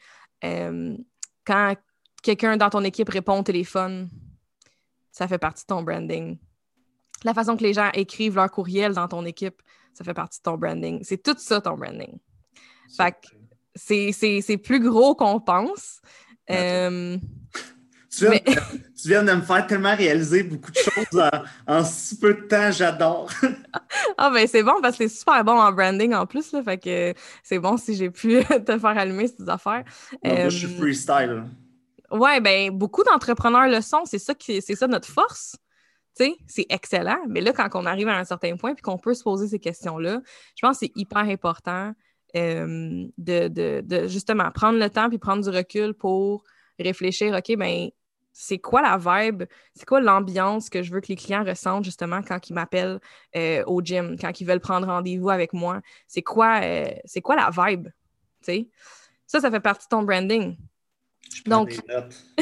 Euh, 0.45 0.97
quand 1.45 1.75
quelqu'un 2.23 2.57
dans 2.57 2.71
ton 2.71 2.85
équipe 2.85 3.09
répond 3.09 3.41
au 3.41 3.43
téléphone, 3.43 4.11
ça 5.11 5.27
fait 5.27 5.39
partie 5.39 5.65
de 5.65 5.69
ton 5.69 5.83
branding. 5.83 6.39
La 7.25 7.35
façon 7.35 7.57
que 7.57 7.63
les 7.63 7.75
gens 7.75 7.91
écrivent 7.95 8.37
leur 8.37 8.51
courriel 8.51 8.93
dans 8.93 9.09
ton 9.09 9.25
équipe, 9.25 9.63
ça 9.95 10.05
fait 10.05 10.15
partie 10.15 10.39
de 10.39 10.43
ton 10.43 10.57
branding. 10.57 11.01
C'est 11.03 11.23
tout 11.23 11.37
ça, 11.39 11.61
ton 11.61 11.77
branding. 11.77 12.19
Fait 12.97 13.17
c'est 13.75 14.59
plus 14.59 14.81
gros 14.81 15.15
qu'on 15.15 15.41
pense. 15.41 16.01
Euh, 16.51 17.17
tu 18.19 19.09
viens, 19.09 19.23
de 19.23 19.33
me 19.33 19.43
faire 19.43 19.67
tellement 19.67 19.95
réaliser 19.95 20.43
beaucoup 20.43 20.71
de 20.71 20.77
choses 20.77 21.23
en, 21.67 21.85
si 21.85 22.19
peu 22.19 22.35
de 22.35 22.41
temps, 22.43 22.71
j'adore. 22.71 23.31
ah 24.19 24.31
ben 24.31 24.47
c'est 24.47 24.63
bon 24.63 24.81
parce 24.83 24.97
que 24.97 25.09
c'est 25.09 25.19
super 25.19 25.45
bon 25.45 25.59
en 25.59 25.73
branding 25.73 26.15
en 26.15 26.27
plus, 26.27 26.53
là, 26.53 26.63
fait 26.63 26.79
que 26.79 27.15
c'est 27.43 27.59
bon 27.59 27.77
si 27.77 27.95
j'ai 27.95 28.11
pu 28.11 28.45
te 28.67 28.79
faire 28.79 28.99
allumer 28.99 29.29
ces 29.29 29.49
affaires. 29.49 29.85
je 30.25 30.49
suis 30.49 30.67
euh, 30.67 30.79
freestyle. 30.79 31.45
Ouais, 32.11 32.41
ben 32.41 32.71
beaucoup 32.71 33.05
d'entrepreneurs 33.05 33.69
le 33.69 33.81
sont, 33.81 34.05
c'est 34.05 34.19
ça 34.19 34.35
qui 34.35 34.63
c'est 34.63 34.77
ça 34.77 34.87
notre 34.87 35.09
force. 35.09 35.57
C'est 36.47 36.67
excellent, 36.69 37.21
mais 37.29 37.41
là, 37.41 37.53
quand 37.53 37.69
on 37.75 37.87
arrive 37.87 38.09
à 38.09 38.19
un 38.19 38.25
certain 38.25 38.57
point 38.57 38.75
et 38.77 38.81
qu'on 38.81 38.99
peut 38.99 39.15
se 39.15 39.23
poser 39.23 39.47
ces 39.47 39.61
questions-là, 39.61 40.21
je 40.57 40.67
pense 40.67 40.81
que 40.81 40.87
c'est 40.87 40.93
hyper 40.97 41.19
important 41.19 41.93
euh, 42.37 43.07
de, 43.17 43.49
de, 43.49 43.81
de, 43.85 44.07
justement 44.09 44.51
prendre 44.51 44.79
le 44.79 44.91
temps 44.91 45.09
puis 45.09 45.19
prendre 45.19 45.43
du 45.43 45.49
recul 45.49 45.95
pour 45.95 46.45
réfléchir, 46.79 47.35
OK, 47.35 47.57
ben 47.57 47.89
c'est 48.41 48.61
quoi 48.61 48.81
la 48.83 48.97
vibe, 48.97 49.43
c'est 49.75 49.85
quoi 49.85 50.01
l'ambiance 50.01 50.71
que 50.71 50.85
je 50.85 50.93
veux 50.93 51.01
que 51.01 51.09
les 51.09 51.17
clients 51.17 51.43
ressentent 51.43 51.83
justement 51.83 52.23
quand 52.23 52.49
ils 52.49 52.53
m'appellent 52.53 53.01
euh, 53.35 53.65
au 53.67 53.83
gym, 53.83 54.17
quand 54.17 54.41
ils 54.41 54.45
veulent 54.45 54.61
prendre 54.61 54.87
rendez-vous 54.87 55.29
avec 55.29 55.53
moi? 55.53 55.81
C'est 56.07 56.23
quoi, 56.23 56.61
euh, 56.63 56.89
c'est 57.05 57.21
quoi 57.21 57.35
la 57.35 57.51
vibe? 57.51 57.89
sais? 58.41 58.69
Ça, 59.27 59.41
ça 59.41 59.51
fait 59.51 59.59
partie 59.59 59.87
de 59.87 59.89
ton 59.89 60.05
branding. 60.05 60.57
Donc, 61.47 61.81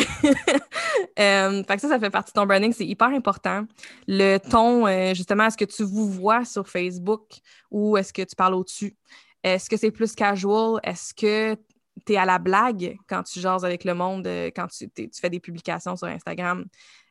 euh, 1.18 1.64
fait 1.64 1.74
que 1.76 1.80
ça, 1.80 1.88
ça 1.88 1.98
fait 1.98 2.10
partie 2.10 2.30
de 2.30 2.40
ton 2.40 2.44
branding, 2.44 2.74
c'est 2.74 2.86
hyper 2.86 3.08
important. 3.08 3.64
Le 4.06 4.36
ton, 4.36 5.14
justement, 5.14 5.46
est-ce 5.46 5.56
que 5.56 5.64
tu 5.64 5.82
vous 5.82 6.10
vois 6.10 6.44
sur 6.44 6.68
Facebook 6.68 7.36
ou 7.70 7.96
est-ce 7.96 8.12
que 8.12 8.20
tu 8.20 8.36
parles 8.36 8.54
au-dessus? 8.54 8.94
Est-ce 9.42 9.70
que 9.70 9.78
c'est 9.78 9.90
plus 9.90 10.14
casual? 10.14 10.78
Est-ce 10.82 11.14
que 11.14 11.56
tu 12.04 12.12
es 12.12 12.16
à 12.16 12.24
la 12.24 12.38
blague 12.38 12.96
quand 13.08 13.22
tu 13.22 13.40
jases 13.40 13.64
avec 13.64 13.84
le 13.84 13.94
monde, 13.94 14.26
euh, 14.26 14.50
quand 14.54 14.66
tu, 14.68 14.90
fais 15.18 15.30
des 15.30 15.40
publications 15.40 15.96
sur 15.96 16.08
Instagram? 16.08 16.66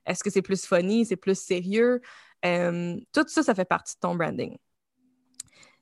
Est-ce 0.05 0.23
que 0.23 0.29
c'est 0.29 0.41
plus 0.41 0.65
funny, 0.65 1.05
c'est 1.05 1.15
plus 1.15 1.37
sérieux? 1.37 2.01
Euh, 2.45 2.95
tout 3.11 3.25
ça, 3.27 3.43
ça 3.43 3.55
fait 3.55 3.65
partie 3.65 3.95
de 3.95 3.99
ton 4.01 4.15
branding. 4.15 4.57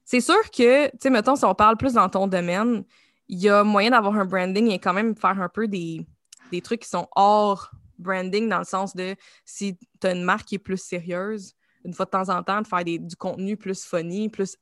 C'est 0.06 0.22
sûr 0.22 0.42
que, 0.52 0.88
tu 0.88 0.98
sais, 1.02 1.10
mettons, 1.10 1.36
si 1.36 1.46
on 1.46 1.56
parle 1.56 1.78
plus 1.78 1.94
dans 1.94 2.10
ton 2.10 2.28
domaine, 2.28 2.84
il 3.28 3.40
y 3.40 3.50
a 3.50 3.64
moyen 3.64 3.92
d'avoir 3.92 4.16
un 4.16 4.26
branding 4.26 4.70
et 4.72 4.80
quand 4.80 4.94
même 4.94 5.16
faire 5.16 5.42
un 5.42 5.50
peu 5.50 5.68
des, 5.68 6.06
des 6.52 6.62
trucs 6.62 6.82
qui 6.82 6.90
sont 6.90 7.08
hors 7.16 7.72
branding 7.98 8.50
dans 8.50 8.60
le 8.60 8.66
sens 8.66 8.96
de 8.96 9.16
si 9.46 9.78
tu 10.00 10.08
as 10.08 10.12
une 10.12 10.24
marque 10.24 10.48
qui 10.48 10.56
est 10.56 10.60
plus 10.60 10.78
sérieuse, 10.78 11.56
une 11.86 11.94
fois 11.94 12.06
de 12.06 12.12
temps 12.12 12.30
en 12.30 12.44
temps, 12.44 12.62
de 12.62 12.68
faire 12.68 12.84
du 12.84 13.16
contenu 13.16 13.58
plus 13.58 13.84
funny, 13.86 14.30
plus 14.30 14.58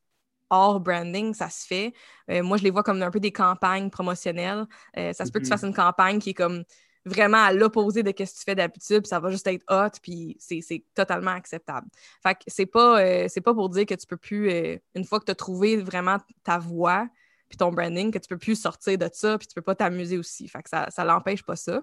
hors 0.51 0.79
branding, 0.79 1.33
ça 1.33 1.49
se 1.49 1.65
fait. 1.65 1.93
Euh, 2.29 2.43
moi, 2.43 2.57
je 2.57 2.63
les 2.63 2.69
vois 2.69 2.83
comme 2.83 3.01
un 3.01 3.09
peu 3.09 3.19
des 3.19 3.31
campagnes 3.31 3.89
promotionnelles. 3.89 4.67
Euh, 4.97 5.13
ça 5.13 5.25
se 5.25 5.31
peut 5.31 5.39
que 5.39 5.45
tu 5.45 5.49
fasses 5.49 5.63
mhm. 5.63 5.69
une 5.69 5.75
campagne 5.75 6.19
qui 6.19 6.31
est 6.31 6.35
comme 6.35 6.63
vraiment 7.05 7.41
à 7.41 7.51
l'opposé 7.51 8.03
de 8.03 8.09
ce 8.09 8.13
que 8.13 8.23
tu 8.23 8.43
fais 8.45 8.53
d'habitude, 8.53 8.99
puis 8.99 9.07
ça 9.07 9.19
va 9.19 9.31
juste 9.31 9.47
être 9.47 9.63
hot, 9.71 9.97
puis 10.03 10.37
c'est 10.39 10.83
totalement 10.93 11.31
acceptable. 11.31 11.87
Fait 12.21 12.35
que 12.35 12.41
c'est 12.45 12.67
pas, 12.67 13.01
euh, 13.01 13.27
pas 13.43 13.53
pour 13.55 13.69
dire 13.69 13.87
que 13.87 13.95
tu 13.95 14.05
peux 14.05 14.17
plus, 14.17 14.51
une 14.93 15.03
fois 15.03 15.19
que 15.19 15.25
tu 15.25 15.31
as 15.31 15.35
trouvé 15.35 15.77
vraiment 15.77 16.17
ta 16.43 16.59
voix, 16.59 17.07
puis 17.49 17.57
ton 17.57 17.71
branding, 17.71 18.11
que 18.11 18.19
tu 18.19 18.27
peux 18.27 18.37
plus 18.37 18.55
sortir 18.55 18.99
de 18.99 19.09
ça, 19.11 19.37
puis 19.39 19.47
tu 19.47 19.55
peux 19.55 19.63
pas 19.63 19.73
t'amuser 19.73 20.19
aussi. 20.19 20.47
Fait 20.47 20.61
que 20.61 20.69
ça, 20.69 20.91
ça 20.91 21.03
l'empêche 21.03 21.43
pas 21.43 21.55
ça. 21.55 21.81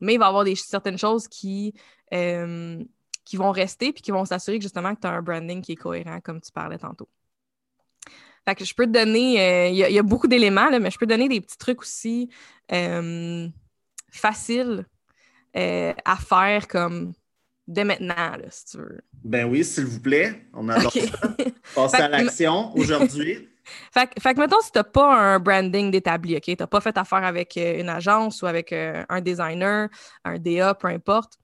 Mais 0.00 0.14
il 0.14 0.18
va 0.18 0.26
y 0.26 0.28
avoir 0.28 0.44
des, 0.44 0.54
certaines 0.54 0.98
choses 0.98 1.26
qui, 1.26 1.74
qui 2.10 3.36
vont 3.36 3.50
rester, 3.50 3.92
puis 3.92 4.02
qui 4.02 4.12
vont 4.12 4.24
s'assurer 4.24 4.58
que 4.58 4.62
justement 4.62 4.94
que 4.94 5.00
tu 5.00 5.06
as 5.08 5.10
un 5.10 5.22
branding 5.22 5.62
qui 5.62 5.72
est 5.72 5.76
cohérent, 5.76 6.20
comme 6.20 6.40
tu 6.40 6.52
parlais 6.52 6.78
tantôt. 6.78 7.08
Fait 8.50 8.56
que 8.56 8.64
je 8.64 8.74
peux 8.74 8.86
te 8.86 8.90
donner, 8.90 9.40
euh, 9.40 9.68
il 9.68 9.76
y, 9.76 9.98
a 9.98 10.02
beaucoup 10.02 10.26
d'éléments, 10.26 10.76
mais 10.80 10.90
je 10.90 10.98
peux 10.98 11.06
te 11.06 11.10
donner 11.10 11.28
des 11.28 11.40
petits 11.40 11.56
trucs 11.56 11.82
aussi 11.82 12.28
euh, 12.72 13.46
facile 14.10 14.86
euh, 15.56 15.92
à 16.04 16.16
faire 16.16 16.66
comme 16.66 17.12
dès 17.68 17.84
maintenant, 17.84 18.14
si 18.48 18.64
tu 18.66 18.78
veux. 18.78 19.00
Ben 19.22 19.48
oui, 19.48 19.64
s'il 19.64 19.84
vous 19.84 20.00
plaît. 20.00 20.48
On 20.52 20.68
adore 20.68 20.92
ça. 20.92 21.36
Passer 21.76 21.96
à 21.98 22.08
l'action 22.08 22.76
aujourd'hui. 22.76 23.46
Fait, 23.92 24.10
fait, 24.20 24.34
que, 24.34 24.40
mettons, 24.40 24.60
si 24.62 24.72
tu 24.72 24.78
n'as 24.78 24.84
pas 24.84 25.14
un 25.14 25.38
branding 25.38 25.92
d'établi, 25.92 26.34
OK? 26.34 26.42
Tu 26.42 26.56
n'as 26.58 26.66
pas 26.66 26.80
fait 26.80 26.96
affaire 26.98 27.22
avec 27.22 27.54
une 27.54 27.88
agence 27.88 28.42
ou 28.42 28.46
avec 28.46 28.72
un 28.72 29.20
designer, 29.20 29.88
un 30.24 30.38
DA, 30.40 30.74
peu 30.74 30.88
importe, 30.88 31.38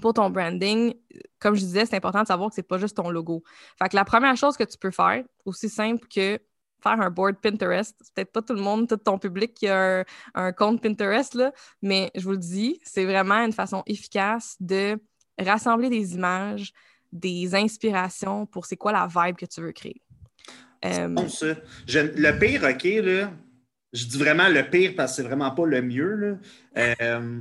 pour 0.00 0.14
ton 0.14 0.30
branding, 0.30 0.94
comme 1.38 1.54
je 1.54 1.60
disais, 1.60 1.86
c'est 1.86 1.96
important 1.96 2.22
de 2.22 2.26
savoir 2.26 2.50
que 2.50 2.54
c'est 2.54 2.62
pas 2.62 2.78
juste 2.78 2.96
ton 2.96 3.10
logo. 3.10 3.42
Fait 3.78 3.88
que 3.88 3.96
la 3.96 4.04
première 4.04 4.36
chose 4.36 4.56
que 4.56 4.64
tu 4.64 4.78
peux 4.78 4.90
faire, 4.90 5.24
aussi 5.44 5.68
simple 5.68 6.06
que 6.08 6.38
faire 6.82 7.00
un 7.00 7.10
board 7.10 7.36
Pinterest, 7.40 7.96
c'est 8.00 8.14
peut-être 8.14 8.32
pas 8.32 8.42
tout 8.42 8.54
le 8.54 8.60
monde, 8.60 8.88
tout 8.88 8.96
ton 8.96 9.18
public 9.18 9.54
qui 9.54 9.68
a 9.68 10.04
un, 10.34 10.52
compte 10.52 10.82
Pinterest, 10.82 11.34
là, 11.34 11.52
mais 11.82 12.10
je 12.14 12.22
vous 12.22 12.32
le 12.32 12.38
dis, 12.38 12.80
c'est 12.82 13.04
vraiment 13.04 13.36
une 13.36 13.52
façon 13.52 13.82
efficace 13.86 14.56
de 14.60 14.98
rassembler 15.38 15.88
des 15.88 16.14
images, 16.14 16.72
des 17.12 17.54
inspirations 17.54 18.46
pour 18.46 18.66
c'est 18.66 18.76
quoi 18.76 18.92
la 18.92 19.06
vibe 19.06 19.36
que 19.36 19.46
tu 19.46 19.60
veux 19.60 19.72
créer. 19.72 20.00
Euh, 20.84 21.08
bon, 21.08 21.28
ça. 21.28 21.54
le 21.88 22.38
pire, 22.38 22.62
OK, 22.62 22.84
là, 22.84 23.32
je 23.92 24.04
dis 24.04 24.18
vraiment 24.18 24.48
le 24.48 24.68
pire 24.68 24.92
parce 24.96 25.12
que 25.12 25.16
c'est 25.16 25.28
vraiment 25.28 25.50
pas 25.50 25.66
le 25.66 25.82
mieux. 25.82 26.14
Là. 26.14 26.36
Euh, 27.00 27.40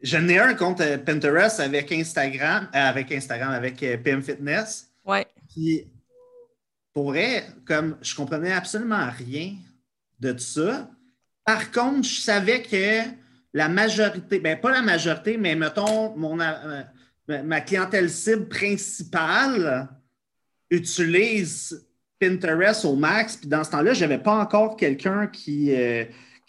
J'en 0.00 0.28
ai 0.28 0.38
un 0.38 0.54
compte 0.54 0.80
euh, 0.80 0.96
Pinterest 0.96 1.58
avec 1.58 1.90
Instagram, 1.90 2.68
euh, 2.74 2.78
avec 2.78 3.10
Instagram, 3.10 3.50
avec 3.50 3.82
euh, 3.82 3.96
PM 3.96 4.22
Fitness. 4.22 4.88
Ouais. 5.04 5.26
Puis, 5.52 5.88
pour 6.92 7.06
vrai, 7.06 7.44
comme 7.66 7.96
je 8.00 8.14
comprenais 8.14 8.52
absolument 8.52 9.08
rien 9.10 9.54
de 10.20 10.32
tout 10.32 10.38
ça. 10.38 10.88
Par 11.44 11.70
contre, 11.72 12.06
je 12.06 12.20
savais 12.20 12.62
que 12.62 13.08
la 13.52 13.68
majorité, 13.68 14.38
ben 14.38 14.60
pas 14.60 14.70
la 14.70 14.82
majorité, 14.82 15.36
mais 15.36 15.54
mettons, 15.54 16.14
mon, 16.16 16.36
ma 16.36 17.60
clientèle 17.60 18.10
cible 18.10 18.48
principale 18.48 19.88
utilise 20.70 21.86
Pinterest 22.20 22.84
au 22.84 22.94
max. 22.94 23.36
Puis 23.36 23.48
dans 23.48 23.64
ce 23.64 23.70
temps-là, 23.70 23.94
je 23.94 24.00
n'avais 24.00 24.18
pas 24.18 24.34
encore 24.34 24.76
quelqu'un 24.76 25.28
qui, 25.28 25.72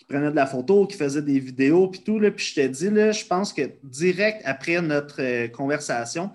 prenait 0.10 0.32
de 0.32 0.36
la 0.36 0.48
photo, 0.48 0.88
qui 0.88 0.98
faisait 0.98 1.22
des 1.22 1.40
vidéos, 1.40 1.88
puis 1.88 2.02
tout. 2.02 2.20
Là, 2.20 2.32
puis 2.32 2.46
je 2.46 2.56
t'ai 2.56 2.68
dit, 2.68 2.90
là, 2.90 3.12
je 3.12 3.24
pense 3.24 3.54
que 3.54 3.62
direct 3.84 4.42
après 4.44 4.82
notre 4.82 5.22
euh, 5.22 5.48
conversation, 5.48 6.32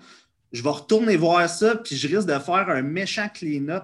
je 0.51 0.63
vais 0.63 0.69
retourner 0.69 1.17
voir 1.17 1.47
ça, 1.49 1.75
puis 1.75 1.95
je 1.95 2.07
risque 2.07 2.27
de 2.27 2.39
faire 2.39 2.69
un 2.69 2.81
méchant 2.81 3.27
clean-up 3.31 3.83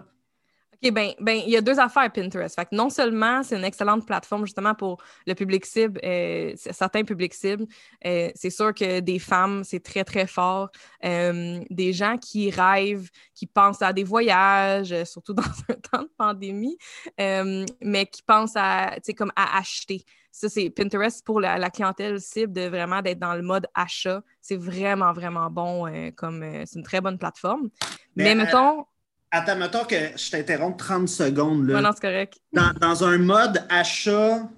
OK, 0.83 0.91
ben, 0.91 1.13
ben, 1.19 1.39
il 1.45 1.51
y 1.51 1.57
a 1.57 1.61
deux 1.61 1.79
affaires 1.79 2.11
Pinterest. 2.11 2.55
Fait 2.55 2.65
que 2.65 2.75
non 2.75 2.89
seulement 2.89 3.43
c'est 3.43 3.55
une 3.55 3.63
excellente 3.63 4.05
plateforme 4.05 4.45
justement 4.45 4.73
pour 4.73 5.01
le 5.27 5.33
public 5.35 5.65
cible, 5.65 5.99
euh, 6.03 6.53
certains 6.55 7.03
publics 7.03 7.33
cibles. 7.33 7.65
Euh, 8.05 8.31
c'est 8.35 8.49
sûr 8.49 8.73
que 8.73 8.99
des 8.99 9.19
femmes, 9.19 9.63
c'est 9.63 9.81
très, 9.81 10.03
très 10.03 10.25
fort. 10.25 10.69
Euh, 11.05 11.59
des 11.69 11.93
gens 11.93 12.17
qui 12.17 12.49
rêvent, 12.49 13.09
qui 13.35 13.45
pensent 13.45 13.81
à 13.81 13.93
des 13.93 14.03
voyages, 14.03 15.03
surtout 15.03 15.33
dans 15.33 15.43
un 15.43 15.75
temps 15.75 16.03
de 16.03 16.11
pandémie, 16.17 16.77
mais 17.17 18.05
qui 18.07 18.23
pensent 18.23 18.55
à, 18.55 18.95
comme 19.15 19.31
à 19.35 19.57
acheter. 19.59 20.03
Ça, 20.31 20.47
c'est 20.47 20.69
Pinterest 20.69 21.25
pour 21.25 21.41
la, 21.41 21.69
clientèle 21.69 22.19
cible 22.21 22.53
de 22.53 22.61
vraiment 22.61 23.01
d'être 23.01 23.19
dans 23.19 23.35
le 23.35 23.41
mode 23.41 23.67
achat. 23.75 24.23
C'est 24.39 24.55
vraiment, 24.55 25.11
vraiment 25.11 25.49
bon. 25.49 25.91
comme 26.15 26.43
c'est 26.65 26.79
une 26.79 26.83
très 26.85 27.01
bonne 27.01 27.17
plateforme. 27.17 27.69
mais 28.15 28.33
mettons. 28.33 28.85
Attends, 29.31 29.55
mettons 29.55 29.85
que 29.85 29.95
je 30.17 30.29
t'interromps 30.29 30.77
30 30.77 31.07
secondes. 31.07 31.67
Là. 31.67 31.81
non, 31.81 31.91
c'est 31.93 32.01
correct. 32.01 32.37
Dans, 32.51 33.03
un 33.05 33.17
mode 33.17 33.65
achat, 33.69 34.49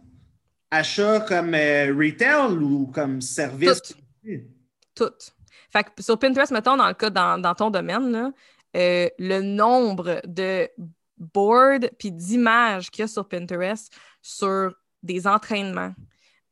achat 0.72 1.20
comme 1.22 1.54
euh, 1.54 1.94
retail 1.96 2.58
ou 2.58 2.88
comme 2.88 3.22
service? 3.22 3.94
Tout. 4.96 5.12
Fait 5.72 5.84
que 5.84 6.02
sur 6.02 6.18
Pinterest, 6.18 6.52
mettons, 6.52 6.76
dans 6.76 6.88
le 6.88 6.96
cas 6.96 7.12
dans, 7.12 7.56
ton 7.56 7.70
domaine, 7.70 8.12
là, 8.12 8.32
euh, 8.76 9.10
le 9.20 9.42
nombre 9.42 10.22
de 10.26 10.68
boards 11.18 11.90
puis 12.00 12.12
d'images 12.12 12.90
qu'il 12.90 13.04
y 13.04 13.06
a 13.06 13.08
sur 13.08 13.28
Pinterest 13.28 13.94
sur 14.22 14.74
des 15.04 15.28
entraînements, 15.28 15.94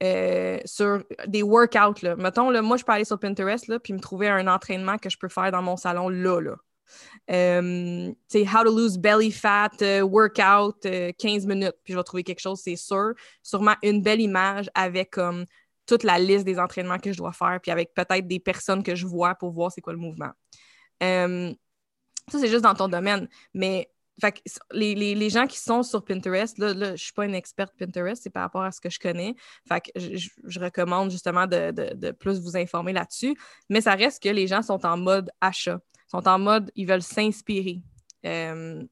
euh, 0.03 0.59
sur 0.65 1.03
des 1.27 1.41
workouts. 1.41 2.03
Là. 2.03 2.15
Mettons, 2.15 2.49
là, 2.51 2.61
moi, 2.61 2.77
je 2.77 2.83
peux 2.83 2.91
aller 2.91 3.05
sur 3.05 3.19
Pinterest 3.19 3.67
là, 3.67 3.79
puis 3.79 3.93
me 3.93 3.99
trouver 3.99 4.29
un 4.29 4.47
entraînement 4.47 4.97
que 4.97 5.09
je 5.09 5.17
peux 5.17 5.29
faire 5.29 5.51
dans 5.51 5.61
mon 5.61 5.77
salon 5.77 6.09
là. 6.09 6.39
là. 6.39 6.55
Euh, 7.29 8.11
how 8.45 8.63
to 8.63 8.71
lose 8.71 8.97
belly 8.97 9.31
fat, 9.31 9.71
euh, 9.81 10.01
workout, 10.01 10.81
15 10.81 11.45
euh, 11.45 11.47
minutes, 11.47 11.75
puis 11.83 11.93
je 11.93 11.97
vais 11.97 12.03
trouver 12.03 12.23
quelque 12.23 12.39
chose, 12.39 12.59
c'est 12.63 12.75
sûr. 12.75 13.13
Sûrement 13.43 13.75
une 13.83 14.01
belle 14.01 14.21
image 14.21 14.69
avec 14.73 15.11
comme 15.11 15.45
toute 15.85 16.03
la 16.03 16.19
liste 16.19 16.45
des 16.45 16.59
entraînements 16.59 16.99
que 16.99 17.11
je 17.11 17.17
dois 17.17 17.33
faire, 17.33 17.59
puis 17.61 17.71
avec 17.71 17.93
peut-être 17.93 18.27
des 18.27 18.39
personnes 18.39 18.83
que 18.83 18.95
je 18.95 19.05
vois 19.05 19.35
pour 19.35 19.51
voir 19.51 19.71
c'est 19.71 19.81
quoi 19.81 19.93
le 19.93 19.99
mouvement. 19.99 20.31
ça, 21.01 22.39
c'est 22.39 22.47
juste 22.47 22.63
dans 22.63 22.75
ton 22.75 22.87
domaine. 22.87 23.27
Mais 23.53 23.89
les, 24.71 25.29
gens 25.29 25.47
qui 25.47 25.57
sont 25.57 25.83
sur 25.83 26.03
Pinterest, 26.03 26.57
là, 26.57 26.73
là 26.73 26.85
je 26.87 26.91
ne 26.91 26.97
suis 26.97 27.13
pas 27.13 27.25
une 27.25 27.35
experte 27.35 27.73
Pinterest, 27.77 28.21
c'est 28.21 28.29
par 28.29 28.43
rapport 28.43 28.63
à 28.63 28.71
ce 28.71 28.79
que 28.79 28.89
je 28.89 28.99
connais. 28.99 29.35
Fait 29.67 29.91
je, 29.95 30.59
recommande 30.59 31.11
justement 31.11 31.47
de, 31.47 31.71
de, 31.71 32.11
plus 32.11 32.39
vous 32.39 32.57
informer 32.57 32.93
là-dessus. 32.93 33.35
Mais 33.69 33.81
ça 33.81 33.95
reste 33.95 34.21
que 34.21 34.29
les 34.29 34.47
gens 34.47 34.61
sont 34.61 34.85
en 34.85 34.97
mode 34.97 35.31
achat 35.41 35.79
sont 36.11 36.27
en 36.27 36.39
mode, 36.39 36.71
ils 36.75 36.85
veulent 36.85 37.01
s'inspirer. 37.01 37.81
Euh, 38.25 38.83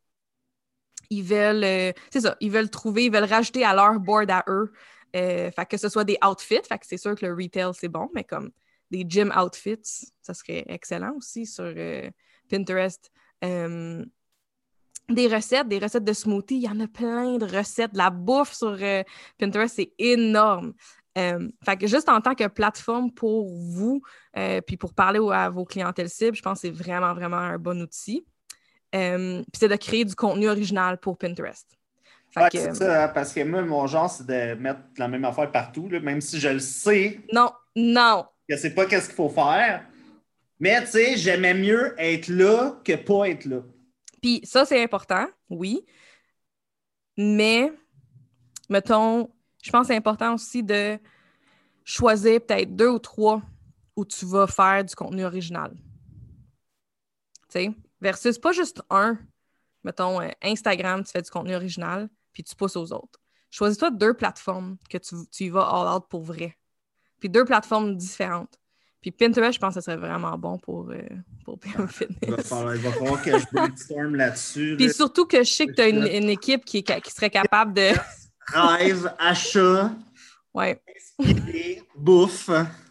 ils 1.09 1.23
veulent, 1.23 1.63
euh, 1.63 1.91
c'est 2.09 2.21
ça, 2.21 2.37
ils 2.39 2.51
veulent 2.51 2.69
trouver, 2.69 3.05
ils 3.05 3.11
veulent 3.11 3.25
rajouter 3.25 3.65
à 3.65 3.73
leur 3.73 3.99
board 3.99 4.31
à 4.31 4.45
eux. 4.47 4.71
Euh, 5.15 5.49
que 5.51 5.77
ce 5.77 5.89
soit 5.89 6.03
des 6.03 6.17
outfits, 6.23 6.61
c'est 6.83 6.97
sûr 6.97 7.15
que 7.15 7.25
le 7.25 7.33
retail, 7.33 7.71
c'est 7.73 7.87
bon, 7.87 8.09
mais 8.13 8.23
comme 8.23 8.51
des 8.91 9.05
gym 9.07 9.33
outfits, 9.35 10.11
ça 10.21 10.33
serait 10.33 10.63
excellent 10.67 11.13
aussi 11.17 11.45
sur 11.45 11.73
Pinterest. 12.49 13.11
des 13.41 15.27
recettes, 15.27 15.67
des 15.67 15.79
recettes 15.79 16.03
de 16.03 16.13
smoothie, 16.13 16.57
il 16.57 16.63
y 16.63 16.69
en 16.69 16.79
a 16.79 16.87
plein 16.87 17.37
de 17.37 17.45
recettes. 17.45 17.91
La 17.95 18.11
bouffe 18.11 18.53
sur 18.53 18.77
Pinterest, 19.39 19.75
c'est 19.75 19.93
énorme. 19.97 20.73
Euh, 21.17 21.49
fait 21.65 21.77
que 21.77 21.87
juste 21.87 22.07
en 22.07 22.21
tant 22.21 22.35
que 22.35 22.47
plateforme 22.47 23.11
pour 23.11 23.49
vous, 23.49 24.01
euh, 24.37 24.61
puis 24.61 24.77
pour 24.77 24.93
parler 24.93 25.19
à 25.31 25.49
vos 25.49 25.65
clientèles 25.65 26.09
cibles, 26.09 26.35
je 26.35 26.41
pense 26.41 26.61
que 26.61 26.67
c'est 26.67 26.73
vraiment, 26.73 27.13
vraiment 27.13 27.37
un 27.37 27.57
bon 27.57 27.81
outil. 27.81 28.25
Euh, 28.95 29.41
puis 29.41 29.59
c'est 29.59 29.67
de 29.67 29.75
créer 29.75 30.05
du 30.05 30.15
contenu 30.15 30.49
original 30.49 30.97
pour 30.97 31.17
Pinterest. 31.17 31.67
c'est 32.51 32.75
ça, 32.75 33.03
hein, 33.03 33.07
parce 33.09 33.33
que 33.33 33.43
moi, 33.43 33.61
mon 33.61 33.85
genre, 33.87 34.09
c'est 34.09 34.25
de 34.25 34.59
mettre 34.59 34.79
la 34.97 35.07
même 35.07 35.25
affaire 35.25 35.51
partout, 35.51 35.87
même 35.87 36.21
si 36.21 36.39
je 36.39 36.49
le 36.49 36.59
sais. 36.59 37.19
Non, 37.33 37.51
non. 37.75 38.25
Je 38.47 38.55
sais 38.55 38.71
pas 38.71 38.85
qu'est-ce 38.85 39.07
qu'il 39.07 39.15
faut 39.15 39.29
faire. 39.29 39.85
Mais 40.59 40.81
tu 40.81 40.91
sais, 40.91 41.17
j'aimais 41.17 41.53
mieux 41.53 41.95
être 41.97 42.27
là 42.27 42.79
que 42.83 42.95
pas 42.95 43.29
être 43.29 43.45
là. 43.45 43.61
Puis 44.21 44.41
ça, 44.43 44.65
c'est 44.65 44.83
important, 44.83 45.25
oui. 45.49 45.85
Mais, 47.17 47.71
mettons, 48.69 49.29
je 49.61 49.71
pense 49.71 49.81
que 49.81 49.87
c'est 49.93 49.97
important 49.97 50.33
aussi 50.33 50.63
de 50.63 50.97
choisir 51.83 52.41
peut-être 52.41 52.75
deux 52.75 52.89
ou 52.89 52.99
trois 52.99 53.41
où 53.95 54.05
tu 54.05 54.25
vas 54.25 54.47
faire 54.47 54.83
du 54.83 54.95
contenu 54.95 55.25
original. 55.25 55.75
Tu 57.49 57.59
sais, 57.59 57.71
versus 57.99 58.37
pas 58.37 58.51
juste 58.51 58.81
un. 58.89 59.17
Mettons, 59.83 60.21
euh, 60.21 60.29
Instagram, 60.41 61.03
tu 61.03 61.11
fais 61.11 61.21
du 61.21 61.29
contenu 61.29 61.55
original, 61.55 62.09
puis 62.31 62.43
tu 62.43 62.55
pousses 62.55 62.75
aux 62.75 62.93
autres. 62.93 63.19
Choisis-toi 63.49 63.91
deux 63.91 64.13
plateformes 64.13 64.77
que 64.89 64.97
tu, 64.97 65.15
tu 65.31 65.45
y 65.45 65.49
vas 65.49 65.63
all 65.63 65.95
out 65.95 66.05
pour 66.09 66.21
vrai. 66.21 66.55
Puis 67.19 67.29
deux 67.29 67.45
plateformes 67.45 67.95
différentes. 67.95 68.59
Puis 69.01 69.11
Pinterest, 69.11 69.53
je 69.53 69.59
pense 69.59 69.75
que 69.75 69.81
ce 69.81 69.85
serait 69.85 69.97
vraiment 69.97 70.37
bon 70.37 70.57
pour, 70.57 70.89
euh, 70.91 71.01
pour 71.45 71.57
Fitness. 71.89 72.17
Il 72.21 72.31
va, 72.31 72.43
falloir, 72.43 73.23
que 73.23 73.39
je 73.39 73.45
brainstorm 73.51 74.15
là-dessus. 74.15 74.75
Puis 74.77 74.93
surtout 74.93 75.25
que 75.25 75.39
je 75.43 75.51
sais 75.51 75.65
que 75.65 75.71
tu 75.71 75.81
as 75.81 75.87
une, 75.87 76.05
une, 76.05 76.29
équipe 76.29 76.65
qui, 76.65 76.83
qui 76.83 77.11
serait 77.11 77.29
capable 77.29 77.73
de 77.73 77.91
rêve, 78.53 79.13
achat, 79.17 79.91
ouais. 80.53 80.81
bouffe. 81.95 82.49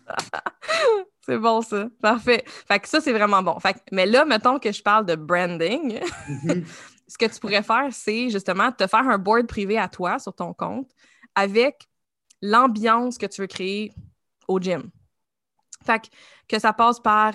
c'est 1.21 1.39
bon, 1.39 1.61
ça. 1.61 1.89
Parfait. 2.01 2.45
Fait 2.47 2.79
que 2.79 2.89
ça, 2.89 3.01
c'est 3.01 3.13
vraiment 3.13 3.43
bon. 3.43 3.59
Fait 3.61 3.77
mais 3.93 4.07
là, 4.07 4.25
mettons 4.25 4.59
que 4.59 4.73
je 4.73 4.83
parle 4.83 5.07
de 5.07 5.15
branding. 5.15 6.01
Mhm. 6.29 6.65
Ce 7.09 7.17
que 7.17 7.25
tu 7.25 7.41
pourrais 7.41 7.63
faire, 7.63 7.89
c'est 7.91 8.29
justement 8.29 8.71
te 8.71 8.87
faire 8.87 9.09
un 9.09 9.17
board 9.17 9.47
privé 9.47 9.79
à 9.79 9.89
toi 9.89 10.19
sur 10.19 10.35
ton 10.35 10.53
compte 10.53 10.91
avec 11.35 11.89
l'ambiance 12.43 13.17
que 13.17 13.25
tu 13.25 13.41
veux 13.41 13.47
créer 13.47 13.93
au 14.47 14.61
gym. 14.61 14.91
Fait 15.87 16.03
que, 16.47 16.59
ça 16.59 16.75
passe 16.75 17.01
par 17.01 17.33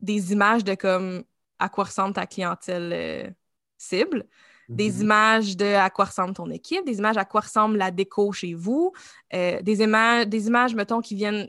des 0.00 0.32
images 0.32 0.62
de 0.62 0.74
comme 0.76 1.24
à 1.58 1.68
quoi 1.68 1.84
ressemble 1.84 2.14
ta 2.14 2.26
clientèle 2.26 2.92
euh, 2.92 3.30
cible, 3.76 4.24
des 4.68 4.90
mhm. 4.92 5.02
images 5.02 5.56
de 5.56 5.64
à 5.64 5.90
quoi 5.90 6.06
ressemble 6.06 6.34
ton 6.34 6.50
équipe, 6.50 6.84
des 6.84 6.98
images 6.98 7.16
à 7.16 7.24
quoi 7.24 7.40
ressemble 7.40 7.78
la 7.78 7.90
déco 7.90 8.32
chez 8.32 8.54
vous, 8.54 8.92
euh, 9.34 9.60
des, 9.62 9.82
images, 9.82 10.26
des 10.26 10.46
images, 10.46 10.74
mettons, 10.74 11.00
qui 11.00 11.14
viennent 11.14 11.48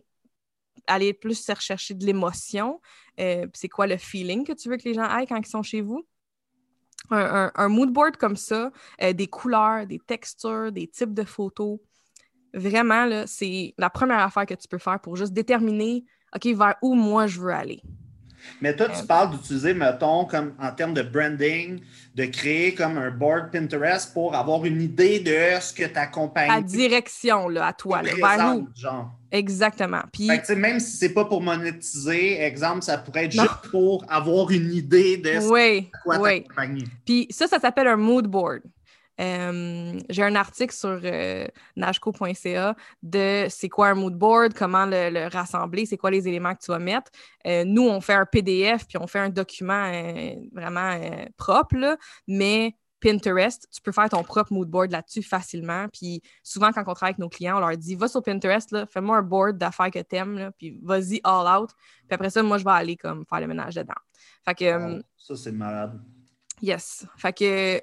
aller 0.88 1.14
plus 1.14 1.48
rechercher 1.50 1.94
de 1.94 2.06
l'émotion. 2.06 2.80
Euh, 3.20 3.46
c'est 3.54 3.68
quoi 3.68 3.88
le 3.88 3.98
feeling 3.98 4.46
que 4.46 4.54
tu 4.54 4.70
veux 4.70 4.78
que 4.78 4.88
les 4.88 4.94
gens 4.94 5.18
aient 5.18 5.28
quand 5.28 5.38
ils 5.38 5.46
sont 5.46 5.64
chez 5.64 5.82
vous? 5.82 6.06
Un, 7.12 7.70
mood 7.70 7.92
board 7.92 8.18
comme 8.18 8.36
ça, 8.36 8.72
euh, 9.02 9.14
des 9.14 9.28
couleurs, 9.28 9.88
des 9.88 10.00
textures, 10.00 10.72
des 10.72 10.88
types 10.88 11.14
de 11.14 11.24
photos, 11.24 11.80
vraiment, 12.54 13.24
c'est 13.26 13.74
la 13.78 13.90
première 13.90 14.20
affaire 14.20 14.46
que 14.46 14.54
tu 14.54 14.68
peux 14.68 14.78
faire 14.78 15.00
pour 15.00 15.16
juste 15.16 15.34
déterminer, 15.34 16.06
OK, 16.36 16.46
vers 16.48 16.76
où 16.82 16.96
moi 16.96 17.26
je 17.28 17.40
veux 17.40 17.52
aller. 17.54 17.82
Mais 18.62 18.76
toi, 18.76 18.88
tu 18.90 19.06
parles 19.06 19.32
d'utiliser, 19.32 19.74
mettons, 19.74 20.26
comme 20.26 20.54
en 20.60 20.72
termes 20.72 20.94
de 20.94 21.02
branding, 21.02 21.82
de 22.16 22.26
créer 22.26 22.74
comme 22.74 22.98
un 22.98 23.12
board 23.12 23.52
Pinterest 23.52 24.14
pour 24.14 24.36
avoir 24.36 24.66
une 24.66 24.82
idée 24.82 25.20
de 25.20 25.60
ce 25.62 25.74
que 25.74 25.86
ta 25.86 26.08
compagnie. 26.08 26.52
À 26.52 26.62
direction, 26.62 27.48
là, 27.48 27.68
à 27.68 27.74
toi, 27.74 28.02
là, 28.02 28.12
vers 28.16 28.56
où? 28.56 28.68
Genre. 28.76 29.12
Exactement. 29.32 30.02
Puis... 30.12 30.28
même 30.56 30.80
si 30.80 30.98
c'est 30.98 31.14
pas 31.14 31.26
pour 31.26 31.42
monétiser, 31.42 32.42
exemple, 32.42 32.82
ça 32.82 32.98
pourrait 32.98 33.26
être 33.26 33.32
juste 33.32 33.70
pour 33.72 34.04
avoir 34.10 34.50
une 34.52 34.74
idée 34.74 35.18
de 35.18 35.40
ce 35.40 35.82
quoi 36.04 36.18
ta 36.18 36.40
compagnie. 36.40 36.86
Puis 37.06 37.28
ça, 37.30 37.48
ça 37.48 37.60
s'appelle 37.60 37.88
un 37.88 37.98
mood 37.98 38.28
board. 38.28 38.62
Euh, 39.20 40.00
j'ai 40.10 40.24
un 40.24 40.36
article 40.36 40.74
sur 40.74 41.00
euh, 41.04 41.46
nashco.ca 41.76 42.76
de 43.04 43.48
c'est 43.50 43.70
quoi 43.70 43.90
un 43.90 43.96
mood 43.96 44.14
board, 44.14 44.54
comment 44.54 44.86
le, 44.86 45.28
rassembler, 45.30 45.86
c'est 45.86 45.98
quoi 45.98 46.12
les 46.12 46.28
éléments 46.28 46.56
que 46.56 46.62
tu 46.62 46.72
vas 46.72 46.80
mettre. 46.80 47.12
Euh, 47.46 47.64
nous, 47.66 47.88
on 47.88 48.00
fait 48.02 48.14
un 48.14 48.26
PDF 48.26 48.88
puis 48.88 48.98
on 48.98 49.08
fait 49.08 49.20
un 49.20 49.30
document 49.30 49.92
vraiment 50.54 51.00
propre, 51.38 51.98
mais 52.28 52.76
Pinterest, 53.02 53.68
tu 53.72 53.82
peux 53.82 53.92
faire 53.92 54.10
ton 54.10 54.24
propre 54.24 54.52
mood 54.54 54.70
board 54.70 54.92
là-dessus 54.92 55.24
facilement. 55.24 55.88
Puis 55.92 56.22
souvent, 56.44 56.72
quand 56.72 56.82
on 56.82 56.94
travaille 56.94 57.12
avec 57.12 57.20
nos 57.20 57.30
clients, 57.30 57.58
on 57.58 57.60
leur 57.60 57.78
dit 57.78 57.96
va 57.96 58.08
sur 58.08 58.22
Pinterest, 58.22 58.86
fais-moi 58.88 59.18
un 59.18 59.22
board 59.22 59.58
d'affaires 59.58 59.92
que 59.92 60.00
t'aimes, 60.00 60.52
puis 60.58 60.80
vas-y 60.84 61.22
all 61.24 61.62
out. 61.62 61.70
Puis 62.08 62.16
après 62.16 62.30
ça, 62.30 62.44
moi, 62.44 62.58
je 62.58 62.64
vais 62.64 62.72
aller 62.72 62.98
comme 62.98 63.26
faire 63.26 63.40
le 63.40 63.48
ménage 63.48 63.76
dedans. 63.76 63.94
Fait 64.46 64.56
que. 64.56 65.02
ça, 65.18 65.36
c'est 65.36 65.52
malade. 65.52 66.00
Yes. 66.62 67.06
Fait 67.18 67.34
que 67.34 67.82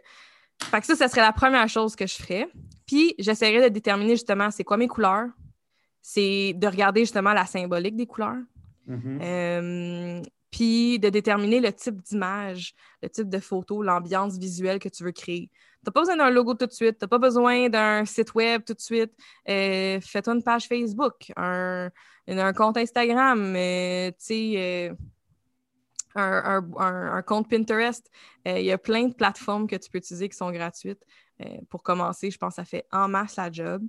fait 0.62 0.80
que 0.80 0.86
ça, 0.86 0.96
ce 0.96 1.08
serait 1.08 1.22
la 1.22 1.32
première 1.32 1.68
chose 1.68 1.94
que 1.96 2.06
je 2.06 2.14
ferais. 2.14 2.48
Puis, 2.86 3.14
j'essaierais 3.18 3.68
de 3.68 3.74
déterminer 3.74 4.12
justement 4.12 4.50
c'est 4.50 4.64
quoi 4.64 4.76
mes 4.76 4.88
couleurs. 4.88 5.28
C'est 6.02 6.52
de 6.54 6.66
regarder 6.66 7.00
justement 7.00 7.32
la 7.32 7.46
symbolique 7.46 7.96
des 7.96 8.06
couleurs. 8.06 8.38
Mm-hmm. 8.88 9.20
Euh, 9.22 10.22
puis 10.50 10.98
de 10.98 11.08
déterminer 11.08 11.60
le 11.60 11.72
type 11.72 12.00
d'image, 12.02 12.74
le 13.02 13.08
type 13.08 13.28
de 13.28 13.38
photo, 13.38 13.82
l'ambiance 13.82 14.38
visuelle 14.38 14.78
que 14.78 14.88
tu 14.88 15.04
veux 15.04 15.12
créer. 15.12 15.50
Tu 15.50 15.88
n'as 15.88 15.92
pas 15.92 16.00
besoin 16.00 16.16
d'un 16.16 16.30
logo 16.30 16.54
tout 16.54 16.66
de 16.66 16.72
suite, 16.72 16.98
tu 16.98 17.04
n'as 17.04 17.08
pas 17.08 17.18
besoin 17.18 17.68
d'un 17.68 18.04
site 18.04 18.34
web 18.34 18.62
tout 18.64 18.74
de 18.74 18.80
suite. 18.80 19.12
Euh, 19.48 20.00
fais-toi 20.00 20.34
une 20.34 20.42
page 20.42 20.66
Facebook, 20.66 21.32
un, 21.36 21.90
un 22.28 22.52
compte 22.52 22.76
Instagram, 22.76 23.54
euh, 23.56 24.10
tu 24.10 24.14
sais 24.18 24.92
un, 26.16 27.22
compte 27.22 27.48
Pinterest. 27.48 28.10
Euh, 28.46 28.58
il 28.58 28.64
y 28.64 28.72
a 28.72 28.78
plein 28.78 29.08
de 29.08 29.14
plateformes 29.14 29.66
que 29.66 29.76
tu 29.76 29.90
peux 29.90 29.98
utiliser 29.98 30.28
qui 30.28 30.36
sont 30.36 30.50
gratuites. 30.50 31.04
Euh, 31.42 31.58
pour 31.68 31.82
commencer, 31.82 32.30
je 32.30 32.38
pense 32.38 32.54
que 32.54 32.62
ça 32.62 32.64
fait 32.64 32.86
en 32.92 33.08
masse 33.08 33.36
la 33.36 33.50
job. 33.50 33.82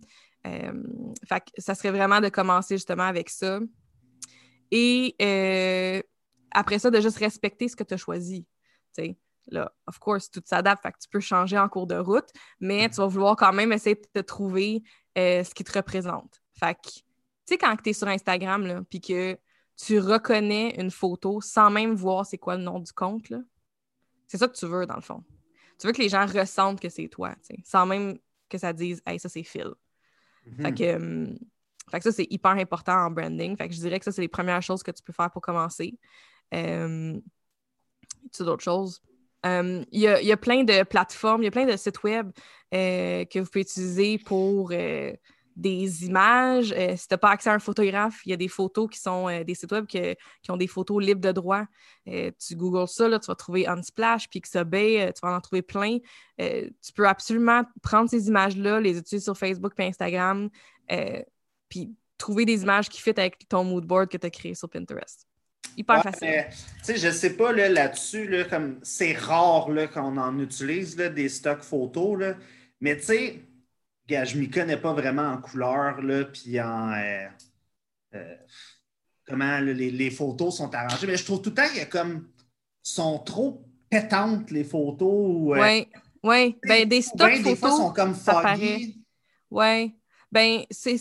Euh, 0.45 0.83
fait 1.27 1.43
ça 1.57 1.75
serait 1.75 1.91
vraiment 1.91 2.21
de 2.21 2.29
commencer 2.29 2.75
justement 2.75 3.03
avec 3.03 3.29
ça. 3.29 3.59
Et 4.71 5.15
après 6.51 6.79
ça, 6.79 6.89
de 6.91 6.99
juste 6.99 7.17
respecter 7.17 7.67
ce 7.67 7.75
que 7.75 7.83
tu 7.83 7.93
as 7.93 7.97
choisi. 7.97 8.45
là, 9.49 9.71
of 9.85 9.97
course, 9.99 10.29
tout 10.29 10.41
s'adapte, 10.43 10.83
fait 10.83 10.91
que 10.91 10.97
tu 11.01 11.09
peux 11.09 11.21
changer 11.21 11.57
en 11.57 11.69
cours 11.69 11.87
de 11.87 11.95
route, 11.95 12.29
mais 12.59 12.89
tu 12.89 12.95
vas 12.95 13.07
vouloir 13.07 13.37
quand 13.37 13.53
même 13.53 13.71
essayer 13.71 13.95
de 13.95 14.21
te 14.21 14.25
trouver 14.25 14.83
ce 15.15 15.53
qui 15.53 15.63
te 15.63 15.71
représente. 15.71 16.41
Fait 16.59 16.75
que, 16.75 16.89
tu 16.89 17.01
sais, 17.45 17.57
quand 17.57 17.75
tu 17.77 17.91
es 17.91 17.93
sur 17.93 18.09
Instagram, 18.09 18.83
puis 18.89 18.99
que 18.99 19.37
tu 19.77 19.99
reconnais 19.99 20.75
une 20.79 20.91
photo 20.91 21.39
sans 21.39 21.69
même 21.69 21.93
voir 21.93 22.25
c'est 22.25 22.37
quoi 22.37 22.57
le 22.57 22.63
nom 22.63 22.79
du 22.79 22.91
compte. 22.91 23.31
C'est 24.27 24.37
ça 24.37 24.47
que 24.47 24.57
tu 24.57 24.65
veux, 24.65 24.85
dans 24.85 24.95
le 24.95 25.01
fond. 25.01 25.23
Tu 25.79 25.87
veux 25.87 25.93
que 25.93 26.01
les 26.01 26.09
gens 26.09 26.25
ressentent 26.25 26.79
que 26.79 26.89
c'est 26.89 27.07
toi, 27.07 27.35
sans 27.63 27.85
même 27.85 28.17
que 28.49 28.57
ça 28.57 28.73
dise 28.73 29.01
Hey, 29.05 29.19
ça 29.19 29.29
c'est 29.29 29.43
Phil. 29.43 29.73
Mhm. 30.45 30.65
Hum, 30.65 31.37
fait, 31.91 31.99
que, 31.99 32.03
ça, 32.03 32.11
c'est 32.11 32.27
hyper 32.29 32.51
important 32.51 32.93
en 32.93 33.11
branding. 33.11 33.55
Fait 33.55 33.67
que 33.67 33.73
je 33.73 33.79
dirais 33.79 33.99
que 33.99 34.05
ça, 34.05 34.11
c'est 34.11 34.21
les 34.21 34.27
premières 34.27 34.61
choses 34.61 34.83
que 34.83 34.91
tu 34.91 35.03
peux 35.03 35.13
faire 35.13 35.31
pour 35.31 35.41
commencer. 35.41 35.97
Euh, 36.53 37.19
tu 38.33 38.43
d'autres 38.43 38.63
choses? 38.63 39.01
Hum, 39.43 39.85
il 39.91 40.01
y, 40.01 40.31
a, 40.31 40.37
plein 40.37 40.63
de 40.63 40.83
plateformes, 40.83 41.43
il 41.43 41.45
y 41.45 41.47
a 41.47 41.51
plein 41.51 41.65
de 41.65 41.77
sites 41.77 42.03
web 42.03 42.31
euh, 42.73 43.23
que 43.25 43.39
vous 43.39 43.45
pouvez 43.45 43.61
utiliser 43.61 44.17
pour 44.17 44.71
euh, 44.71 45.13
des 45.57 46.05
images. 46.05 46.71
Euh, 46.71 46.95
si 46.95 47.07
tu 47.07 47.13
n'as 47.13 47.17
pas 47.17 47.31
accès 47.31 47.49
à 47.49 47.53
un 47.53 47.59
photographe, 47.59 48.21
il 48.25 48.29
y 48.29 48.33
a 48.33 48.37
des 48.37 48.47
photos 48.47 48.87
qui 48.89 48.99
sont 48.99 49.27
euh, 49.27 49.43
des 49.43 49.55
sites 49.55 49.71
web 49.71 49.87
qui 49.87 50.15
ont 50.49 50.55
des 50.55 50.67
photos 50.67 51.03
libres 51.03 51.19
de 51.19 51.31
droit. 51.31 51.63
Euh, 52.07 52.31
tu 52.39 52.55
googles 52.55 52.87
ça, 52.87 53.09
là, 53.09 53.19
tu 53.19 53.25
vas 53.25 53.35
trouver 53.35 53.67
Unsplash, 53.67 54.29
Pixabay, 54.29 55.11
tu 55.13 55.19
vas 55.23 55.35
en 55.35 55.41
trouver 55.41 55.63
plein. 55.63 55.97
tu 56.37 56.93
peux 56.95 57.07
absolument 57.07 57.63
prendre 57.81 58.09
ces 58.09 58.27
images-là, 58.27 58.79
les 58.79 58.99
utiliser 58.99 59.23
sur 59.23 59.35
Facebook 59.35 59.73
et 59.79 59.87
Instagram, 59.87 60.49
puis 61.67 61.91
trouver 62.19 62.45
des 62.45 62.61
images 62.61 62.87
qui 62.87 63.01
fit 63.01 63.09
avec 63.09 63.49
ton 63.49 63.63
mood 63.63 63.85
board 63.85 64.09
que 64.09 64.17
tu 64.17 64.27
as 64.27 64.29
créé 64.29 64.53
sur 64.53 64.69
Pinterest. 64.69 65.27
Hyper 65.75 66.03
facile. 66.03 66.45
Tu 66.49 66.57
sais, 66.83 66.97
je 66.97 67.11
sais 67.11 67.35
pas 67.35 67.51
là-dessus, 67.51 68.27
là, 68.27 68.43
comme 68.45 68.79
c'est 68.83 69.13
rare 69.13 69.69
qu'on 69.91 70.17
en 70.17 70.39
utilise 70.39 70.95
des 70.95 71.29
stocks 71.29 71.61
photos, 71.61 72.19
là, 72.19 72.35
mais 72.79 72.97
tu 72.97 73.03
sais, 73.03 73.41
je 74.09 74.37
m'y 74.37 74.49
connais 74.49 74.77
pas 74.77 74.93
vraiment 74.93 75.29
en 75.33 75.37
couleur, 75.37 76.01
là, 76.01 76.25
puis 76.25 76.59
en. 76.61 76.91
Euh, 76.93 77.27
euh, 78.15 78.35
comment 79.27 79.59
les, 79.59 80.11
photos 80.11 80.57
sont 80.57 80.73
arrangées. 80.73 81.07
Mais 81.07 81.17
je 81.17 81.25
trouve 81.25 81.41
tout 81.41 81.49
le 81.49 81.55
temps 81.55 81.67
qu'elles 81.73 81.89
comme 81.89 82.27
sont 82.81 83.19
trop 83.19 83.65
pétantes, 83.89 84.49
les 84.51 84.63
photos. 84.63 85.57
Oui, 85.59 85.59
euh, 85.59 85.99
oui. 86.23 86.57
Ben, 86.65 86.87
des 86.87 87.01
stocks 87.01 87.31
photos. 87.31 87.43
Des 87.43 87.55
fois, 87.55 87.71
sont 87.71 87.93
comme 87.93 88.15
foggy. 88.15 89.03
Oui. 89.51 89.95
Ben, 90.31 90.63
c'est 90.69 90.97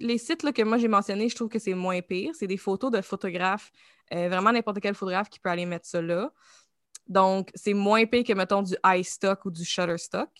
les 0.00 0.18
sites 0.18 0.42
là, 0.42 0.52
que 0.52 0.62
moi 0.62 0.76
j'ai 0.76 0.88
mentionnés, 0.88 1.28
je 1.28 1.36
trouve 1.36 1.48
que 1.48 1.60
c'est 1.60 1.74
moins 1.74 2.00
pire. 2.00 2.32
C'est 2.36 2.48
des 2.48 2.56
photos 2.56 2.90
de 2.90 3.00
photographes, 3.00 3.70
vraiment 4.10 4.52
n'importe 4.52 4.80
quel 4.80 4.94
photographe 4.94 5.30
qui 5.30 5.38
peut 5.38 5.50
aller 5.50 5.66
mettre 5.66 5.86
ça 5.86 6.02
là. 6.02 6.32
Donc, 7.06 7.50
c'est 7.54 7.74
moins 7.74 8.06
pire 8.06 8.24
que, 8.24 8.32
mettons, 8.32 8.62
du 8.62 8.74
iStock 8.84 9.44
ou 9.44 9.50
du 9.50 9.64
Shutterstock. 9.64 10.30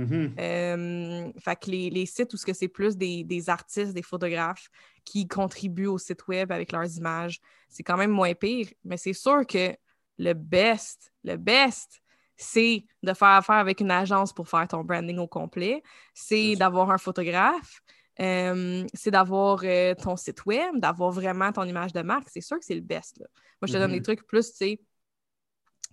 Mm-hmm. 0.00 0.34
Euh, 0.38 1.32
fait 1.38 1.56
que 1.56 1.70
les, 1.70 2.06
sites 2.06 2.32
où 2.32 2.36
ce 2.36 2.46
que 2.46 2.54
c'est 2.54 2.68
plus 2.68 2.96
des, 2.96 3.50
artistes, 3.50 3.92
des 3.92 4.02
photographes 4.02 4.70
qui 5.04 5.28
contribuent 5.28 5.86
au 5.86 5.98
site 5.98 6.26
web 6.28 6.50
avec 6.52 6.72
leurs 6.72 6.96
images, 6.96 7.40
c'est 7.68 7.82
quand 7.82 7.96
même 7.96 8.10
moins 8.10 8.34
pire. 8.34 8.68
Mais 8.84 8.96
c'est 8.96 9.12
sûr 9.12 9.46
que 9.46 9.74
le 10.18 10.32
best, 10.32 11.12
le 11.24 11.36
best, 11.36 12.00
c'est 12.36 12.86
de 13.02 13.12
faire 13.12 13.28
affaire 13.28 13.56
avec 13.56 13.80
une 13.80 13.90
agence 13.90 14.32
pour 14.32 14.48
faire 14.48 14.66
ton 14.66 14.82
branding 14.82 15.18
au 15.18 15.28
complet. 15.28 15.82
C'est 16.14 16.56
d'avoir 16.56 16.90
un 16.90 16.98
photographe. 16.98 17.82
Euh, 18.20 18.86
c'est 18.92 19.10
d'avoir 19.10 19.60
euh, 19.64 19.94
ton 19.94 20.16
site 20.16 20.44
web, 20.44 20.78
d'avoir 20.78 21.10
vraiment 21.10 21.52
ton 21.52 21.64
image 21.64 21.92
de 21.92 22.02
marque. 22.02 22.28
C'est 22.28 22.40
sûr 22.40 22.58
que 22.58 22.64
c'est 22.64 22.74
le 22.74 22.80
best. 22.80 23.18
Moi, 23.18 23.66
je 23.66 23.72
te 23.72 23.78
donne 23.78 23.92
des 23.92 24.00
mm-hmm. 24.00 24.02
trucs 24.02 24.26
plus, 24.26 24.50
tu 24.50 24.56
sais, 24.56 24.80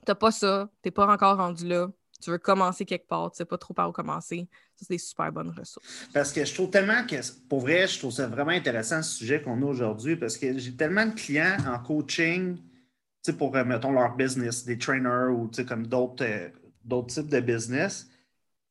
t'as 0.06 0.16
pas 0.16 0.32
ça, 0.32 0.70
t'es 0.82 0.92
pas 0.92 1.08
encore 1.08 1.38
rendu 1.38 1.68
là 1.68 1.88
tu 2.22 2.32
veux 2.32 2.38
commencer 2.38 2.86
quelque 2.86 3.08
part, 3.08 3.32
tu 3.32 3.38
sais 3.38 3.46
pas 3.46 3.58
trop 3.58 3.74
par 3.74 3.90
où 3.90 3.92
commencer. 3.92 4.48
Ça, 4.76 4.86
c'est 4.88 4.94
des 4.94 4.98
super 4.98 5.32
bonnes 5.32 5.50
ressources. 5.50 6.08
Parce 6.14 6.32
que 6.32 6.44
je 6.44 6.54
trouve 6.54 6.70
tellement 6.70 7.06
que, 7.06 7.16
pour 7.48 7.62
vrai, 7.62 7.88
je 7.88 8.00
trouve 8.00 8.12
ça 8.12 8.28
vraiment 8.28 8.52
intéressant 8.52 9.02
ce 9.04 9.16
sujet 9.16 9.42
qu'on 9.42 9.62
a 9.62 9.66
aujourd'hui 9.66 10.16
parce 10.16 10.38
que 10.38 10.58
j'ai 10.58 10.76
tellement 10.76 11.06
de 11.06 11.14
clients 11.14 11.58
en 11.68 11.80
coaching, 11.80 12.58
pour, 13.38 13.56
euh, 13.56 13.66
mettons, 13.66 13.92
leur 13.92 14.16
business, 14.16 14.64
des 14.64 14.78
trainers 14.78 15.30
ou, 15.32 15.52
comme 15.68 15.86
d'autres, 15.86 16.24
euh, 16.24 16.50
d'autres 16.86 17.14
types 17.14 17.28
de 17.28 17.42
business. 17.42 18.08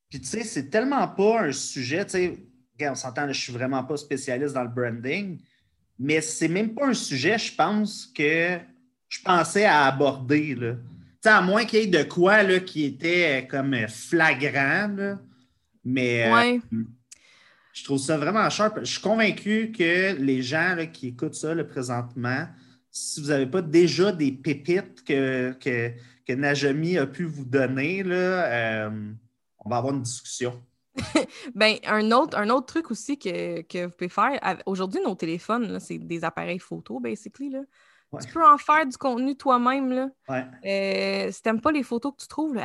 Puis, 0.09 0.20
tu 0.20 0.26
sais, 0.26 0.44
c'est 0.44 0.70
tellement 0.70 1.06
pas 1.09 1.42
un 1.42 1.52
sujet, 1.52 2.04
tu 2.06 2.12
sais, 2.12 2.38
on 2.80 2.94
s'entend, 2.94 3.30
je 3.30 3.38
suis 3.38 3.52
vraiment 3.52 3.85
pas 3.85 3.96
spécialiste 3.96 4.54
dans 4.54 4.62
le 4.62 4.70
branding, 4.70 5.38
mais 5.98 6.20
c'est 6.20 6.48
même 6.48 6.74
pas 6.74 6.87
un 6.87 6.94
sujet, 6.94 7.37
je 7.37 7.54
pense, 7.54 8.06
que 8.06 8.59
je 9.09 9.22
pensais 9.22 9.64
à 9.64 9.85
aborder, 9.85 10.54
là 10.54 10.74
à 11.30 11.40
moins 11.40 11.64
qu'il 11.64 11.80
y 11.80 11.82
ait 11.82 11.86
de 11.86 12.02
quoi 12.02 12.42
là, 12.42 12.60
qui 12.60 12.84
était 12.84 13.42
euh, 13.42 13.46
comme 13.46 13.74
euh, 13.74 13.88
flagrant, 13.88 15.16
mais 15.84 16.30
euh, 16.30 16.58
je 17.72 17.84
trouve 17.84 17.98
ça 17.98 18.16
vraiment 18.16 18.48
sharp. 18.50 18.80
Je 18.80 18.92
suis 18.92 19.00
convaincu 19.00 19.72
que 19.76 20.14
les 20.16 20.42
gens 20.42 20.76
qui 20.92 21.08
écoutent 21.08 21.34
ça 21.34 21.54
présentement, 21.64 22.46
si 22.90 23.20
vous 23.20 23.28
n'avez 23.28 23.46
pas 23.46 23.62
déjà 23.62 24.12
des 24.12 24.32
pépites 24.32 25.04
que, 25.04 25.52
que, 25.60 25.92
que 26.26 26.32
Najami 26.32 26.98
a 26.98 27.06
pu 27.06 27.24
vous 27.24 27.44
donner, 27.44 28.02
là, 28.02 28.90
on 29.58 29.68
va 29.68 29.76
avoir 29.76 29.94
une 29.94 30.02
discussion. 30.02 30.62
ben, 31.54 31.76
un 31.86 32.10
autre, 32.12 32.38
un 32.38 32.48
autre 32.48 32.66
truc 32.66 32.90
aussi 32.90 33.18
que, 33.18 33.60
que 33.62 33.84
vous 33.84 33.92
pouvez 33.92 34.08
faire, 34.08 34.40
aujourd'hui, 34.64 35.00
nos 35.04 35.14
téléphones, 35.14 35.78
c'est 35.78 35.98
des 35.98 36.24
appareils 36.24 36.58
photo, 36.58 36.98
basically. 36.98 37.50
Là. 37.50 37.60
Tu 38.20 38.33
peux 38.33 38.44
en 38.44 38.59
faire 38.59 38.87
du 38.87 38.96
contenu 38.96 39.37
toi-même. 39.37 39.90
Là. 39.92 40.09
Euh, 40.64 41.31
si 41.31 41.42
t'aimes 41.42 41.61
pas 41.61 41.72
les 41.72 41.83
photos 41.83 42.12
que 42.12 42.22
tu 42.22 42.29
trouves, 42.29 42.59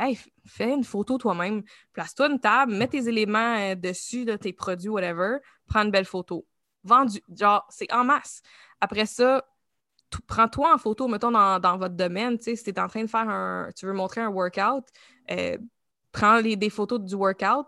fais 0.46 0.72
une 0.72 0.84
photo 0.84 1.18
toi-même. 1.18 1.62
Place-toi 1.92 2.30
une 2.30 2.40
table, 2.40 2.74
mets 2.74 2.88
tes 2.88 3.08
éléments 3.08 3.56
euh, 3.58 3.74
dessus, 3.74 4.24
de 4.24 4.36
tes 4.36 4.52
produits, 4.52 4.88
whatever. 4.88 5.38
Prends 5.66 5.82
une 5.82 5.90
belle 5.90 6.04
photo. 6.04 6.46
Vendu. 6.84 7.20
Genre, 7.34 7.64
c'est 7.70 7.92
en 7.92 8.04
masse. 8.04 8.42
Après 8.80 9.06
ça, 9.06 9.44
prends-toi 10.26 10.74
en 10.74 10.78
photo, 10.78 11.08
mettons, 11.08 11.30
dans, 11.30 11.78
votre 11.78 11.94
domaine. 11.94 12.38
Si 12.40 12.54
tu 12.62 12.70
es 12.70 12.80
en 12.80 12.88
train 12.88 13.02
de 13.02 13.10
faire 13.10 13.28
un. 13.28 13.68
Tu 13.76 13.86
veux 13.86 13.92
montrer 13.92 14.20
un 14.20 14.28
workout, 14.28 14.84
euh, 15.30 15.56
prends 16.10 16.38
les, 16.38 16.56
des 16.56 16.70
photos 16.70 17.00
du 17.00 17.14
workout, 17.14 17.66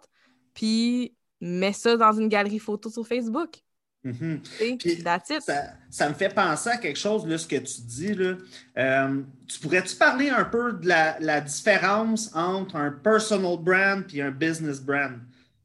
puis 0.53 1.16
mets 1.40 1.73
ça 1.73 1.97
dans 1.97 2.12
une 2.12 2.29
galerie 2.29 2.59
photo 2.59 2.90
sur 2.90 3.07
Facebook. 3.07 3.63
Mm-hmm. 4.05 5.40
ça, 5.88 6.09
me 6.11 6.14
fait 6.14 6.29
penser 6.29 6.69
à 6.69 6.77
quelque 6.77 6.99
chose, 6.99 7.27
là, 7.27 7.38
ce 7.38 7.47
que 7.47 7.57
tu 7.57 7.81
dis. 7.81 8.14
Là. 8.14 8.35
Euh, 8.77 9.23
tu 9.47 9.59
pourrais-tu 9.61 9.97
parler 9.97 10.29
un 10.29 10.45
peu 10.45 10.75
de 10.75 10.87
la, 10.87 11.40
différence 11.40 12.31
entre 12.35 12.77
un 12.77 12.90
personal 12.90 13.57
brand 13.59 14.05
et 14.12 14.21
un 14.21 14.31
business 14.31 14.81
brand? 14.81 15.21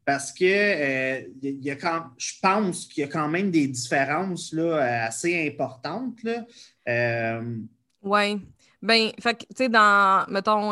Parce 0.06 0.32
que 0.32 0.46
euh, 0.46 1.22
y 1.44 1.70
a 1.70 1.76
quand, 1.76 2.06
je 2.18 2.34
pense 2.42 2.88
qu'il 2.88 3.02
y 3.02 3.04
a 3.04 3.10
quand 3.10 3.28
même 3.28 3.52
des 3.52 3.68
différences 3.68 4.54
là, 4.54 5.06
assez 5.06 5.48
importantes. 5.48 6.24
Là. 6.24 6.46
Euh, 6.88 7.58
oui. 8.02 8.42
Ben, 8.82 9.12
fait 9.20 9.38
tu 9.40 9.46
sais, 9.56 9.70
dans, 9.70 10.26
mettons, 10.30 10.72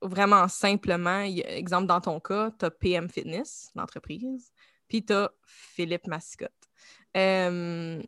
vraiment 0.00 0.46
simplement, 0.46 1.22
exemple 1.22 1.86
dans 1.86 2.00
ton 2.00 2.20
cas, 2.20 2.52
tu 2.56 2.64
as 2.64 2.70
PM 2.70 3.08
Fitness, 3.08 3.72
l'entreprise 3.74 4.52
puis 4.88 5.04
tu 5.04 5.14
Philippe 5.44 6.06
Mascotte. 6.06 6.52
Euh, 7.16 8.02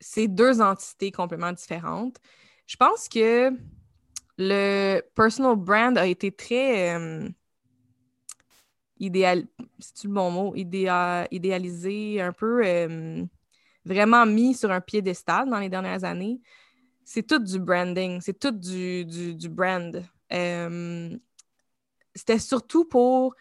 c'est 0.00 0.28
deux 0.28 0.60
entités 0.60 1.10
complètement 1.10 1.52
différentes. 1.52 2.18
Je 2.66 2.76
pense 2.76 3.08
que 3.08 3.50
le 4.36 5.00
personal 5.14 5.56
brand 5.56 5.96
a 5.98 6.06
été 6.06 6.30
très 6.30 6.94
euh, 6.96 7.28
idéal, 8.98 9.46
c'est 9.78 10.04
le 10.04 10.10
bon 10.10 10.30
mot, 10.30 10.54
idéalisé, 10.54 12.20
un 12.20 12.32
peu 12.32 12.62
euh, 12.64 13.24
vraiment 13.84 14.26
mis 14.26 14.54
sur 14.54 14.70
un 14.70 14.80
piédestal 14.80 15.48
dans 15.48 15.58
les 15.58 15.68
dernières 15.68 16.04
années. 16.04 16.40
C'est 17.04 17.26
tout 17.26 17.38
du 17.38 17.58
branding, 17.58 18.20
c'est 18.20 18.38
tout 18.38 18.50
du, 18.50 19.04
du, 19.04 19.34
du 19.34 19.48
brand. 19.48 20.04
C'était 22.14 22.38
surtout 22.38 22.84
pour 22.84 23.34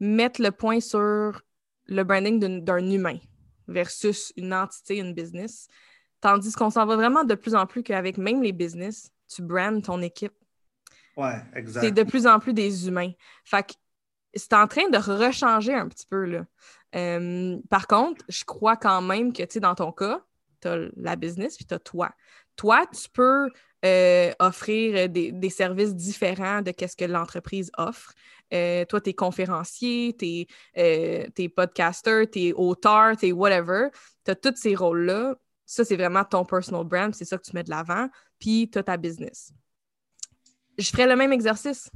mettre 0.00 0.42
le 0.42 0.50
point 0.50 0.80
sur 0.80 1.40
le 1.88 2.02
branding 2.04 2.62
d'un 2.62 2.90
humain 2.90 3.18
versus 3.68 4.32
une 4.36 4.54
entité, 4.54 4.98
une 4.98 5.14
business. 5.14 5.68
Tandis 6.20 6.52
qu'on 6.52 6.70
s'en 6.70 6.86
va 6.86 6.96
vraiment 6.96 7.24
de 7.24 7.34
plus 7.34 7.54
en 7.54 7.66
plus 7.66 7.82
qu'avec 7.82 8.18
même 8.18 8.42
les 8.42 8.52
business, 8.52 9.12
tu 9.28 9.42
brandes 9.42 9.82
ton 9.82 10.00
équipe. 10.02 10.32
Ouais, 11.16 11.40
exact. 11.54 11.82
C'est 11.82 11.92
de 11.92 12.02
plus 12.02 12.26
en 12.26 12.38
plus 12.38 12.52
des 12.52 12.88
humains. 12.88 13.12
Fait 13.44 13.66
que 13.66 13.72
c'est 14.34 14.52
en 14.52 14.66
train 14.66 14.88
de 14.88 14.98
rechanger 14.98 15.74
un 15.74 15.88
petit 15.88 16.06
peu, 16.06 16.24
là. 16.24 16.46
Euh, 16.94 17.58
par 17.68 17.86
contre, 17.86 18.24
je 18.28 18.44
crois 18.44 18.76
quand 18.76 19.02
même 19.02 19.32
que, 19.32 19.42
tu 19.42 19.54
sais, 19.54 19.60
dans 19.60 19.74
ton 19.74 19.92
cas, 19.92 20.22
tu 20.60 20.68
as 20.68 20.78
la 20.96 21.16
business 21.16 21.56
puis 21.56 21.66
tu 21.66 21.74
as 21.74 21.78
toi. 21.78 22.10
Toi, 22.54 22.86
tu 22.86 23.08
peux 23.10 23.50
euh, 23.84 24.32
offrir 24.38 25.08
des, 25.08 25.32
des, 25.32 25.50
services 25.50 25.94
différents 25.94 26.62
de 26.62 26.72
ce 26.78 26.96
que 26.96 27.04
l'entreprise 27.04 27.70
offre. 27.76 28.14
Euh, 28.52 28.84
toi, 28.84 29.00
tu 29.00 29.10
es 29.10 29.14
conférencier, 29.14 30.14
tu 30.16 30.26
es, 30.26 31.28
euh, 31.36 31.48
podcaster, 31.54 32.24
es 32.34 32.52
auteur, 32.52 33.16
tu 33.16 33.26
es 33.26 33.32
whatever. 33.32 33.88
Tu 34.24 34.30
as 34.30 34.34
tous 34.34 34.56
ces 34.56 34.74
rôles-là. 34.74 35.36
Ça, 35.64 35.84
c'est 35.84 35.96
vraiment 35.96 36.24
ton 36.24 36.44
personal 36.44 36.84
brand, 36.84 37.14
c'est 37.14 37.24
ça 37.24 37.36
que 37.38 37.42
tu 37.42 37.52
mets 37.54 37.64
de 37.64 37.70
l'avant. 37.70 38.08
Puis, 38.38 38.70
tu 38.70 38.78
as 38.78 38.84
ta 38.84 38.96
business. 38.96 39.52
Je 40.78 40.88
ferais 40.90 41.06
le 41.06 41.16
même 41.16 41.32
exercice. 41.32 41.90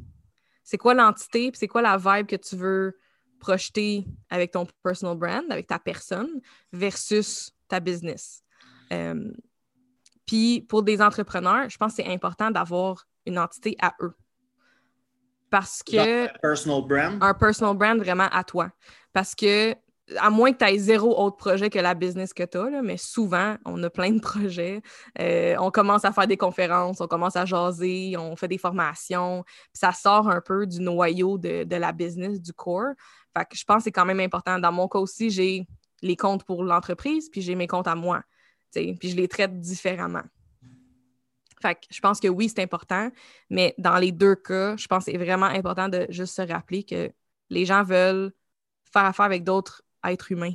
C'est 0.65 0.79
quoi 0.79 0.95
l'entité, 0.95 1.51
c'est 1.55 1.69
quoi 1.69 1.83
la 1.83 1.97
vibe 1.97 2.27
que 2.27 2.37
tu 2.37 2.57
veux 2.57 2.99
projeter 3.39 4.05
avec 4.29 4.53
ton 4.53 4.67
personal 4.83 5.17
brand, 5.17 5.45
avec 5.51 5.67
ta 5.67 5.79
personne, 5.79 6.41
versus 6.73 7.53
ta 7.69 7.81
business? 7.81 8.43
Euh, 8.93 9.33
puis 10.27 10.63
pour 10.69 10.83
des 10.83 11.03
entrepreneurs, 11.03 11.69
je 11.69 11.77
pense 11.77 11.97
que 11.97 12.03
c'est 12.03 12.13
important 12.13 12.51
d'avoir 12.51 13.07
une 13.27 13.39
entité 13.39 13.77
à 13.81 13.95
eux. 14.01 14.15
Parce 15.51 15.83
que. 15.83 16.27
un 16.27 16.29
personal 16.41 16.83
brand. 16.83 17.19
Un 17.21 17.35
personal 17.35 17.77
brand 17.77 17.99
vraiment 17.99 18.29
à 18.31 18.45
toi. 18.45 18.71
Parce 19.13 19.35
que, 19.35 19.75
à 20.17 20.31
moins 20.31 20.53
que 20.53 20.59
tu 20.59 20.65
aies 20.65 20.79
zéro 20.79 21.19
autre 21.21 21.37
projet 21.37 21.69
que 21.69 21.79
la 21.79 21.95
business 21.95 22.33
que 22.33 22.45
tu 22.45 22.59
as, 22.59 22.83
mais 22.83 22.97
souvent, 22.97 23.57
on 23.65 23.83
a 23.83 23.91
plein 23.91 24.13
de 24.13 24.21
projets. 24.21 24.81
Euh, 25.19 25.57
on 25.59 25.71
commence 25.71 26.05
à 26.05 26.13
faire 26.13 26.27
des 26.27 26.37
conférences, 26.37 27.01
on 27.01 27.09
commence 27.09 27.37
à 27.37 27.45
jaser, 27.45 28.17
on 28.17 28.37
fait 28.37 28.49
des 28.49 28.59
formations. 28.59 29.43
Puis 29.45 29.81
ça 29.81 29.93
sort 29.93 30.29
un 30.29 30.41
peu 30.41 30.67
du 30.67 30.81
noyau 30.81 31.37
de, 31.37 31.65
de 31.65 31.77
la 31.77 31.93
business, 31.93 32.41
du 32.41 32.53
core. 32.53 32.95
Fait 33.37 33.45
que 33.45 33.57
je 33.57 33.65
pense 33.65 33.79
que 33.79 33.83
c'est 33.85 33.93
quand 33.93 34.07
même 34.07 34.21
important. 34.21 34.59
Dans 34.59 34.73
mon 34.73 34.89
cas 34.89 34.99
aussi, 34.99 35.31
j'ai 35.31 35.67
les 36.03 36.17
comptes 36.17 36.45
pour 36.45 36.65
l'entreprise, 36.65 37.29
puis 37.29 37.43
j'ai 37.43 37.55
mes 37.55 37.67
comptes 37.67 37.89
à 37.89 37.95
moi. 37.95 38.23
Puis 38.73 38.97
je 39.03 39.17
les 39.17 39.29
traite 39.29 39.59
différemment. 39.61 40.23
Fait 41.61 41.75
que 41.75 41.81
je 41.91 42.01
pense 42.01 42.21
que 42.21 42.29
oui, 42.29 42.49
c'est 42.49 42.63
important, 42.63 43.11
mais 43.51 43.75
dans 43.79 43.99
les 43.99 44.13
deux 44.13 44.35
cas, 44.35 44.77
je 44.77 44.87
pense 44.87 45.05
que 45.05 45.13
c'est 45.13 45.19
vraiment 45.19 45.47
important 45.47 45.89
de 45.89 46.07
juste 46.09 46.35
se 46.35 46.43
rappeler 46.43 46.85
que 46.85 47.11
les 47.51 47.65
gens 47.67 47.83
veulent 47.83 48.33
faire 48.93 49.05
affaire 49.05 49.27
avec 49.27 49.45
d'autres 49.45 49.83
êtres 50.05 50.33
humains. 50.33 50.55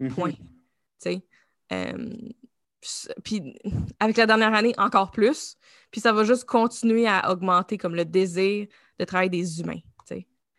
Mhm. 0.00 0.10
Point. 0.10 0.32
Euh, 1.72 2.12
puis 3.22 3.54
avec 4.00 4.16
la 4.16 4.26
dernière 4.26 4.54
année, 4.54 4.74
encore 4.76 5.10
plus. 5.10 5.56
Puis 5.90 6.00
ça 6.00 6.12
va 6.12 6.24
juste 6.24 6.44
continuer 6.44 7.06
à 7.06 7.30
augmenter 7.30 7.78
comme 7.78 7.94
le 7.94 8.04
désir 8.04 8.66
de 8.98 9.04
travailler 9.04 9.30
des 9.30 9.60
humains. 9.60 9.80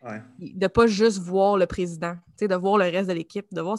Ouais. 0.02 0.22
De 0.38 0.66
pas 0.68 0.86
juste 0.86 1.18
voir 1.18 1.56
le 1.56 1.66
président, 1.66 2.16
de 2.40 2.54
voir 2.54 2.78
le 2.78 2.84
reste 2.84 3.08
de 3.08 3.14
l'équipe, 3.14 3.46
de 3.52 3.60
voir 3.60 3.76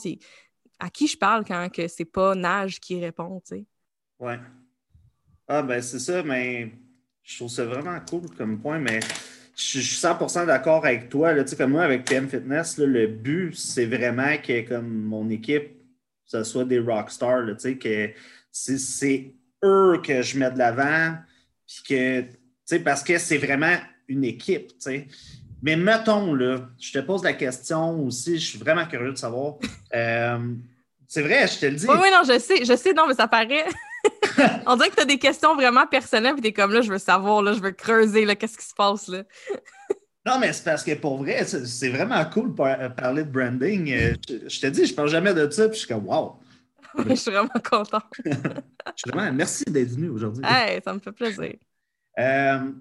à 0.80 0.90
qui 0.90 1.08
je 1.08 1.18
parle 1.18 1.46
quand 1.46 1.70
que 1.72 1.88
c'est 1.88 2.06
pas 2.06 2.36
Nage 2.36 2.80
qui 2.80 3.00
répond. 3.00 3.42
sais. 3.46 3.66
Ouais. 4.20 4.40
Ah, 5.48 5.62
ben 5.62 5.82
c'est 5.82 6.00
ça, 6.00 6.24
mais 6.24 6.72
je 7.24 7.38
trouve 7.38 7.50
ça 7.50 7.66
vraiment 7.66 7.98
cool 8.10 8.30
comme 8.38 8.60
point, 8.60 8.80
mais 8.80 9.00
je 9.56 9.80
suis 9.80 9.80
100% 9.80 10.46
d'accord 10.46 10.86
avec 10.86 11.10
toi. 11.10 11.34
Là, 11.34 11.44
comme 11.58 11.72
moi, 11.72 11.84
avec 11.84 12.06
PM 12.06 12.28
Fitness, 12.30 12.78
le 12.78 13.08
but, 13.08 13.56
c'est 13.56 13.86
vraiment 13.86 14.38
que 14.38 14.68
comme 14.68 14.88
mon 14.88 15.30
équipe, 15.30 15.72
ce 16.26 16.44
soit 16.44 16.66
des 16.66 16.80
rockstars, 16.80 17.46
que 17.80 18.12
c'est 18.52 19.34
eux 19.64 20.02
que 20.04 20.22
je 20.22 20.38
mets 20.38 20.52
de 20.52 20.58
l'avant, 20.58 21.16
puis 21.66 21.84
que, 22.70 22.78
parce 22.78 23.04
que 23.04 23.18
c'est 23.18 23.38
vraiment 23.38 23.78
une 24.08 24.26
équipe. 24.26 24.72
Mais 25.62 25.76
mettons, 25.76 26.34
là, 26.34 26.70
je 26.80 26.92
te 26.92 27.00
pose 27.00 27.24
la 27.24 27.34
question 27.34 28.00
aussi, 28.06 28.40
je 28.40 28.46
suis 28.46 28.60
vraiment 28.60 28.86
curieux 28.86 29.12
de 29.12 29.18
savoir. 29.18 29.56
Euh, 29.96 30.38
c'est 31.08 31.22
vrai, 31.22 31.48
je 31.48 31.60
te 31.60 31.66
le 31.66 31.76
dis. 31.78 31.86
Oui, 31.88 31.96
oui, 32.02 32.10
non, 32.12 32.22
je 32.28 32.38
sais, 32.40 32.66
je 32.66 32.76
sais, 32.76 32.92
non, 32.94 33.08
mais 33.08 33.14
ça 33.14 33.28
paraît. 33.28 33.66
On 34.66 34.76
dirait 34.76 34.90
que 34.90 34.96
tu 34.96 35.02
as 35.02 35.06
des 35.06 35.20
questions 35.20 35.56
vraiment 35.56 35.88
personnelles, 35.88 36.34
puis 36.34 36.42
tu 36.42 36.48
es 36.50 36.54
comme 36.54 36.74
là, 36.74 36.82
je 36.82 36.92
veux 36.92 36.98
savoir, 36.98 37.42
là, 37.42 37.54
je 37.54 37.60
veux 37.60 37.72
creuser, 37.72 38.26
là, 38.26 38.36
qu'est-ce 38.36 38.58
qui 38.58 38.66
se 38.66 38.74
passe, 38.74 39.08
là? 39.08 39.24
non, 40.26 40.40
mais 40.40 40.52
c'est 40.52 40.64
parce 40.64 40.84
que 40.84 40.94
pour 40.96 41.18
vrai, 41.18 41.46
c'est 41.46 41.90
vraiment 41.90 42.24
cool 42.26 42.54
de 42.54 42.62
euh, 42.62 42.90
parler 42.90 43.24
de 43.24 43.30
branding. 43.30 43.92
Euh, 43.92 44.14
je, 44.30 44.60
te 44.60 44.68
dis, 44.68 44.86
je 44.86 44.94
parle 44.94 45.10
jamais 45.10 45.34
de 45.34 45.50
ça, 45.50 45.70
puis 45.70 45.76
je 45.80 45.86
suis 45.86 45.88
comme, 45.88 46.06
wow. 46.06 46.38
je 47.10 47.16
suis 47.16 47.32
vraiment 47.32 47.50
content. 47.70 48.02
je 48.26 48.32
suis 48.96 49.12
vraiment, 49.12 49.32
merci 49.32 49.64
d'être 49.66 49.90
venu 49.90 50.10
aujourd'hui. 50.10 50.44
Hey, 50.46 50.82
ça 50.84 50.94
me 50.94 51.00
fait 51.00 51.12
plaisir. 51.12 51.54
Euh, 52.20 52.72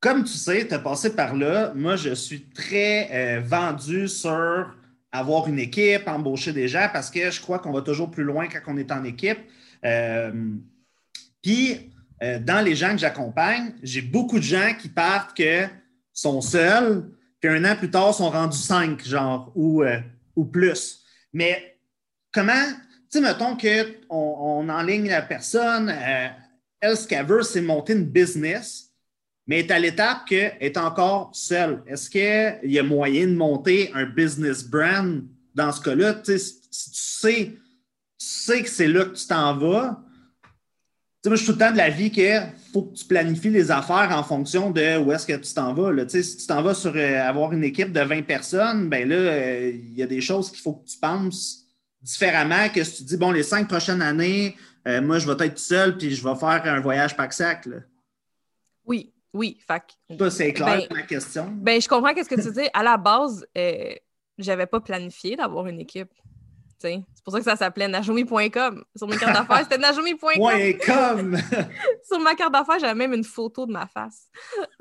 comme 0.00 0.24
tu 0.24 0.32
sais, 0.32 0.66
tu 0.66 0.74
as 0.74 0.80
passé 0.80 1.14
par 1.14 1.36
là. 1.36 1.72
Moi, 1.74 1.94
je 1.94 2.14
suis 2.14 2.48
très 2.50 3.38
vendu 3.40 4.08
sur 4.08 4.74
avoir 5.12 5.46
une 5.46 5.58
équipe, 5.58 6.08
embaucher 6.08 6.52
des 6.52 6.66
gens, 6.66 6.88
parce 6.92 7.10
que 7.10 7.30
je 7.30 7.40
crois 7.40 7.58
qu'on 7.60 7.70
va 7.70 7.82
toujours 7.82 8.10
plus 8.10 8.24
loin 8.24 8.48
quand 8.48 8.60
on 8.66 8.76
est 8.78 8.90
en 8.90 9.04
équipe. 9.04 9.38
Euh, 9.84 10.54
puis, 11.42 11.92
euh, 12.22 12.38
dans 12.38 12.64
les 12.64 12.74
gens 12.74 12.92
que 12.92 12.98
j'accompagne, 12.98 13.74
j'ai 13.82 14.02
beaucoup 14.02 14.38
de 14.38 14.44
gens 14.44 14.72
qui 14.80 14.88
partent 14.88 15.36
que 15.36 15.66
sont 16.12 16.40
seuls, 16.40 17.10
puis 17.40 17.50
un 17.50 17.64
an 17.64 17.76
plus 17.76 17.90
tard, 17.90 18.14
sont 18.14 18.30
rendus 18.30 18.58
cinq, 18.58 19.04
genre, 19.04 19.50
ou, 19.54 19.82
euh, 19.82 19.98
ou 20.36 20.44
plus. 20.44 21.04
Mais 21.32 21.78
comment, 22.30 22.52
tu 23.10 23.18
sais, 23.18 23.20
mettons 23.20 23.56
qu'on 23.56 23.96
on 24.10 24.68
enligne 24.68 25.08
la 25.08 25.22
personne, 25.22 25.92
elle, 26.80 26.96
ce 26.96 27.06
qu'elle 27.06 27.26
veut, 27.26 27.42
c'est 27.42 27.62
monter 27.62 27.94
une 27.94 28.06
business 28.06 28.92
mais 29.46 29.60
est 29.60 29.70
à 29.70 29.78
l'étape 29.78 30.24
qu'elle 30.26 30.56
est 30.60 30.76
encore 30.76 31.30
seule. 31.34 31.82
Est-ce 31.86 32.08
qu'il 32.08 32.70
y 32.70 32.78
a 32.78 32.82
moyen 32.82 33.26
de 33.26 33.34
monter 33.34 33.90
un 33.94 34.06
business 34.06 34.64
brand 34.64 35.24
dans 35.54 35.72
ce 35.72 35.80
cas-là? 35.80 36.22
Si 36.24 36.32
tu 36.32 36.38
sais, 36.38 36.54
tu 36.60 36.70
sais 36.70 37.52
que 38.62 38.68
c'est 38.68 38.88
là 38.88 39.04
que 39.04 39.14
tu 39.14 39.26
t'en 39.26 39.56
vas, 39.56 40.02
moi, 41.28 41.36
je 41.36 41.44
suis 41.44 41.52
tout 41.52 41.58
le 41.58 41.64
temps 41.64 41.72
de 41.72 41.76
la 41.76 41.88
vie 41.88 42.10
qu'il 42.10 42.52
faut 42.72 42.82
que 42.82 42.96
tu 42.96 43.04
planifies 43.04 43.50
les 43.50 43.70
affaires 43.70 44.10
en 44.12 44.24
fonction 44.24 44.70
de 44.70 44.98
où 44.98 45.12
est-ce 45.12 45.26
que 45.26 45.36
tu 45.36 45.54
t'en 45.54 45.72
vas. 45.72 45.92
Là. 45.92 46.08
Si 46.08 46.36
tu 46.36 46.46
t'en 46.46 46.62
vas 46.62 46.74
sur 46.74 46.92
euh, 46.96 47.20
avoir 47.20 47.52
une 47.52 47.62
équipe 47.62 47.92
de 47.92 48.00
20 48.00 48.22
personnes, 48.22 48.88
ben 48.88 49.08
là, 49.08 49.14
euh, 49.14 49.70
il 49.72 49.94
y 49.94 50.02
a 50.02 50.06
des 50.06 50.20
choses 50.20 50.50
qu'il 50.50 50.60
faut 50.60 50.74
que 50.74 50.88
tu 50.88 50.98
penses 50.98 51.64
différemment 52.00 52.68
que 52.70 52.82
si 52.82 52.96
tu 52.98 53.04
dis, 53.04 53.16
bon, 53.16 53.30
les 53.30 53.44
cinq 53.44 53.68
prochaines 53.68 54.02
années, 54.02 54.56
euh, 54.88 55.00
moi, 55.00 55.20
je 55.20 55.30
vais 55.30 55.46
être 55.46 55.58
seul 55.58 55.96
puis 55.96 56.12
je 56.12 56.24
vais 56.24 56.34
faire 56.34 56.62
un 56.64 56.80
voyage 56.80 57.16
pack-sac. 57.16 57.68
Oui, 58.84 59.12
oui, 59.32 59.60
fac. 59.64 59.96
c'est 60.28 60.52
clair 60.52 60.88
ben, 60.90 60.96
ma 60.96 61.02
question. 61.02 61.48
Ben, 61.54 61.80
je 61.80 61.86
comprends 61.86 62.12
ce 62.16 62.28
que 62.28 62.40
tu 62.40 62.50
dis. 62.50 62.68
À 62.74 62.82
la 62.82 62.96
base, 62.96 63.46
j'avais 64.38 64.66
pas 64.66 64.80
planifié 64.80 65.36
d'avoir 65.36 65.68
une 65.68 65.78
équipe. 65.78 66.10
C'est 66.82 67.24
pour 67.24 67.32
ça 67.32 67.38
que 67.38 67.44
ça 67.44 67.56
s'appelait 67.56 67.88
najomi.com. 67.88 68.84
Sur 68.96 69.08
mes 69.08 69.16
cartes 69.16 69.34
d'affaires, 69.34 69.62
c'était 69.62 69.78
najomi.com. 69.78 70.78
.com. 70.84 71.36
Sur 72.04 72.20
ma 72.20 72.34
carte 72.34 72.52
d'affaires, 72.52 72.78
j'avais 72.78 72.94
même 72.94 73.12
une 73.12 73.24
photo 73.24 73.66
de 73.66 73.72
ma 73.72 73.86
face. 73.86 74.28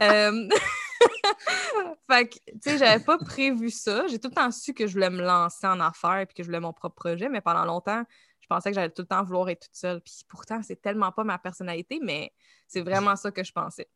Euh, 0.01 0.49
fait 2.09 2.29
que, 2.29 2.35
tu 2.51 2.59
sais, 2.61 2.77
j'avais 2.77 3.03
pas 3.03 3.17
prévu 3.17 3.69
ça. 3.69 4.07
J'ai 4.07 4.19
tout 4.19 4.29
le 4.29 4.33
temps 4.33 4.51
su 4.51 4.73
que 4.73 4.87
je 4.87 4.93
voulais 4.93 5.09
me 5.09 5.21
lancer 5.21 5.67
en 5.67 5.79
affaires 5.79 6.19
et 6.19 6.27
que 6.27 6.33
je 6.37 6.43
voulais 6.43 6.59
mon 6.59 6.73
propre 6.73 6.95
projet, 6.95 7.29
mais 7.29 7.41
pendant 7.41 7.65
longtemps, 7.65 8.03
je 8.39 8.47
pensais 8.47 8.71
que 8.71 8.75
j'allais 8.75 8.89
tout 8.89 9.03
le 9.03 9.07
temps 9.07 9.23
vouloir 9.23 9.49
être 9.49 9.67
toute 9.67 9.75
seule. 9.75 10.01
Puis 10.01 10.21
pourtant, 10.27 10.61
c'est 10.63 10.81
tellement 10.81 11.11
pas 11.11 11.23
ma 11.23 11.37
personnalité, 11.37 11.99
mais 12.01 12.33
c'est 12.67 12.81
vraiment 12.81 13.15
ça 13.15 13.31
que 13.31 13.43
je 13.43 13.51
pensais. 13.51 13.87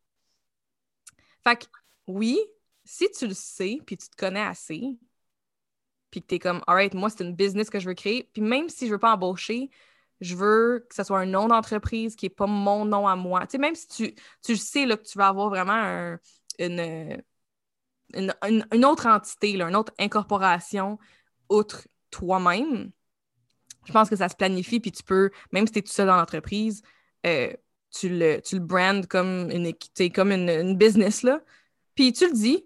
Fait 1.43 1.57
que, 1.57 1.65
oui, 2.07 2.39
si 2.83 3.09
tu 3.11 3.27
le 3.27 3.33
sais, 3.33 3.79
puis 3.85 3.97
tu 3.97 4.09
te 4.09 4.15
connais 4.15 4.41
assez, 4.41 4.97
puis 6.15 6.21
que 6.21 6.27
tu 6.27 6.35
es 6.35 6.39
comme, 6.39 6.61
alright, 6.65 6.93
moi, 6.93 7.09
c'est 7.09 7.25
une 7.25 7.35
business 7.35 7.69
que 7.69 7.77
je 7.77 7.89
veux 7.89 7.93
créer, 7.93 8.29
puis 8.31 8.41
même 8.41 8.69
si 8.69 8.87
je 8.87 8.93
veux 8.93 8.99
pas 8.99 9.13
embaucher, 9.13 9.69
je 10.21 10.33
veux 10.33 10.85
que 10.87 10.95
ce 10.95 11.03
soit 11.03 11.19
un 11.19 11.25
nom 11.25 11.47
d'entreprise 11.49 12.15
qui 12.15 12.25
n'est 12.25 12.29
pas 12.29 12.47
mon 12.47 12.85
nom 12.85 13.05
à 13.05 13.17
moi. 13.17 13.41
Tu 13.41 13.51
sais, 13.51 13.57
même 13.57 13.75
si 13.75 13.87
tu, 13.89 14.15
tu 14.41 14.55
sais 14.55 14.85
là, 14.85 14.95
que 14.95 15.03
tu 15.03 15.17
vas 15.17 15.27
avoir 15.27 15.49
vraiment 15.49 16.17
une, 16.57 17.21
une, 18.13 18.85
autre 18.85 19.07
entité, 19.07 19.51
une 19.51 19.75
autre 19.75 19.91
incorporation 19.99 20.99
outre 21.49 21.85
toi-même, 22.11 22.91
je 23.83 23.91
pense 23.91 24.09
que 24.09 24.15
ça 24.15 24.29
se 24.29 24.35
planifie, 24.35 24.79
puis 24.79 24.93
tu 24.93 25.03
peux, 25.03 25.31
même 25.51 25.67
si 25.67 25.73
tu 25.73 25.79
es 25.79 25.81
tout 25.81 25.91
seul 25.91 26.07
dans 26.07 26.15
l'entreprise, 26.15 26.81
euh, 27.25 27.51
tu, 27.91 28.07
le, 28.07 28.39
tu 28.39 28.55
le 28.55 28.61
brandes 28.61 29.05
comme 29.07 29.51
une, 29.51 29.73
comme 30.11 30.31
une, 30.31 30.49
une 30.49 30.77
business, 30.77 31.23
là. 31.23 31.41
Puis 31.93 32.13
tu 32.13 32.25
le 32.27 32.33
dis, 32.33 32.65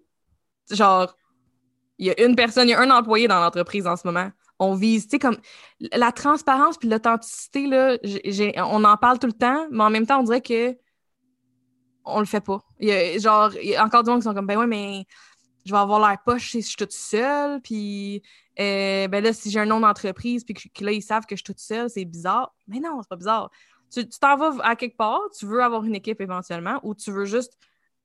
genre, 0.69 1.15
il 1.99 2.07
y 2.07 2.11
a 2.11 2.25
une 2.25 2.35
personne, 2.35 2.67
il 2.67 2.71
y 2.71 2.73
a 2.73 2.79
un 2.79 2.89
employé 2.89 3.27
dans 3.27 3.39
l'entreprise 3.39 3.85
en 3.85 3.95
ce 3.95 4.07
moment. 4.07 4.31
On 4.57 4.73
vise, 4.73 5.03
tu 5.03 5.11
sais, 5.11 5.19
comme 5.19 5.37
la 5.79 6.11
transparence 6.11 6.77
puis 6.77 6.89
l'authenticité, 6.89 7.67
là, 7.67 7.97
on 8.65 8.83
en 8.83 8.97
parle 8.97 9.19
tout 9.19 9.27
le 9.27 9.33
temps, 9.33 9.67
mais 9.69 9.83
en 9.83 9.89
même 9.89 10.07
temps, 10.07 10.19
on 10.19 10.23
dirait 10.23 10.41
que 10.41 10.75
on 12.05 12.19
le 12.19 12.25
fait 12.25 12.41
pas. 12.41 12.61
Il 12.79 12.87
y 12.87 12.91
a, 12.91 13.17
genre, 13.19 13.53
il 13.61 13.69
y 13.69 13.75
a 13.75 13.85
encore 13.85 14.03
des 14.03 14.11
gens 14.11 14.17
qui 14.17 14.23
sont 14.23 14.33
comme, 14.33 14.47
ben 14.47 14.57
ouais, 14.57 14.67
mais 14.67 15.05
je 15.65 15.71
vais 15.71 15.77
avoir 15.77 15.99
l'air 15.99 16.17
poche 16.25 16.51
si 16.51 16.61
je 16.61 16.67
suis 16.67 16.75
toute 16.75 16.93
seule, 16.93 17.61
puis 17.61 18.23
euh, 18.59 19.07
ben 19.07 19.23
là, 19.23 19.33
si 19.33 19.51
j'ai 19.51 19.59
un 19.59 19.65
nom 19.65 19.81
d'entreprise, 19.81 20.43
puis 20.43 20.53
que, 20.53 20.83
là, 20.83 20.91
ils 20.91 21.01
savent 21.01 21.25
que 21.25 21.35
je 21.35 21.39
suis 21.39 21.43
toute 21.43 21.59
seule, 21.59 21.89
c'est 21.89 22.05
bizarre. 22.05 22.55
Mais 22.67 22.79
non, 22.79 23.01
c'est 23.01 23.09
pas 23.09 23.15
bizarre. 23.17 23.51
Tu 23.91 24.07
t'en 24.07 24.37
vas 24.37 24.63
à 24.63 24.75
quelque 24.75 24.97
part, 24.97 25.21
tu 25.37 25.45
veux 25.45 25.61
avoir 25.61 25.83
une 25.83 25.95
équipe 25.95 26.21
éventuellement, 26.21 26.79
ou 26.83 26.95
tu 26.95 27.11
veux 27.11 27.25
juste 27.25 27.57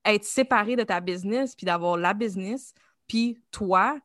être 0.04 0.24
séparé 0.24 0.76
de 0.76 0.82
ta 0.82 1.00
business, 1.00 1.54
puis 1.54 1.64
d'avoir 1.64 1.96
la 1.96 2.12
business, 2.12 2.74
puis 3.06 3.42
toi, 3.50 3.98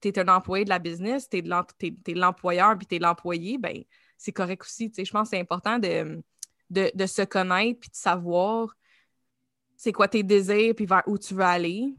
tu 0.00 0.08
es 0.08 0.18
un 0.18 0.28
employé 0.28 0.64
de 0.64 0.70
la 0.70 0.78
business, 0.78 1.28
tu 1.28 1.38
es, 1.38 2.14
l'employeur, 2.14 2.76
puis 2.78 2.86
tu 2.86 2.96
es 2.96 2.98
l'employé, 2.98 3.58
ben 3.58 3.82
c'est 4.16 4.32
correct 4.32 4.62
aussi. 4.62 4.92
Je 4.96 5.10
pense 5.10 5.30
que 5.30 5.36
c'est 5.36 5.40
important 5.40 5.78
de, 5.78 6.22
de, 6.70 7.06
se 7.06 7.22
connaître, 7.22 7.80
puis 7.80 7.90
de 7.90 7.96
savoir 7.96 8.74
c'est 9.76 9.92
quoi 9.92 10.08
tes 10.08 10.22
désirs, 10.22 10.74
puis 10.74 10.86
vers 10.86 11.02
où 11.06 11.18
tu 11.18 11.34
veux 11.34 11.44
aller, 11.44 11.94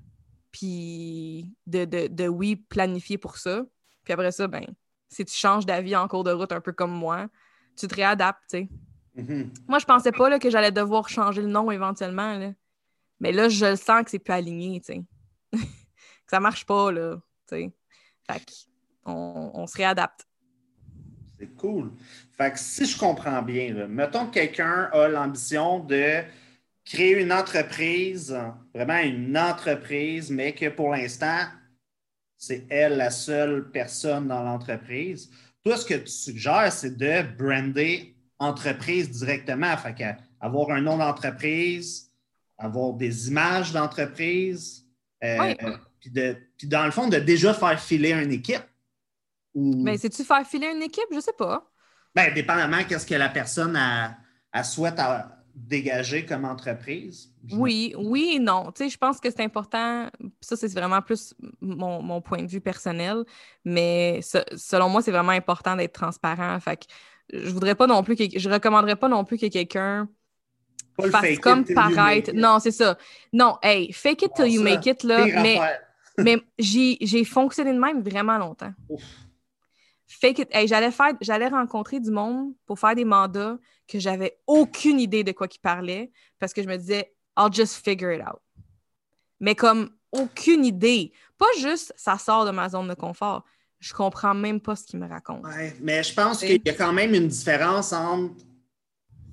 puis 0.52 1.52
de, 1.66 1.86
de, 1.86 2.28
oui, 2.28 2.56
planifier 2.56 3.18
pour 3.18 3.38
ça. 3.38 3.64
Puis 4.04 4.14
après 4.14 4.32
ça, 4.32 4.48
ben, 4.48 4.66
si 5.10 5.26
tu 5.26 5.34
changes 5.34 5.66
d'avis 5.66 5.96
en 5.96 6.08
cours 6.08 6.24
de 6.24 6.32
route, 6.32 6.52
un 6.52 6.62
peu 6.62 6.74
comme 6.74 6.92
moi, 6.92 7.28
tu 7.76 7.88
te 7.88 7.96
réadaptes, 7.96 8.42
tu 8.50 8.58
sais. 8.58 8.70
Mm-hmm. 9.18 9.50
Moi, 9.68 9.80
je 9.80 9.86
pensais 9.86 10.12
pas 10.12 10.30
là, 10.30 10.40
que 10.40 10.50
j'allais 10.50 10.72
devoir 10.72 11.10
changer 11.10 11.42
le 11.42 11.48
nom 11.48 11.70
éventuellement, 11.72 12.38
là. 12.38 12.54
Mais 13.20 13.32
là, 13.32 13.50
je 13.50 13.76
sens 13.76 14.04
que 14.04 14.12
c'est 14.12 14.20
plus 14.20 14.34
aligné, 14.34 14.82
tu 14.82 14.94
sais. 14.94 15.04
ça 16.32 16.40
marche 16.40 16.66
pas, 16.66 16.94
là. 16.94 17.18
Fait 17.50 17.70
on, 19.06 19.68
se 19.68 19.76
réadapte. 19.76 20.26
C'est 21.38 21.54
cool. 21.58 21.92
Fait 22.38 22.54
que 22.54 22.60
si 22.60 22.86
je 22.86 22.98
comprends 22.98 23.42
bien, 23.42 23.88
mettons 23.88 24.28
que 24.28 24.36
quelqu'un 24.36 24.90
a 24.94 25.10
l'ambition 25.10 25.80
de 25.80 26.24
créer 26.86 27.22
une 27.22 27.34
entreprise, 27.34 28.34
vraiment 28.74 29.00
une 29.00 29.38
entreprise, 29.38 30.32
mais 30.32 30.54
que 30.54 30.70
pour 30.70 30.92
l'instant, 30.92 31.48
c'est 32.38 32.66
elle 32.70 32.96
la 32.96 33.12
seule 33.12 33.70
personne 33.70 34.30
dans 34.30 34.42
l'entreprise. 34.42 35.30
Toi, 35.66 35.76
ce 35.76 35.86
que 35.86 35.96
tu 35.96 36.08
suggères, 36.08 36.72
c'est 36.72 36.96
de 36.96 37.24
brander 37.38 38.16
entreprise 38.40 39.10
directement. 39.10 39.76
Fait 39.76 40.16
avoir 40.40 40.70
un 40.70 40.80
nom 40.80 40.98
d'entreprise, 40.98 42.10
avoir 42.58 42.94
des 42.94 43.28
images 43.28 43.74
d'entreprise, 43.74 44.88
euh, 45.24 45.54
puis, 46.02 46.68
dans 46.68 46.86
le 46.86 46.92
fond, 46.92 47.08
de 47.08 47.18
déjà 47.18 47.54
faire 47.54 47.80
filer 47.80 48.12
une 48.12 48.32
équipe. 48.32 48.64
Mais 49.54 49.98
c'est-tu 49.98 50.24
faire 50.24 50.46
filer 50.46 50.68
une 50.68 50.82
équipe? 50.82 51.06
Je 51.14 51.20
sais 51.20 51.34
pas. 51.38 51.70
Bien, 52.16 52.32
dépendamment 52.34 52.84
qu'est-ce 52.88 53.06
que 53.06 53.16
la 53.16 53.30
personne 53.30 53.76
a, 53.76 54.64
souhaite 54.64 55.00
dégager 55.54 56.26
comme 56.26 56.46
entreprise. 56.46 57.30
Oui, 57.52 57.94
oui 57.98 58.34
et 58.36 58.40
non. 58.40 58.72
Tu 58.72 58.84
sais, 58.84 58.90
je 58.90 58.98
pense 58.98 59.20
que 59.20 59.30
c'est 59.30 59.44
important. 59.44 60.10
Ça, 60.40 60.56
c'est 60.56 60.72
vraiment 60.74 61.02
plus 61.02 61.36
mon, 61.60 62.22
point 62.22 62.42
de 62.42 62.50
vue 62.50 62.62
personnel. 62.62 63.24
Mais 63.64 64.22
selon 64.22 64.90
moi, 64.90 65.02
c'est 65.02 65.12
vraiment 65.12 65.32
important 65.32 65.76
d'être 65.76 65.94
transparent. 65.94 66.60
Fait 66.60 66.78
que 66.78 66.86
je 67.34 67.50
voudrais 67.52 67.76
pas 67.76 67.88
non 67.88 68.04
plus 68.04 68.16
que, 68.16 68.24
je 68.38 68.50
recommanderais 68.50 68.96
pas 68.96 69.08
non 69.08 69.24
plus 69.24 69.38
que 69.38 69.48
quelqu'un 69.48 70.10
fasse 71.00 71.40
comme 71.40 71.66
paraître. 71.66 72.32
Non, 72.34 72.60
c'est 72.60 72.72
ça. 72.72 72.98
Non, 73.34 73.58
hey, 73.62 73.92
fake 73.92 74.24
it 74.24 74.32
till 74.36 74.48
you 74.48 74.62
make 74.62 74.86
it, 74.86 75.04
là. 75.04 75.26
Mais, 75.42 75.60
mais 76.18 76.42
j'ai 76.58 77.24
fonctionné 77.24 77.74
de 77.74 77.80
même 77.80 78.02
vraiment 78.02 78.38
longtemps. 78.38 78.74
Fake 80.08 80.40
it. 80.40 80.50
Hey, 80.52 80.68
j'allais 80.68 80.92
faire, 80.92 81.14
j'allais 81.22 81.48
rencontrer 81.48 82.00
du 82.00 82.12
monde 82.12 82.54
pour 82.66 82.78
faire 82.78 82.96
des 82.96 83.06
mandats 83.06 83.58
que 83.88 84.00
j'avais 84.00 84.38
aucune 84.46 85.00
idée 85.00 85.24
de 85.24 85.32
quoi 85.32 85.48
qu'ils 85.48 85.62
parlaient 85.62 86.12
parce 86.38 86.54
que 86.54 86.62
je 86.62 86.68
me 86.68 86.76
disais, 86.76 87.14
I'll 87.38 87.52
just 87.52 87.84
figure 87.84 88.12
it 88.12 88.22
out. 88.22 88.42
Mais 89.40 89.56
comme 89.56 89.90
aucune 90.12 90.66
idée. 90.66 91.12
Pas 91.38 91.46
juste 91.60 91.94
ça 91.96 92.18
sort 92.18 92.46
de 92.46 92.52
ma 92.52 92.70
zone 92.70 92.88
de 92.88 92.94
confort. 92.94 93.44
Je 93.80 93.94
comprends 93.94 94.34
même 94.34 94.60
pas 94.60 94.76
ce 94.76 94.86
qu'ils 94.86 95.00
me 95.00 95.08
racontent. 95.08 95.48
Ouais, 95.48 95.76
mais 95.82 96.04
je 96.04 96.14
pense 96.14 96.40
qu'il 96.40 96.62
y 96.64 96.70
a 96.70 96.74
quand 96.74 96.94
même 96.94 97.16
une 97.16 97.28
différence 97.28 97.94
entre 97.94 98.36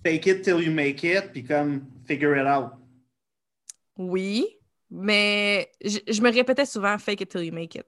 fake 0.05 0.27
it 0.27 0.43
till 0.43 0.63
you 0.63 0.73
make 0.73 1.03
it 1.03 1.33
puis 1.33 1.45
comme 1.45 1.85
figure 2.07 2.37
it 2.37 2.47
out. 2.47 2.73
Oui, 3.97 4.47
mais 4.91 5.71
je, 5.85 6.23
me 6.23 6.33
répétais 6.33 6.65
souvent 6.65 6.97
fake 6.99 7.21
it 7.23 7.31
till 7.31 7.45
you 7.45 7.53
make 7.53 7.75
it. 7.75 7.85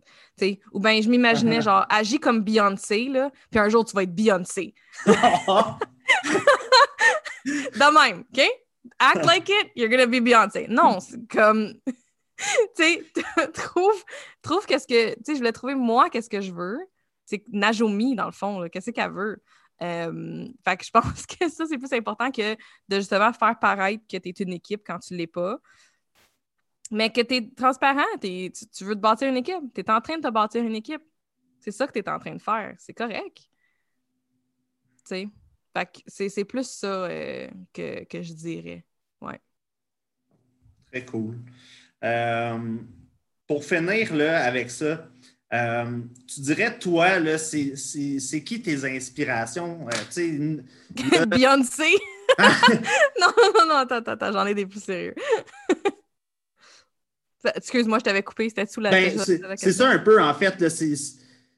Ou 0.72 0.80
bien 0.80 1.00
je 1.00 1.08
m'imaginais 1.08 1.62
genre 1.62 1.86
agis 1.88 2.20
comme 2.20 2.42
Beyoncé, 2.42 3.08
là, 3.08 3.30
puis 3.50 3.58
un 3.58 3.68
jour 3.68 3.84
tu 3.84 3.94
vas 3.94 4.02
être 4.02 4.14
Beyoncé. 4.14 4.74
De 7.46 8.08
même, 8.08 8.24
OK? 8.32 8.42
Act 8.98 9.24
like 9.24 9.48
it, 9.48 9.70
you're 9.74 9.88
gonna 9.88 10.06
be 10.06 10.20
Beyoncé. 10.22 10.66
Non, 10.68 11.00
c'est 11.00 11.26
comme. 11.28 11.74
tu 11.86 11.94
sais, 12.74 13.04
trouve, 13.54 14.04
trouve 14.42 14.66
qu'est-ce 14.66 14.86
que. 14.86 15.14
Tu 15.14 15.20
sais, 15.24 15.34
je 15.34 15.38
voulais 15.38 15.52
trouver 15.52 15.74
moi 15.74 16.10
qu'est-ce 16.10 16.28
que 16.28 16.40
je 16.40 16.52
veux. 16.52 16.78
C'est 17.24 17.44
Najomi, 17.52 18.14
dans 18.14 18.26
le 18.26 18.32
fond, 18.32 18.66
qu'est-ce 18.70 18.90
qu'elle 18.90 19.12
veut? 19.12 19.42
Euh, 19.82 20.46
fait 20.64 20.76
que 20.76 20.84
je 20.84 20.90
pense 20.90 21.26
que 21.26 21.48
ça, 21.48 21.64
c'est 21.66 21.78
plus 21.78 21.92
important 21.92 22.30
que 22.30 22.54
de 22.88 22.96
justement 22.96 23.32
faire 23.32 23.58
paraître 23.58 24.04
que 24.10 24.18
tu 24.18 24.28
es 24.28 24.32
une 24.32 24.52
équipe 24.52 24.82
quand 24.86 24.98
tu 24.98 25.14
l'es 25.14 25.26
pas. 25.26 25.58
Mais 26.90 27.10
que 27.10 27.20
tu 27.20 27.36
es 27.36 27.50
transparent, 27.54 28.04
tu, 28.20 28.50
veux 28.80 28.94
te 28.94 29.00
bâtir 29.00 29.28
une 29.28 29.36
équipe. 29.36 29.62
Tu 29.74 29.80
es 29.80 29.90
en 29.90 30.00
train 30.00 30.16
de 30.16 30.22
te 30.22 30.32
bâtir 30.32 30.62
une 30.62 30.74
équipe. 30.74 31.02
C'est 31.60 31.70
ça 31.70 31.86
que 31.86 31.92
tu 31.92 32.00
es 32.00 32.08
en 32.08 32.18
train 32.18 32.34
de 32.34 32.42
faire. 32.42 32.74
C'est 32.78 32.94
correct. 32.94 33.48
Tu 35.08 35.30
sais. 36.04 36.28
c'est 36.28 36.44
plus 36.44 36.68
ça 36.68 37.04
euh, 37.04 37.48
que, 37.72 38.22
je 38.22 38.32
dirais. 38.32 38.84
Ouais. 39.20 39.40
Très 40.90 41.04
cool. 41.04 41.38
Euh, 42.02 42.76
pour 43.46 43.64
finir 43.64 44.14
là, 44.14 44.44
avec 44.44 44.70
ça, 44.70 45.08
euh, 45.52 46.00
tu 46.26 46.40
dirais, 46.40 46.78
toi, 46.78 47.18
là, 47.18 47.38
c'est, 47.38 47.74
qui 48.44 48.62
tes 48.62 48.84
inspirations? 48.84 49.86
Beyoncé? 51.28 51.94
non, 52.38 53.32
non, 53.58 53.66
non, 53.66 53.74
attends, 53.76 53.96
attends, 53.96 54.32
j'en 54.32 54.46
ai 54.46 54.54
des 54.54 54.66
plus 54.66 54.82
sérieux. 54.82 55.14
Excuse-moi, 57.54 57.98
je 57.98 58.04
t'avais 58.04 58.22
coupé, 58.22 58.48
c'était 58.48 58.66
sous 58.66 58.80
la. 58.80 58.90
Ben, 58.90 59.12
c'est 59.56 59.72
ça 59.72 59.88
un 59.88 59.98
peu, 59.98 60.22
en 60.22 60.34
fait. 60.34 60.68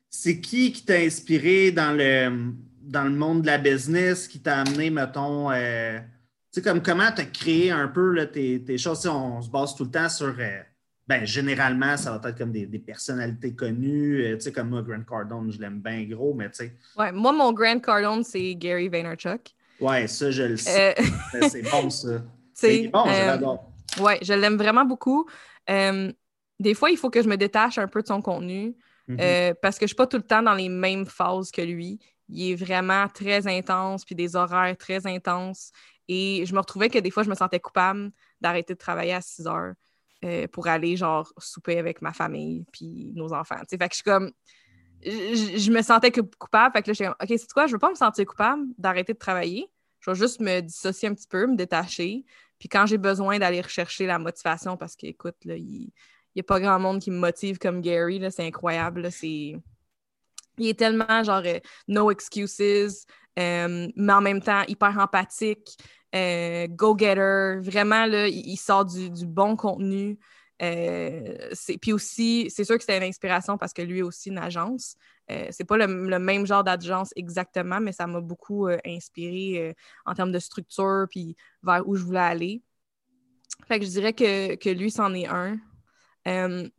C'est 0.09 0.41
qui 0.41 0.72
qui 0.72 0.85
t'a 0.85 0.97
inspiré 0.97 1.72
dans 1.72 1.97
le, 1.97 2.53
dans 2.83 3.05
le 3.05 3.11
monde 3.11 3.43
de 3.43 3.47
la 3.47 3.59
business, 3.59 4.28
qui 4.28 4.41
t'a 4.41 4.61
amené, 4.61 4.91
mettons, 4.91 5.51
euh, 5.51 5.99
tu 5.99 6.61
sais, 6.61 6.62
comme 6.62 6.83
comment 6.83 7.11
tu 7.11 7.22
as 7.22 7.24
créé 7.24 7.70
un 7.70 7.89
peu 7.89 8.12
là, 8.12 8.26
tes, 8.26 8.62
tes, 8.62 8.76
choses? 8.76 9.07
On 9.07 9.41
se 9.41 9.51
base 9.51 9.74
tout 9.74 9.85
le 9.85 9.91
temps 9.91 10.09
sur. 10.09 10.35
Euh, 10.39 10.61
ben, 11.09 11.24
généralement, 11.24 11.97
ça 11.97 12.16
va 12.16 12.28
être 12.28 12.39
comme 12.39 12.53
des, 12.53 12.66
personnalités 12.78 13.55
connues. 13.55 14.24
Euh, 14.24 14.37
tu 14.37 14.43
sais, 14.43 14.53
comme 14.53 14.68
moi, 14.68 14.83
Grant 14.83 15.03
Cardone, 15.03 15.51
je 15.51 15.61
l'aime 15.61 15.80
bien 15.80 16.05
gros, 16.05 16.35
mais 16.35 16.49
tu 16.51 16.59
sais. 16.59 16.76
Ouais, 16.97 17.11
moi, 17.11 17.33
mon 17.33 17.53
Grant 17.53 17.80
Cardone, 17.80 18.22
c'est 18.22 18.55
Gary 18.55 18.89
Vaynerchuk. 18.89 19.55
Ouais, 19.80 20.07
ça, 20.07 20.30
je 20.30 20.43
le 20.45 20.57
sais. 20.57 20.95
c'est 21.51 21.62
bon, 21.62 21.91
ça. 21.91 22.22
C'est 22.55 22.89
bon, 22.89 23.05
je 23.07 23.26
l'adore. 23.26 23.72
Ouais, 23.99 24.18
je 24.22 24.33
l'aime 24.35 24.57
vraiment 24.57 24.85
beaucoup. 24.85 25.26
Euh, 25.70 26.12
des 26.58 26.74
fois, 26.74 26.90
il 26.90 26.96
faut 26.96 27.10
que 27.10 27.22
je 27.22 27.28
me 27.28 27.36
détache 27.36 27.78
un 27.78 27.88
peu 27.88 28.02
de 28.02 28.06
son 28.06 28.22
contenu 28.22 28.76
mhm. 29.08 29.18
euh, 29.20 29.54
parce 29.60 29.76
que 29.76 29.82
je 29.82 29.84
ne 29.84 29.88
suis 29.88 29.96
pas 29.96 30.06
tout 30.06 30.16
le 30.16 30.22
temps 30.22 30.42
dans 30.42 30.54
les 30.54 30.68
mêmes 30.68 31.06
phases 31.06 31.50
que 31.50 31.62
lui. 31.62 31.98
Il 32.28 32.50
est 32.50 32.54
vraiment 32.54 33.08
très 33.08 33.46
intense, 33.46 34.04
puis 34.04 34.14
des 34.14 34.36
horaires 34.36 34.76
très 34.76 35.06
intenses. 35.06 35.70
Et 36.08 36.44
je 36.46 36.54
me 36.54 36.60
retrouvais 36.60 36.88
que 36.88 36.98
des 36.98 37.10
fois, 37.10 37.22
je 37.22 37.30
me 37.30 37.34
sentais 37.34 37.60
coupable 37.60 38.10
d'arrêter 38.40 38.74
de 38.74 38.78
travailler 38.78 39.12
à 39.12 39.20
6 39.20 39.46
heures. 39.46 39.74
pour 40.52 40.68
aller, 40.68 40.96
genre, 40.96 41.32
souper 41.38 41.78
avec 41.78 42.00
ma 42.00 42.12
famille 42.12 42.64
puis 42.72 43.12
nos 43.14 43.32
enfants. 43.32 43.60
Fait 43.68 43.76
que 43.76 43.84
je 43.90 43.94
suis 43.96 44.04
comme... 44.04 44.30
Je, 45.04 45.72
me 45.72 45.82
sentais 45.82 46.12
coupable. 46.12 46.72
Fait 46.72 46.82
que 46.82 46.90
là, 46.90 46.94
suis 46.94 47.04
comme, 47.04 47.16
OK, 47.20 47.28
c'est 47.28 47.52
quoi? 47.52 47.66
Je 47.66 47.72
veux 47.72 47.78
pas 47.80 47.90
me 47.90 47.96
sentir 47.96 48.24
coupable 48.24 48.62
d'arrêter 48.78 49.14
de 49.14 49.18
travailler. 49.18 49.68
Je 50.02 50.10
vais 50.10 50.16
juste 50.16 50.40
me 50.40 50.60
dissocier 50.60 51.08
un 51.08 51.14
petit 51.14 51.28
peu, 51.28 51.46
me 51.46 51.56
détacher. 51.56 52.24
Puis 52.62 52.68
quand 52.68 52.86
j'ai 52.86 52.96
besoin 52.96 53.40
d'aller 53.40 53.60
rechercher 53.60 54.06
la 54.06 54.20
motivation, 54.20 54.76
parce 54.76 54.94
qu'écoute, 54.94 55.34
il 55.44 55.90
n'y 56.36 56.40
a 56.40 56.42
pas 56.44 56.60
grand 56.60 56.78
monde 56.78 57.00
qui 57.00 57.10
me 57.10 57.18
motive 57.18 57.58
comme 57.58 57.80
Gary, 57.80 58.22
c'est 58.30 58.46
incroyable. 58.46 59.08
Il 59.20 59.60
est 60.58 60.78
tellement 60.78 61.24
genre 61.24 61.42
euh, 61.44 61.58
no 61.88 62.12
excuses, 62.12 63.04
euh, 63.36 63.88
mais 63.96 64.12
en 64.12 64.20
même 64.20 64.40
temps 64.40 64.62
hyper 64.68 64.96
empathique, 64.96 65.76
euh, 66.14 66.68
go-getter. 66.68 67.56
Vraiment, 67.68 68.06
là, 68.06 68.28
il, 68.28 68.56
sort 68.56 68.84
du, 68.84 69.26
bon 69.26 69.56
contenu. 69.56 70.16
puis 70.60 71.92
aussi, 71.92 72.48
c'est 72.48 72.62
sûr 72.62 72.76
que 72.76 72.82
c'était 72.82 72.98
une 72.98 73.02
inspiration 73.02 73.58
parce 73.58 73.72
que 73.72 73.82
lui 73.82 74.02
aussi 74.02 74.28
une 74.28 74.38
agence. 74.38 74.94
C'est 75.51 75.64
pas 75.64 75.76
le, 75.76 76.18
même 76.18 76.47
genre 76.47 76.64
d'agence 76.64 77.12
exactement, 77.16 77.80
mais 77.80 77.93
ça 77.93 78.07
m'a 78.07 78.20
beaucoup 78.20 78.68
inspiré 78.85 79.74
en 80.07 80.14
termes 80.14 80.33
de 80.33 80.39
structure 80.39 81.07
puis 81.11 81.37
vers 81.62 81.87
où 81.89 81.97
je 81.97 82.05
voulais 82.05 82.18
aller. 82.18 82.62
Fait 83.68 83.78
que 83.78 83.85
je 83.85 83.91
dirais 83.91 84.12
que, 84.12 84.57
que 84.57 84.70
lui, 84.70 84.91
c'en 84.91 85.14
est 85.14 85.26
un. 85.26 85.59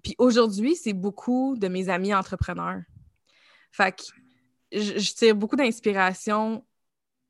puis 0.04 0.16
aujourd'hui, 0.18 0.76
c'est 0.76 0.94
beaucoup 0.94 1.56
de 1.58 1.68
mes 1.68 1.90
amis 1.90 2.14
entrepreneurs. 2.14 2.82
Fait 3.72 3.96
que 3.96 4.04
je, 4.74 5.14
tire 5.14 5.36
beaucoup 5.36 5.56
d'inspiration 5.56 6.66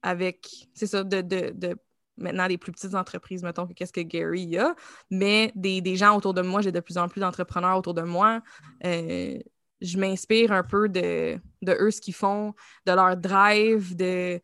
avec, 0.02 0.50
c'est 0.74 0.88
ça, 0.88 1.04
de, 1.04 1.22
de, 1.22 1.76
maintenant 2.18 2.48
des 2.48 2.58
plus 2.58 2.72
petites 2.72 2.96
entreprises, 2.96 3.44
mettons, 3.44 3.68
que 3.68 3.74
qu'est-ce 3.74 3.94
que 3.94 4.02
Gary 4.02 4.58
a, 4.58 4.76
mais 5.10 5.52
des, 5.56 5.96
gens 5.96 6.16
autour 6.16 6.34
de 6.34 6.42
moi, 6.42 6.62
j'ai 6.62 6.72
de 6.72 6.80
plus 6.80 6.98
en 6.98 7.08
plus 7.08 7.22
d'entrepreneurs 7.22 7.78
autour 7.78 7.94
de 7.94 8.02
moi. 8.02 8.42
Euh, 8.86 9.40
je 9.84 9.98
m'inspire 9.98 10.52
un 10.52 10.64
peu 10.64 10.90
de, 10.90 11.38
de 11.62 11.72
eux, 11.80 11.92
ce 11.92 12.02
qu'ils 12.02 12.14
font, 12.14 12.54
de 12.86 12.94
leur 12.94 13.18
drive, 13.18 13.96
de 13.96 14.40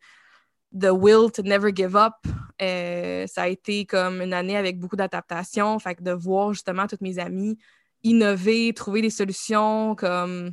the 0.72 0.90
will 0.92 1.30
to 1.32 1.42
never 1.42 1.72
give 1.74 1.96
up. 1.96 2.14
Euh, 2.62 3.26
ça 3.26 3.42
a 3.42 3.48
été 3.48 3.86
comme 3.86 4.20
une 4.20 4.34
année 4.34 4.56
avec 4.56 4.78
beaucoup 4.78 4.96
d'adaptation. 4.96 5.78
Fait 5.78 5.94
que 5.94 6.02
de 6.02 6.12
voir 6.12 6.52
justement 6.52 6.86
toutes 6.86 7.00
mes 7.00 7.18
amies 7.18 7.58
innover, 8.02 8.72
trouver 8.74 9.02
des 9.02 9.10
solutions, 9.10 9.94
comme 9.94 10.52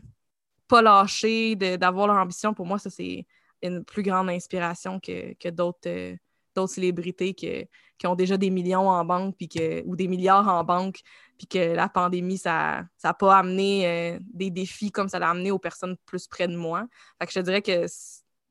pas 0.68 0.82
lâcher, 0.82 1.56
d'avoir 1.56 2.08
leur 2.08 2.18
ambition, 2.18 2.54
pour 2.54 2.66
moi, 2.66 2.78
ça, 2.78 2.90
c'est 2.90 3.26
une 3.62 3.84
plus 3.84 4.04
grande 4.04 4.30
inspiration 4.30 5.00
que, 5.00 5.34
que 5.34 5.50
d'autres 5.50 5.88
euh, 5.88 6.16
d'autres 6.58 6.74
célébrités 6.74 7.34
qui 7.34 8.08
ont 8.08 8.16
déjà 8.16 8.38
des 8.38 8.50
millions 8.50 8.90
en 8.90 9.06
banque 9.06 9.36
puis 9.38 9.48
que, 9.48 9.84
ou 9.86 9.96
des 9.96 10.08
milliards 10.08 10.48
en 10.48 10.64
banque, 10.64 11.00
puis 11.38 11.48
que 11.48 11.76
la 11.76 11.88
pandémie, 11.88 12.38
ça 12.38 12.86
n'a 13.04 13.14
pas 13.14 13.38
amené 13.38 13.88
euh, 13.88 14.20
des 14.22 14.50
défis 14.50 14.92
comme 14.92 15.08
ça 15.08 15.20
l'a 15.20 15.30
amené 15.30 15.52
aux 15.52 15.60
personnes 15.60 15.96
plus 16.06 16.28
près 16.28 16.48
de 16.48 16.56
moi. 16.56 16.88
Fait 17.20 17.28
que 17.28 17.34
je 17.34 17.40
dirais 17.40 17.62
que 17.62 17.86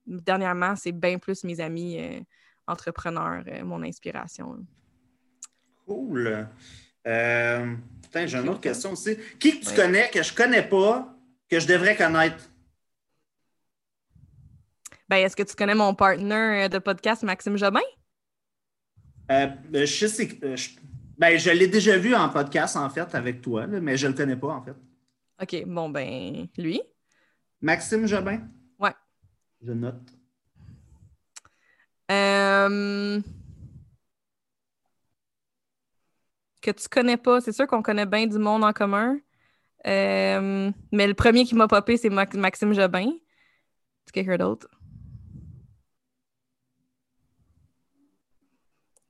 dernièrement, 0.06 0.76
c'est 0.76 0.92
bien 0.92 1.18
plus 1.18 1.44
mes 1.44 1.60
amis 1.60 1.98
euh, 2.00 2.20
entrepreneurs, 2.66 3.44
mon 3.64 3.82
inspiration. 3.82 4.56
Cool. 5.86 6.48
j'ai 7.04 8.38
une 8.38 8.48
autre 8.48 8.60
question 8.60 8.92
aussi. 8.92 9.16
Qui 9.38 9.60
tu 9.60 9.74
connais 9.74 10.10
que 10.10 10.22
je 10.22 10.34
connais 10.34 10.62
pas, 10.62 11.14
que 11.48 11.60
je 11.60 11.66
devrais 11.66 11.96
connaître? 11.96 12.50
Ben, 15.08 15.18
est-ce 15.18 15.36
que 15.36 15.44
tu 15.44 15.54
connais 15.54 15.76
mon 15.76 15.94
partner 15.94 16.68
de 16.68 16.78
podcast, 16.78 17.22
Maxime 17.22 17.56
Jobin? 17.56 17.80
Euh, 19.30 19.46
ben, 19.68 19.86
je 19.86 20.06
sais 20.06 20.38
euh, 20.42 20.56
je, 20.56 20.70
ben, 21.18 21.38
je 21.38 21.50
l'ai 21.50 21.66
déjà 21.66 21.96
vu 21.96 22.14
en 22.14 22.28
podcast, 22.28 22.76
en 22.76 22.88
fait, 22.90 23.14
avec 23.14 23.40
toi, 23.40 23.66
mais 23.66 23.96
je 23.96 24.06
ne 24.06 24.12
le 24.12 24.16
connais 24.16 24.36
pas, 24.36 24.48
en 24.48 24.62
fait. 24.62 24.76
OK, 25.42 25.64
bon, 25.66 25.88
ben, 25.88 26.46
lui? 26.56 26.80
Maxime 27.60 28.06
Jobin? 28.06 28.40
Ouais. 28.78 28.94
Je 29.62 29.72
note. 29.72 30.00
Euh... 32.10 33.20
Que 36.62 36.70
tu 36.70 36.88
connais 36.88 37.16
pas, 37.16 37.40
c'est 37.40 37.52
sûr 37.52 37.66
qu'on 37.66 37.82
connaît 37.82 38.06
bien 38.06 38.26
du 38.26 38.38
monde 38.38 38.64
en 38.64 38.72
commun. 38.72 39.18
Euh, 39.86 40.70
mais 40.92 41.06
le 41.06 41.14
premier 41.14 41.44
qui 41.44 41.54
m'a 41.54 41.68
popé, 41.68 41.96
c'est 41.96 42.10
Maxime 42.10 42.72
Jobin. 42.72 43.08
Est-ce 43.08 44.12
quelqu'un 44.12 44.36
d'autre? 44.36 44.68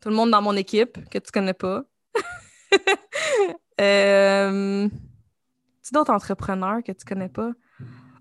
Tout 0.01 0.09
le 0.09 0.15
monde 0.15 0.31
dans 0.31 0.43
mon 0.43 0.57
équipe 0.57 1.09
que 1.09 1.19
tu 1.19 1.31
connais 1.33 1.55
pas. 1.55 1.85
euh... 3.81 4.89
Tu 4.89 5.93
d'autres 5.93 6.13
entrepreneurs 6.13 6.83
que 6.85 6.93
tu 6.93 7.05
connais 7.05 7.29
pas? 7.29 7.53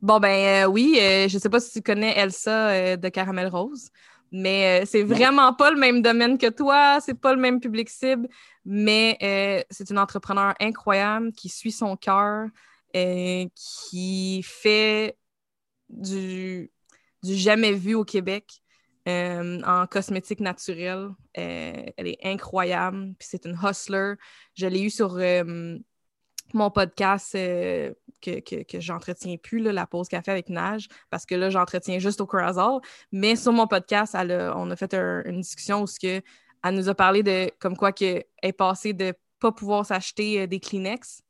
Bon, 0.01 0.19
ben 0.19 0.65
euh, 0.65 0.67
oui, 0.67 0.99
euh, 1.01 1.27
je 1.27 1.37
sais 1.37 1.49
pas 1.49 1.59
si 1.59 1.73
tu 1.73 1.81
connais 1.81 2.15
Elsa 2.17 2.95
de 2.95 3.09
Caramel 3.09 3.47
Rose, 3.47 3.89
mais 4.31 4.85
c'est 4.85 5.01
vraiment 5.01 5.53
pas 5.53 5.71
le 5.71 5.77
même 5.77 6.01
domaine 6.03 6.37
que 6.37 6.49
toi, 6.49 6.99
c'est 7.01 7.19
pas 7.19 7.33
le 7.33 7.41
même 7.41 7.59
public 7.59 7.89
cible 7.89 8.27
mais 8.65 9.17
euh, 9.21 9.63
c'est 9.69 9.91
une 9.91 9.99
entrepreneur 9.99 10.55
incroyable 10.59 11.31
qui 11.31 11.49
suit 11.49 11.71
son 11.71 11.95
cœur, 11.95 12.47
euh, 12.95 13.45
qui 13.53 14.41
fait 14.43 15.17
du, 15.89 16.71
du, 17.21 17.35
jamais 17.35 17.73
vu 17.73 17.93
au 17.93 18.03
Québec 18.03 18.63
euh, 19.07 19.61
en 19.63 19.87
cosmétique 19.87 20.39
naturelle. 20.39 21.09
elle 21.33 21.93
est 21.97 22.19
incroyable, 22.23 23.13
puis 23.19 23.27
c'est 23.29 23.45
une 23.45 23.57
hustler. 23.61 24.13
Je 24.55 24.67
l'ai 24.67 24.81
eu 24.81 24.89
sur 24.89 25.19
mon 26.53 26.71
podcast 26.71 27.33
que, 27.33 27.93
que, 28.21 28.63
que 28.63 28.79
j'entretiens 28.79 29.37
plus, 29.37 29.59
la 29.59 29.85
pause 29.85 30.07
café 30.07 30.31
avec 30.31 30.49
Nage, 30.49 30.87
parce 31.09 31.25
que 31.25 31.35
là, 31.35 31.49
j'entretiens 31.49 31.99
juste 31.99 32.21
au 32.21 32.27
Curazao. 32.27 32.81
Mais 33.11 33.35
sur 33.35 33.51
mon 33.51 33.67
podcast, 33.67 34.15
on 34.15 34.71
a 34.71 34.75
fait 34.75 34.93
une 34.93 35.41
discussion 35.41 35.83
où 35.83 35.85
que 35.85 36.21
elle 36.65 36.75
nous 36.75 36.89
a 36.89 36.95
parlé 36.95 37.21
de 37.21 37.51
comme 37.59 37.77
quoi 37.77 37.91
qu'elle 37.91 38.25
est 38.41 38.53
passée 38.53 38.93
de 38.93 39.13
pas 39.39 39.51
pouvoir 39.51 39.85
s'acheter 39.85 40.41
euh, 40.41 40.47
des 40.47 40.59
Kleenex 40.59 41.21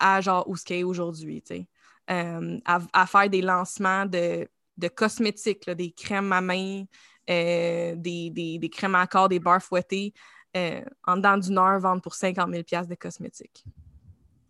à 0.00 0.20
genre 0.20 0.48
où 0.48 0.56
ce 0.56 0.64
qu'elle 0.64 0.78
est 0.78 0.84
aujourd'hui, 0.84 1.42
tu 1.42 1.54
sais. 1.54 1.68
Euh, 2.10 2.58
à, 2.64 3.06
faire 3.06 3.28
des 3.28 3.42
lancements 3.42 4.06
de, 4.06 4.48
cosmétiques, 4.86 5.68
des 5.68 5.90
crèmes 5.90 6.32
à 6.32 6.40
main, 6.40 6.84
euh, 7.28 7.94
des, 7.96 8.70
crèmes 8.72 8.94
à 8.94 9.06
corps, 9.08 9.28
des 9.28 9.40
barres 9.40 9.62
fouettées, 9.62 10.14
en 10.54 11.16
dedans 11.16 11.36
d'une 11.36 11.58
heure, 11.58 11.80
vendre 11.80 12.00
pour 12.00 12.14
50 12.14 12.48
000 12.50 12.62
de 12.86 12.94
cosmétiques. 12.94 13.64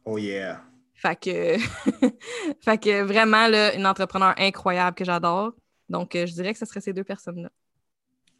Oh 0.04 0.18
yeah! 0.18 0.62
Fait 0.94 1.18
que, 1.18 1.56
fait 2.60 2.78
que 2.78 3.02
vraiment, 3.02 3.48
là, 3.48 3.74
une 3.74 3.86
entrepreneur 3.86 4.34
incroyable 4.36 4.94
que 4.96 5.04
j'adore. 5.04 5.52
Donc, 5.88 6.10
je 6.12 6.32
dirais 6.32 6.52
que 6.52 6.58
ce 6.58 6.66
serait 6.66 6.80
ces 6.80 6.92
deux 6.92 7.04
personnes-là. 7.04 7.50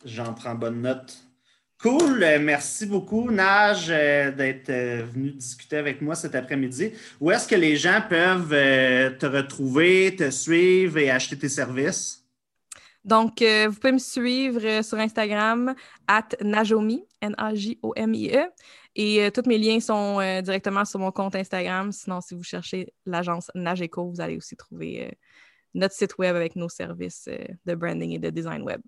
J'en 0.05 0.34
prends 0.34 0.55
bonne 0.55 0.82
note. 0.82 1.28
Cool. 1.81 2.24
Euh, 2.24 2.41
merci 2.41 2.87
beaucoup, 2.87 3.31
Nage, 3.31 3.87
euh, 3.89 4.33
d'être 4.33 4.68
euh, 4.68 5.07
venu 5.12 5.31
discuter 5.31 5.76
avec 5.76 6.03
moi 6.03 6.16
cet 6.16 6.35
après-midi. 6.35 6.93
Où 7.20 7.31
est-ce 7.31 7.47
que 7.47 7.55
les 7.55 7.76
gens 7.76 8.03
peuvent 8.09 8.51
te 8.51 9.26
retrouver, 9.26 10.16
te 10.16 10.29
suivre 10.31 10.99
et 10.99 11.09
acheter 11.09 11.39
tes 11.39 11.49
services? 11.49 12.24
Donc, 13.05 13.41
vous 13.41 13.74
pouvez 13.74 13.93
me 13.93 13.99
suivre 13.99 14.83
sur 14.83 14.99
Instagram, 14.99 15.74
at 16.09 16.29
Najomi, 16.43 17.05
N-A-J-O-M-I-E. 17.22 18.47
Et 18.97 19.31
tous 19.31 19.49
mes 19.49 19.57
liens 19.57 19.81
sont 19.81 20.18
directement 20.43 20.85
sur 20.85 20.99
mon 20.99 21.12
compte 21.12 21.37
Instagram. 21.37 21.93
Sinon, 21.93 22.20
si 22.20 22.35
vous 22.35 22.43
cherchez 22.43 22.93
l'agence 23.07 23.51
Nageco, 23.55 24.11
vous 24.11 24.20
allez 24.20 24.37
aussi 24.37 24.57
trouver 24.57 25.16
notre 25.74 25.95
site 25.95 26.18
web 26.18 26.35
avec 26.37 26.57
nos 26.57 26.68
services 26.68 27.31
de 27.64 27.74
branding 27.74 28.11
et 28.11 28.18
de 28.18 28.31
design 28.31 28.62
web. 28.62 28.81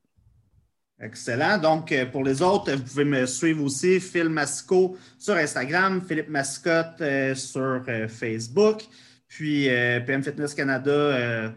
Excellent. 1.01 1.57
Donc, 1.57 1.93
euh, 1.93 2.05
pour 2.05 2.23
les 2.25 2.43
autres, 2.43 2.73
vous 2.73 2.83
pouvez 2.83 3.05
me 3.05 3.25
suivre 3.25 3.65
aussi, 3.65 4.01
Phil 4.01 4.29
Masco 4.29 4.99
sur 5.19 5.35
Instagram, 5.35 6.03
Philippe 6.07 6.29
Mascotte 6.29 7.01
euh, 7.01 7.35
sur 7.35 7.83
euh, 7.89 8.07
Facebook, 8.07 8.83
puis 9.27 9.69
PM 10.07 10.23
Fitness 10.23 10.55
Canada, 10.55 11.53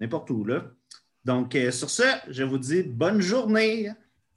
n'importe 0.00 0.30
où. 0.30 0.44
Là. 0.44 0.62
Donc, 1.24 1.58
sur 1.72 1.90
ce, 1.90 2.04
je 2.30 2.44
vous 2.44 2.56
dis 2.56 2.84
bonne 2.84 3.20
journée. 3.20 3.90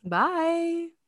Bye. 0.04 0.99